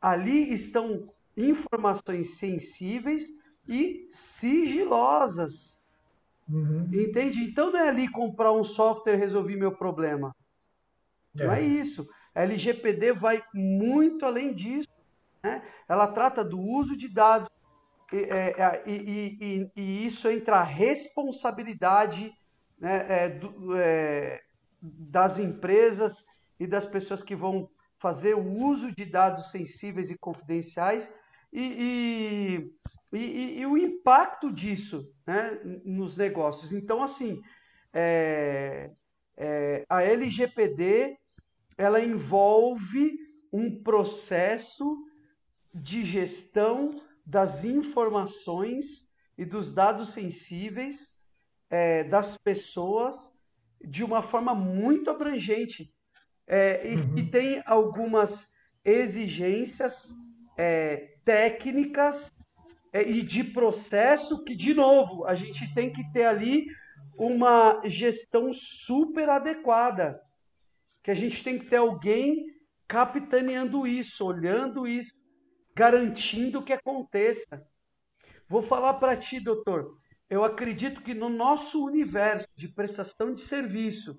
Ali 0.00 0.54
estão 0.54 1.12
informações 1.36 2.38
sensíveis 2.38 3.28
e 3.68 4.06
sigilosas. 4.08 5.73
Uhum. 6.48 6.88
Entende? 6.92 7.42
Então 7.42 7.72
não 7.72 7.80
é 7.80 7.88
ali 7.88 8.08
comprar 8.08 8.52
um 8.52 8.64
software 8.64 9.14
e 9.14 9.18
resolver 9.18 9.56
meu 9.56 9.72
problema. 9.72 10.34
É. 11.38 11.44
Não 11.44 11.52
é 11.52 11.60
isso. 11.60 12.08
A 12.34 12.42
LGPD 12.42 13.12
vai 13.12 13.42
muito 13.54 14.24
além 14.26 14.52
disso. 14.52 14.88
Né? 15.42 15.62
Ela 15.88 16.08
trata 16.08 16.44
do 16.44 16.60
uso 16.60 16.96
de 16.96 17.08
dados 17.08 17.48
e, 18.12 18.16
é, 18.16 18.82
e, 18.86 18.90
e, 19.40 19.70
e 19.74 20.06
isso 20.06 20.28
entra 20.28 20.58
a 20.58 20.62
responsabilidade 20.62 22.32
né, 22.78 23.06
é, 23.08 23.28
do, 23.28 23.76
é, 23.76 24.42
das 24.80 25.38
empresas 25.38 26.24
e 26.60 26.66
das 26.66 26.86
pessoas 26.86 27.22
que 27.22 27.34
vão 27.34 27.68
fazer 27.98 28.34
o 28.34 28.44
uso 28.44 28.94
de 28.94 29.04
dados 29.04 29.50
sensíveis 29.50 30.10
e 30.10 30.18
confidenciais 30.18 31.10
e, 31.52 32.70
e, 33.14 33.18
e, 33.18 33.60
e 33.60 33.66
o 33.66 33.76
impacto 33.76 34.52
disso 34.52 35.12
né, 35.26 35.60
nos 35.84 36.16
negócios. 36.16 36.72
Então, 36.72 37.02
assim, 37.02 37.40
é, 37.92 38.90
é, 39.36 39.84
a 39.88 40.02
LGPD 40.02 41.16
ela 41.76 42.00
envolve 42.00 43.18
um 43.52 43.82
processo 43.82 44.96
de 45.72 46.04
gestão 46.04 46.90
das 47.24 47.64
informações 47.64 49.08
e 49.36 49.44
dos 49.44 49.72
dados 49.72 50.10
sensíveis 50.10 51.14
é, 51.70 52.04
das 52.04 52.36
pessoas 52.36 53.32
de 53.80 54.04
uma 54.04 54.22
forma 54.22 54.54
muito 54.54 55.10
abrangente. 55.10 55.92
É, 56.46 56.92
e, 56.92 56.96
uhum. 56.96 57.18
e, 57.18 57.30
tem 57.30 57.62
algumas 57.66 58.52
exigências 58.84 60.14
é, 60.56 61.16
técnicas 61.24 62.30
e 63.02 63.22
de 63.22 63.42
processo 63.42 64.44
que, 64.44 64.54
de 64.54 64.72
novo, 64.72 65.24
a 65.24 65.34
gente 65.34 65.72
tem 65.74 65.92
que 65.92 66.08
ter 66.12 66.24
ali 66.24 66.66
uma 67.16 67.80
gestão 67.84 68.52
super 68.52 69.28
adequada. 69.28 70.20
Que 71.02 71.10
a 71.10 71.14
gente 71.14 71.42
tem 71.42 71.58
que 71.58 71.66
ter 71.66 71.76
alguém 71.76 72.46
capitaneando 72.86 73.86
isso, 73.86 74.24
olhando 74.24 74.86
isso, 74.86 75.12
garantindo 75.74 76.62
que 76.62 76.72
aconteça. 76.72 77.66
Vou 78.48 78.62
falar 78.62 78.94
para 78.94 79.16
ti, 79.16 79.40
doutor. 79.40 79.98
Eu 80.30 80.44
acredito 80.44 81.02
que 81.02 81.14
no 81.14 81.28
nosso 81.28 81.84
universo 81.84 82.46
de 82.56 82.68
prestação 82.68 83.34
de 83.34 83.40
serviço, 83.40 84.16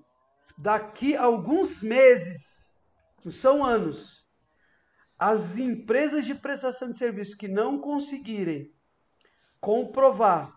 daqui 0.58 1.16
a 1.16 1.24
alguns 1.24 1.82
meses, 1.82 2.76
não 3.24 3.32
são 3.32 3.64
anos, 3.64 4.25
as 5.18 5.56
empresas 5.56 6.26
de 6.26 6.34
prestação 6.34 6.90
de 6.90 6.98
serviço 6.98 7.36
que 7.36 7.48
não 7.48 7.78
conseguirem 7.78 8.72
comprovar 9.60 10.54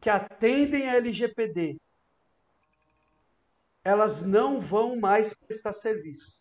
que 0.00 0.08
atendem 0.08 0.88
a 0.88 0.96
LGPD, 0.96 1.76
elas 3.84 4.22
não 4.22 4.60
vão 4.60 4.96
mais 4.98 5.32
prestar 5.34 5.72
serviço. 5.72 6.40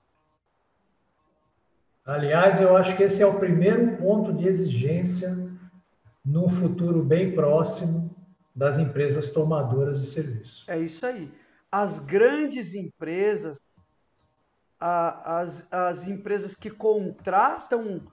Aliás, 2.06 2.60
eu 2.60 2.76
acho 2.78 2.96
que 2.96 3.04
esse 3.04 3.22
é 3.22 3.26
o 3.26 3.40
primeiro 3.40 3.98
ponto 3.98 4.32
de 4.34 4.48
exigência 4.48 5.36
no 6.24 6.48
futuro 6.48 7.04
bem 7.04 7.34
próximo 7.34 8.16
das 8.56 8.78
empresas 8.80 9.30
tomadoras 9.30 10.00
de 10.00 10.08
serviço. 10.08 10.64
É 10.68 10.80
isso 10.80 11.06
aí. 11.06 11.32
As 11.72 12.00
grandes 12.00 12.74
empresas, 12.74 13.60
a, 14.88 15.40
as, 15.40 15.68
as 15.72 16.08
empresas 16.08 16.54
que 16.54 16.70
contratam 16.70 18.06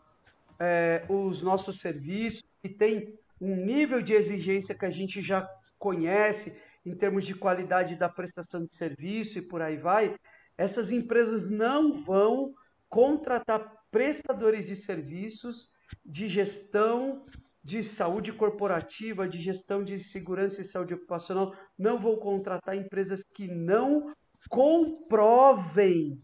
é, 0.59 1.05
os 1.07 1.43
nossos 1.43 1.81
serviços, 1.81 2.43
que 2.63 2.69
têm 2.71 3.15
um 3.39 3.55
nível 3.55 4.01
de 4.01 4.15
exigência 4.15 4.75
que 4.75 4.87
a 4.87 4.91
gente 4.91 5.21
já 5.21 5.47
conhece 5.79 6.57
em 6.87 6.95
termos 6.95 7.27
de 7.27 7.35
qualidade 7.35 7.95
da 7.95 8.09
prestação 8.09 8.65
de 8.65 8.75
serviço 8.75 9.39
e 9.39 9.43
por 9.43 9.61
aí 9.61 9.77
vai, 9.77 10.17
essas 10.57 10.91
empresas 10.91 11.51
não 11.51 11.93
vão 11.93 12.55
contratar 12.89 13.85
prestadores 13.91 14.67
de 14.67 14.75
serviços 14.75 15.71
de 16.03 16.27
gestão 16.27 17.27
de 17.63 17.83
saúde 17.83 18.33
corporativa, 18.33 19.29
de 19.29 19.39
gestão 19.39 19.85
de 19.85 19.99
segurança 19.99 20.63
e 20.63 20.65
saúde 20.65 20.95
ocupacional, 20.95 21.55
não 21.79 21.99
vou 21.99 22.17
contratar 22.17 22.75
empresas 22.75 23.23
que 23.23 23.47
não 23.47 24.15
comprovem 24.49 26.19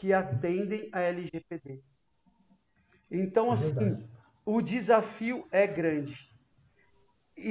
que 0.00 0.14
atendem 0.14 0.88
a 0.92 1.00
LGPD. 1.02 1.82
Então, 3.10 3.50
é 3.50 3.52
assim, 3.52 4.08
o 4.46 4.62
desafio 4.62 5.46
é 5.52 5.66
grande. 5.66 6.26
E, 7.36 7.50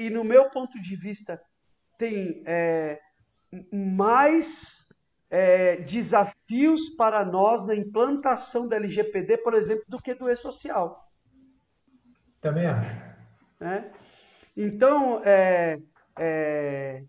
e, 0.00 0.06
e, 0.06 0.10
no 0.10 0.22
meu 0.22 0.48
ponto 0.50 0.80
de 0.80 0.94
vista, 0.94 1.42
tem 1.98 2.44
é, 2.46 3.00
mais 3.72 4.86
é, 5.28 5.78
desafios 5.78 6.90
para 6.90 7.24
nós 7.24 7.66
na 7.66 7.74
implantação 7.74 8.68
da 8.68 8.76
LGPD, 8.76 9.38
por 9.38 9.54
exemplo, 9.54 9.84
do 9.88 10.00
que 10.00 10.14
do 10.14 10.30
e-social. 10.30 11.10
Também 12.40 12.66
acho. 12.66 12.96
Né? 13.58 13.92
Então, 14.56 15.20
é, 15.24 15.76
é, 16.16 17.02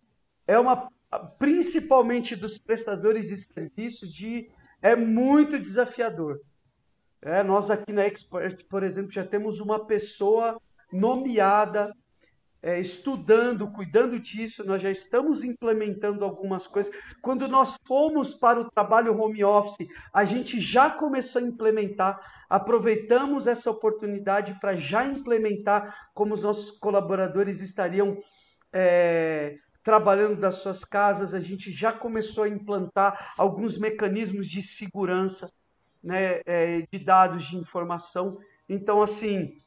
é 0.48 0.60
uma, 0.60 0.92
principalmente 1.38 2.36
dos 2.36 2.58
prestadores 2.58 3.28
de 3.28 3.38
serviços, 3.38 4.12
de, 4.12 4.50
é 4.82 4.96
muito 4.96 5.60
desafiador. 5.60 6.40
É, 7.22 7.44
nós 7.44 7.70
aqui 7.70 7.92
na 7.92 8.04
Expert, 8.06 8.66
por 8.68 8.84
exemplo, 8.84 9.12
já 9.12 9.24
temos 9.24 9.60
uma 9.60 9.86
pessoa 9.86 10.60
nomeada 10.92 11.94
é, 12.64 12.80
estudando, 12.80 13.72
cuidando 13.72 14.20
disso, 14.20 14.64
nós 14.66 14.82
já 14.82 14.92
estamos 14.92 15.44
implementando 15.44 16.24
algumas 16.24 16.68
coisas. 16.68 16.94
Quando 17.22 17.48
nós 17.48 17.76
fomos 17.88 18.34
para 18.34 18.60
o 18.60 18.70
trabalho 18.70 19.20
home 19.20 19.44
office, 19.44 19.88
a 20.14 20.24
gente 20.24 20.60
já 20.60 20.90
começou 20.90 21.42
a 21.42 21.46
implementar, 21.46 22.20
aproveitamos 22.50 23.48
essa 23.48 23.72
oportunidade 23.72 24.60
para 24.60 24.76
já 24.76 25.06
implementar 25.06 26.10
como 26.14 26.34
os 26.34 26.44
nossos 26.44 26.72
colaboradores 26.72 27.62
estariam 27.62 28.18
é, 28.72 29.58
trabalhando 29.84 30.40
das 30.40 30.56
suas 30.56 30.84
casas, 30.84 31.34
a 31.34 31.40
gente 31.40 31.72
já 31.72 31.92
começou 31.92 32.44
a 32.44 32.50
implantar 32.50 33.34
alguns 33.38 33.78
mecanismos 33.78 34.48
de 34.48 34.62
segurança 34.62 35.52
né, 36.04 36.42
é, 36.46 36.82
de 36.92 37.00
dados 37.00 37.46
de 37.46 37.58
informação. 37.58 38.40
Então, 38.68 39.02
assim, 39.02 39.60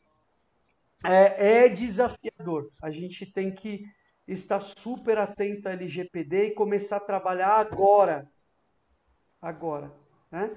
é, 1.04 1.64
é 1.64 1.68
desafiador. 1.68 2.70
A 2.80 2.90
gente 2.90 3.26
tem 3.26 3.54
que 3.54 3.84
estar 4.26 4.60
super 4.60 5.18
atento 5.18 5.68
à 5.68 5.72
LGPD 5.72 6.48
e 6.48 6.54
começar 6.54 6.96
a 6.96 7.00
trabalhar 7.00 7.58
agora. 7.58 8.30
Agora. 9.40 9.92
Né? 10.30 10.50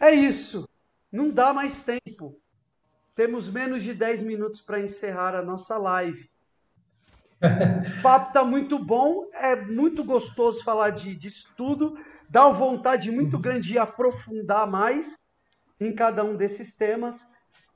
É 0.00 0.10
isso. 0.10 0.68
Não 1.10 1.30
dá 1.30 1.52
mais 1.52 1.82
tempo. 1.82 2.40
Temos 3.14 3.48
menos 3.48 3.82
de 3.82 3.92
10 3.92 4.22
minutos 4.22 4.60
para 4.60 4.80
encerrar 4.80 5.34
a 5.34 5.42
nossa 5.42 5.76
live. 5.76 6.31
O 7.98 8.02
papo 8.02 8.28
está 8.28 8.44
muito 8.44 8.78
bom, 8.78 9.28
é 9.34 9.56
muito 9.56 10.04
gostoso 10.04 10.62
falar 10.62 10.90
de, 10.90 11.14
de 11.14 11.28
estudo, 11.28 11.98
dá 12.28 12.46
uma 12.46 12.54
vontade 12.54 13.10
muito 13.10 13.36
uhum. 13.36 13.42
grande 13.42 13.68
de 13.68 13.78
aprofundar 13.78 14.66
mais 14.66 15.18
em 15.80 15.92
cada 15.94 16.24
um 16.24 16.36
desses 16.36 16.76
temas. 16.76 17.26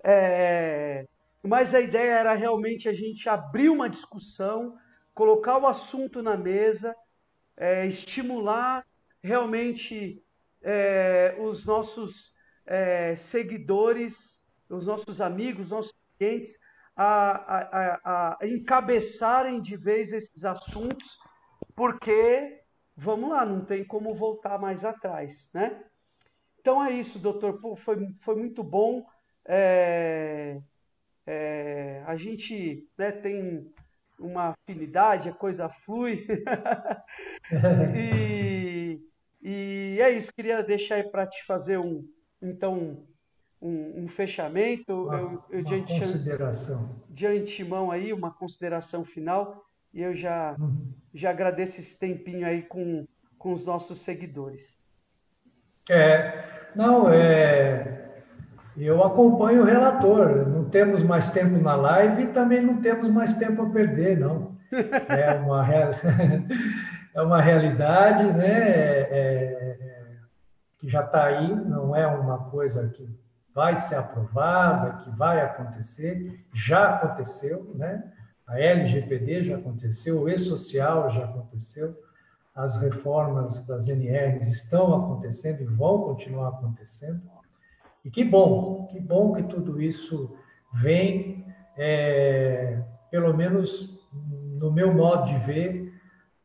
É, 0.04 1.04
mas 1.42 1.74
a 1.74 1.80
ideia 1.80 2.12
era 2.12 2.34
realmente 2.34 2.88
a 2.88 2.92
gente 2.92 3.28
abrir 3.28 3.68
uma 3.68 3.88
discussão, 3.88 4.76
colocar 5.12 5.58
o 5.58 5.66
assunto 5.66 6.22
na 6.22 6.36
mesa, 6.36 6.94
é, 7.56 7.86
estimular 7.86 8.84
realmente 9.22 10.22
é, 10.62 11.36
os 11.40 11.64
nossos 11.64 12.32
é, 12.66 13.14
seguidores, 13.14 14.40
os 14.68 14.86
nossos 14.86 15.20
amigos, 15.20 15.66
os 15.66 15.70
nossos 15.70 15.94
clientes 16.18 16.58
a, 16.96 17.98
a, 18.04 18.36
a, 18.40 18.46
encabeçarem 18.46 19.60
de 19.60 19.76
vez 19.76 20.12
esses 20.12 20.44
assuntos, 20.44 21.18
porque, 21.74 22.62
vamos 22.96 23.30
lá, 23.30 23.44
não 23.44 23.64
tem 23.64 23.84
como 23.84 24.14
voltar 24.14 24.58
mais 24.58 24.84
atrás, 24.84 25.50
né? 25.52 25.84
Então 26.60 26.84
é 26.84 26.92
isso, 26.92 27.18
doutor. 27.18 27.60
Pô, 27.60 27.76
foi, 27.76 28.08
foi 28.20 28.36
muito 28.36 28.64
bom. 28.64 29.04
É, 29.44 30.58
é, 31.26 32.02
a 32.06 32.16
gente 32.16 32.88
né, 32.96 33.12
tem 33.12 33.72
uma 34.18 34.54
afinidade, 34.54 35.28
a 35.28 35.32
coisa 35.32 35.68
flui. 35.68 36.26
e, 37.94 39.00
e 39.42 39.98
é 40.00 40.10
isso, 40.10 40.32
queria 40.32 40.62
deixar 40.62 40.96
aí 40.96 41.04
para 41.10 41.26
te 41.26 41.44
fazer 41.44 41.78
um, 41.78 42.04
então, 42.42 43.06
um, 43.66 44.04
um 44.04 44.08
fechamento. 44.08 44.92
Uma, 44.92 45.16
eu, 45.16 45.44
eu 45.50 45.60
uma 45.60 45.80
de, 45.80 45.98
consideração. 45.98 46.88
de 47.10 47.26
antemão 47.26 47.90
aí, 47.90 48.12
uma 48.12 48.30
consideração 48.30 49.04
final. 49.04 49.64
E 49.92 50.02
eu 50.02 50.14
já, 50.14 50.54
uhum. 50.58 50.92
já 51.12 51.30
agradeço 51.30 51.80
esse 51.80 51.98
tempinho 51.98 52.46
aí 52.46 52.62
com, 52.62 53.06
com 53.38 53.52
os 53.52 53.64
nossos 53.64 53.98
seguidores. 53.98 54.76
É, 55.90 56.44
não, 56.74 57.10
é, 57.10 58.22
eu 58.76 59.02
acompanho 59.02 59.62
o 59.62 59.64
relator. 59.64 60.46
Não 60.48 60.68
temos 60.68 61.02
mais 61.02 61.28
tempo 61.28 61.58
na 61.58 61.74
live 61.74 62.22
e 62.22 62.26
também 62.28 62.62
não 62.62 62.80
temos 62.80 63.08
mais 63.10 63.32
tempo 63.34 63.62
a 63.62 63.70
perder, 63.70 64.18
não. 64.18 64.54
É 65.08 65.34
uma, 65.34 65.62
real... 65.62 65.92
é 67.14 67.22
uma 67.22 67.40
realidade, 67.40 68.24
né? 68.24 68.60
É, 68.68 69.08
é... 69.10 69.78
que 70.78 70.88
já 70.88 71.02
está 71.02 71.24
aí, 71.24 71.54
não 71.54 71.96
é 71.96 72.06
uma 72.06 72.38
coisa 72.50 72.86
que 72.88 73.08
vai 73.56 73.74
ser 73.74 73.94
aprovada, 73.94 74.98
que 75.02 75.10
vai 75.16 75.40
acontecer, 75.40 76.44
já 76.52 76.90
aconteceu, 76.90 77.72
né? 77.74 78.12
A 78.46 78.60
LGPD 78.60 79.44
já 79.44 79.56
aconteceu, 79.56 80.20
o 80.20 80.28
E-Social 80.28 81.08
já 81.08 81.24
aconteceu, 81.24 81.96
as 82.54 82.76
reformas 82.76 83.66
das 83.66 83.88
NRs 83.88 84.46
estão 84.48 84.94
acontecendo 84.94 85.62
e 85.62 85.64
vão 85.64 86.02
continuar 86.02 86.48
acontecendo. 86.48 87.22
E 88.04 88.10
que 88.10 88.22
bom, 88.22 88.88
que 88.90 89.00
bom 89.00 89.32
que 89.32 89.44
tudo 89.44 89.80
isso 89.80 90.36
vem, 90.74 91.46
é, 91.78 92.82
pelo 93.10 93.34
menos 93.34 93.98
no 94.12 94.70
meu 94.70 94.92
modo 94.92 95.28
de 95.28 95.38
ver, 95.38 95.94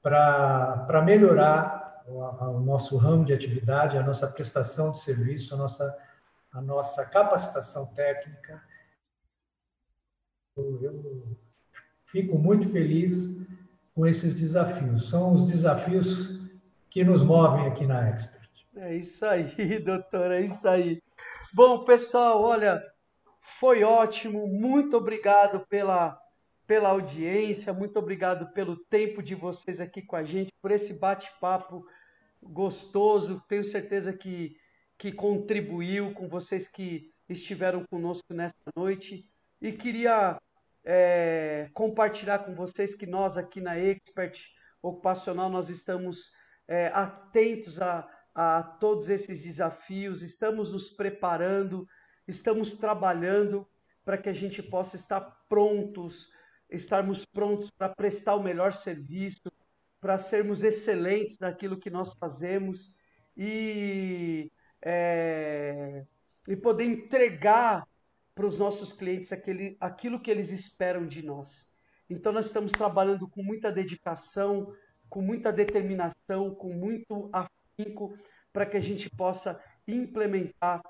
para 0.01 1.03
melhorar 1.05 2.03
o, 2.07 2.20
o, 2.22 2.59
nosso 2.62 2.95
ramo 2.95 3.26
de 3.26 3.34
atividade, 3.34 3.97
a 3.97 4.03
nossa 4.03 4.28
prestação 4.28 4.91
de 4.91 4.99
serviço, 4.99 5.53
a 5.53 5.57
nossa, 5.57 5.93
a 6.52 6.62
nossa 6.62 7.06
capacitação 7.06 7.86
técnica. 7.93 8.62
Eu, 10.58 11.38
fico 12.06 12.38
muito 12.38 12.70
feliz 12.70 13.30
com 13.95 14.06
esses 14.06 14.34
desafios. 14.34 15.10
São 15.10 15.34
os 15.34 15.45
desafios 15.45 16.39
que 16.89 17.04
nos 17.04 17.24
movem 17.24 17.68
aqui 17.68 17.86
na 17.86 18.10
Expert. 18.10 18.49
É 18.76 18.95
isso 18.95 19.26
aí, 19.26 19.80
doutor, 19.80 20.32
é 20.32 20.41
isso 20.41 20.68
aí. 20.68 21.02
Bom, 21.54 21.84
pessoal, 21.86 22.41
olha, 22.41 22.82
Foi 23.60 23.84
ótimo. 23.84 24.47
Muito 24.47 24.97
obrigado 24.97 25.66
pela, 25.68 26.20
pela 26.68 26.89
audiência, 26.89 27.74
muito 27.74 27.97
obrigado 27.97 28.52
pelo 28.54 28.76
tempo 28.76 29.22
de 29.22 29.36
vocês 29.36 29.80
aqui 29.82 30.02
com 30.02 30.16
a 30.16 30.24
gente, 30.24 30.52
por 30.62 30.72
esse 30.72 30.93
bate-papo 30.93 31.86
gostoso. 32.41 33.43
Tenho 33.47 33.64
certeza 33.64 34.14
que, 34.14 34.56
que 35.02 35.12
contribuiu 35.12 36.14
com 36.14 36.28
vocês 36.28 36.68
que 36.68 37.12
estiveram 37.28 37.84
conosco 37.89 38.36
nessa 38.36 38.54
noite. 38.76 39.28
E 39.60 39.72
queria 39.72 40.39
é, 40.86 41.72
compartilhar 41.74 42.38
com 42.45 42.54
vocês 42.54 42.93
que 42.93 43.08
nós 43.08 43.36
aqui 43.36 43.60
na 43.60 43.80
Expert 43.80 44.39
Ocupacional 44.80 45.49
nós 45.49 45.72
estamos 45.72 46.32
é, 46.68 46.91
atentos 46.93 47.82
a, 47.82 48.08
a 48.36 48.62
todos 48.62 49.10
esses 49.10 49.41
desafios, 49.41 50.22
estamos 50.22 50.72
nos 50.72 50.91
preparando, 50.91 51.88
estamos 52.28 52.76
trabalhando 52.76 53.68
para 54.06 54.20
que 54.20 54.30
a 54.30 54.34
gente 54.34 54.62
possa 54.62 54.97
estar 54.97 55.22
prontos, 55.49 56.30
estarmos 56.70 57.26
prontos 57.26 57.72
para 57.72 57.89
prestar 57.89 58.36
o 58.36 58.43
melhor 58.43 58.72
serviço, 58.72 59.52
para 59.99 60.20
sermos 60.20 60.62
excelentes 60.62 61.39
naquilo 61.39 61.80
que 61.80 61.89
nós 61.89 62.14
fazemos 62.20 62.93
e, 63.36 64.52
é, 64.82 66.05
e 66.47 66.55
poder 66.55 66.86
entregar 66.86 67.88
para 68.34 68.45
os 68.45 68.57
nossos 68.57 68.91
clientes 68.93 69.32
aquele, 69.32 69.77
aquilo 69.79 70.19
que 70.19 70.32
eles 70.32 70.51
esperam 70.51 71.05
de 71.05 71.21
nós. 71.21 71.67
Então, 72.09 72.32
nós 72.32 72.47
estamos 72.47 72.71
trabalhando 72.71 73.27
com 73.27 73.43
muita 73.43 73.71
dedicação, 73.71 74.73
com 75.09 75.21
muita 75.21 75.51
determinação, 75.51 76.55
com 76.55 76.73
muito 76.73 77.29
afinco, 77.32 78.13
para 78.51 78.65
que 78.65 78.77
a 78.77 78.82
gente 78.82 79.09
possa 79.09 79.61
implementar 79.88 80.82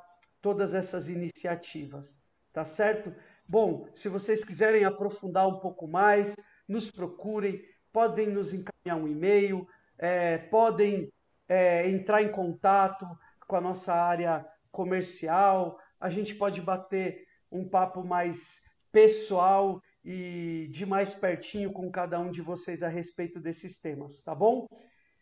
todas 0.42 0.74
essas 0.74 1.10
iniciativas. 1.10 2.20
Tá 2.54 2.66
certo? 2.66 3.14
Bom, 3.48 3.88
se 3.94 4.10
vocês 4.10 4.44
quiserem 4.44 4.84
aprofundar 4.84 5.48
um 5.48 5.60
pouco 5.60 5.88
mais, 5.88 6.36
nos 6.68 6.90
procurem, 6.92 7.62
podem 7.92 8.30
nos 8.30 8.54
encaminhar 8.54 8.98
um 8.98 9.08
e-mail, 9.08 9.68
é, 9.98 10.38
podem 10.38 11.12
é, 11.48 11.90
entrar 11.90 12.22
em 12.22 12.32
contato 12.32 13.06
com 13.52 13.58
a 13.58 13.62
nossa 13.62 13.94
área 13.94 14.48
comercial, 14.72 15.78
a 16.00 16.10
gente 16.10 16.34
pode 16.36 16.62
bater 16.62 17.28
um 17.52 17.68
papo 17.68 18.02
mais 18.02 18.62
pessoal 18.94 19.82
e 20.06 20.70
de 20.72 20.86
mais 20.86 21.14
pertinho 21.14 21.74
com 21.74 21.92
cada 21.92 22.18
um 22.18 22.32
de 22.32 22.42
vocês 22.42 22.82
a 22.82 22.88
respeito 22.88 23.42
desses 23.42 23.78
temas, 23.78 24.22
tá 24.22 24.34
bom? 24.34 24.70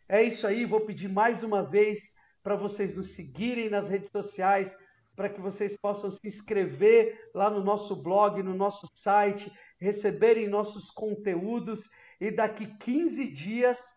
É 0.08 0.22
isso 0.22 0.46
aí, 0.46 0.64
vou 0.64 0.82
pedir 0.82 1.08
mais 1.08 1.42
uma 1.42 1.64
vez 1.64 2.12
para 2.40 2.54
vocês 2.54 2.96
nos 2.96 3.16
seguirem 3.16 3.68
nas 3.68 3.88
redes 3.88 4.10
sociais, 4.12 4.78
para 5.16 5.28
que 5.28 5.40
vocês 5.40 5.76
possam 5.76 6.08
se 6.08 6.24
inscrever 6.24 7.32
lá 7.34 7.50
no 7.50 7.64
nosso 7.64 8.00
blog, 8.00 8.40
no 8.44 8.54
nosso 8.54 8.86
site, 8.94 9.52
receberem 9.80 10.46
nossos 10.46 10.88
conteúdos 10.88 11.88
e 12.20 12.30
daqui 12.30 12.66
15 12.78 13.28
dias 13.32 13.92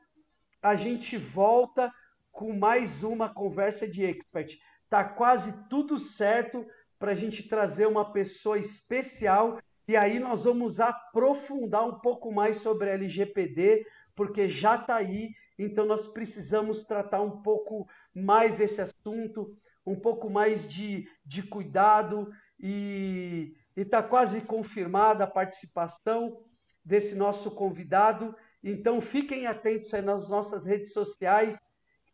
a 0.60 0.74
gente 0.74 1.18
volta 1.18 1.94
com 2.34 2.52
mais 2.52 3.04
uma 3.04 3.34
conversa 3.34 3.88
de 3.88 4.04
expert. 4.04 4.58
Tá 4.90 5.06
quase 5.06 5.54
tudo 5.70 5.98
certo 5.98 6.66
para 7.00 7.12
a 7.12 7.16
gente 7.16 7.48
trazer 7.48 7.88
uma 7.88 8.12
pessoa 8.12 8.58
especial 8.58 9.60
e 9.88 9.96
aí 9.96 10.18
nós 10.18 10.46
vamos 10.46 10.80
aprofundar 10.80 11.88
um 11.88 12.00
pouco 12.00 12.32
mais 12.32 12.58
sobre 12.58 12.90
LGPD, 12.90 13.86
porque 14.16 14.50
já 14.50 14.76
está 14.76 14.96
aí, 14.96 15.30
então 15.60 15.86
nós 15.86 16.08
precisamos 16.08 16.84
tratar 16.84 17.22
um 17.22 17.42
pouco 17.42 17.88
mais 18.14 18.58
desse 18.58 18.82
assunto, 18.82 19.56
um 19.86 19.96
pouco 19.96 20.30
mais 20.30 20.68
de, 20.68 21.08
de 21.26 21.44
cuidado 21.44 22.32
e 22.60 23.54
está 23.76 24.02
quase 24.02 24.42
confirmada 24.42 25.26
a 25.26 25.28
participação 25.28 26.42
desse 26.84 27.16
nosso 27.16 27.52
convidado. 27.52 28.34
Então 28.64 29.02
fiquem 29.02 29.46
atentos 29.46 29.94
aí 29.94 30.02
nas 30.02 30.30
nossas 30.30 30.66
redes 30.66 30.94
sociais, 30.94 31.60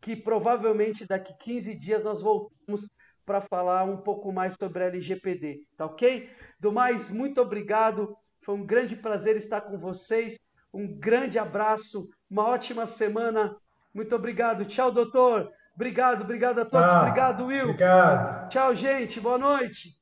que 0.00 0.16
provavelmente 0.16 1.06
daqui 1.06 1.34
15 1.38 1.74
dias 1.74 2.04
nós 2.04 2.22
voltamos 2.22 2.88
para 3.24 3.40
falar 3.40 3.84
um 3.84 3.98
pouco 3.98 4.32
mais 4.32 4.54
sobre 4.54 4.82
a 4.82 4.86
LGPD, 4.86 5.60
tá 5.76 5.86
ok? 5.86 6.28
Do 6.58 6.72
mais, 6.72 7.10
muito 7.10 7.40
obrigado. 7.40 8.16
Foi 8.42 8.54
um 8.54 8.64
grande 8.64 8.96
prazer 8.96 9.36
estar 9.36 9.60
com 9.60 9.78
vocês. 9.78 10.38
Um 10.72 10.98
grande 10.98 11.38
abraço, 11.38 12.08
uma 12.30 12.44
ótima 12.44 12.86
semana. 12.86 13.54
Muito 13.94 14.14
obrigado. 14.14 14.64
Tchau, 14.64 14.90
doutor. 14.90 15.50
Obrigado, 15.74 16.22
obrigado 16.22 16.60
a 16.60 16.64
todos. 16.64 16.90
Ah, 16.90 17.02
obrigado, 17.02 17.46
Will. 17.46 17.64
Obrigado. 17.64 18.48
Tchau, 18.48 18.74
gente. 18.74 19.20
Boa 19.20 19.38
noite. 19.38 19.96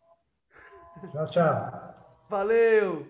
Tchau, 1.13 1.31
tchau. 1.31 1.89
Valeu. 2.29 3.07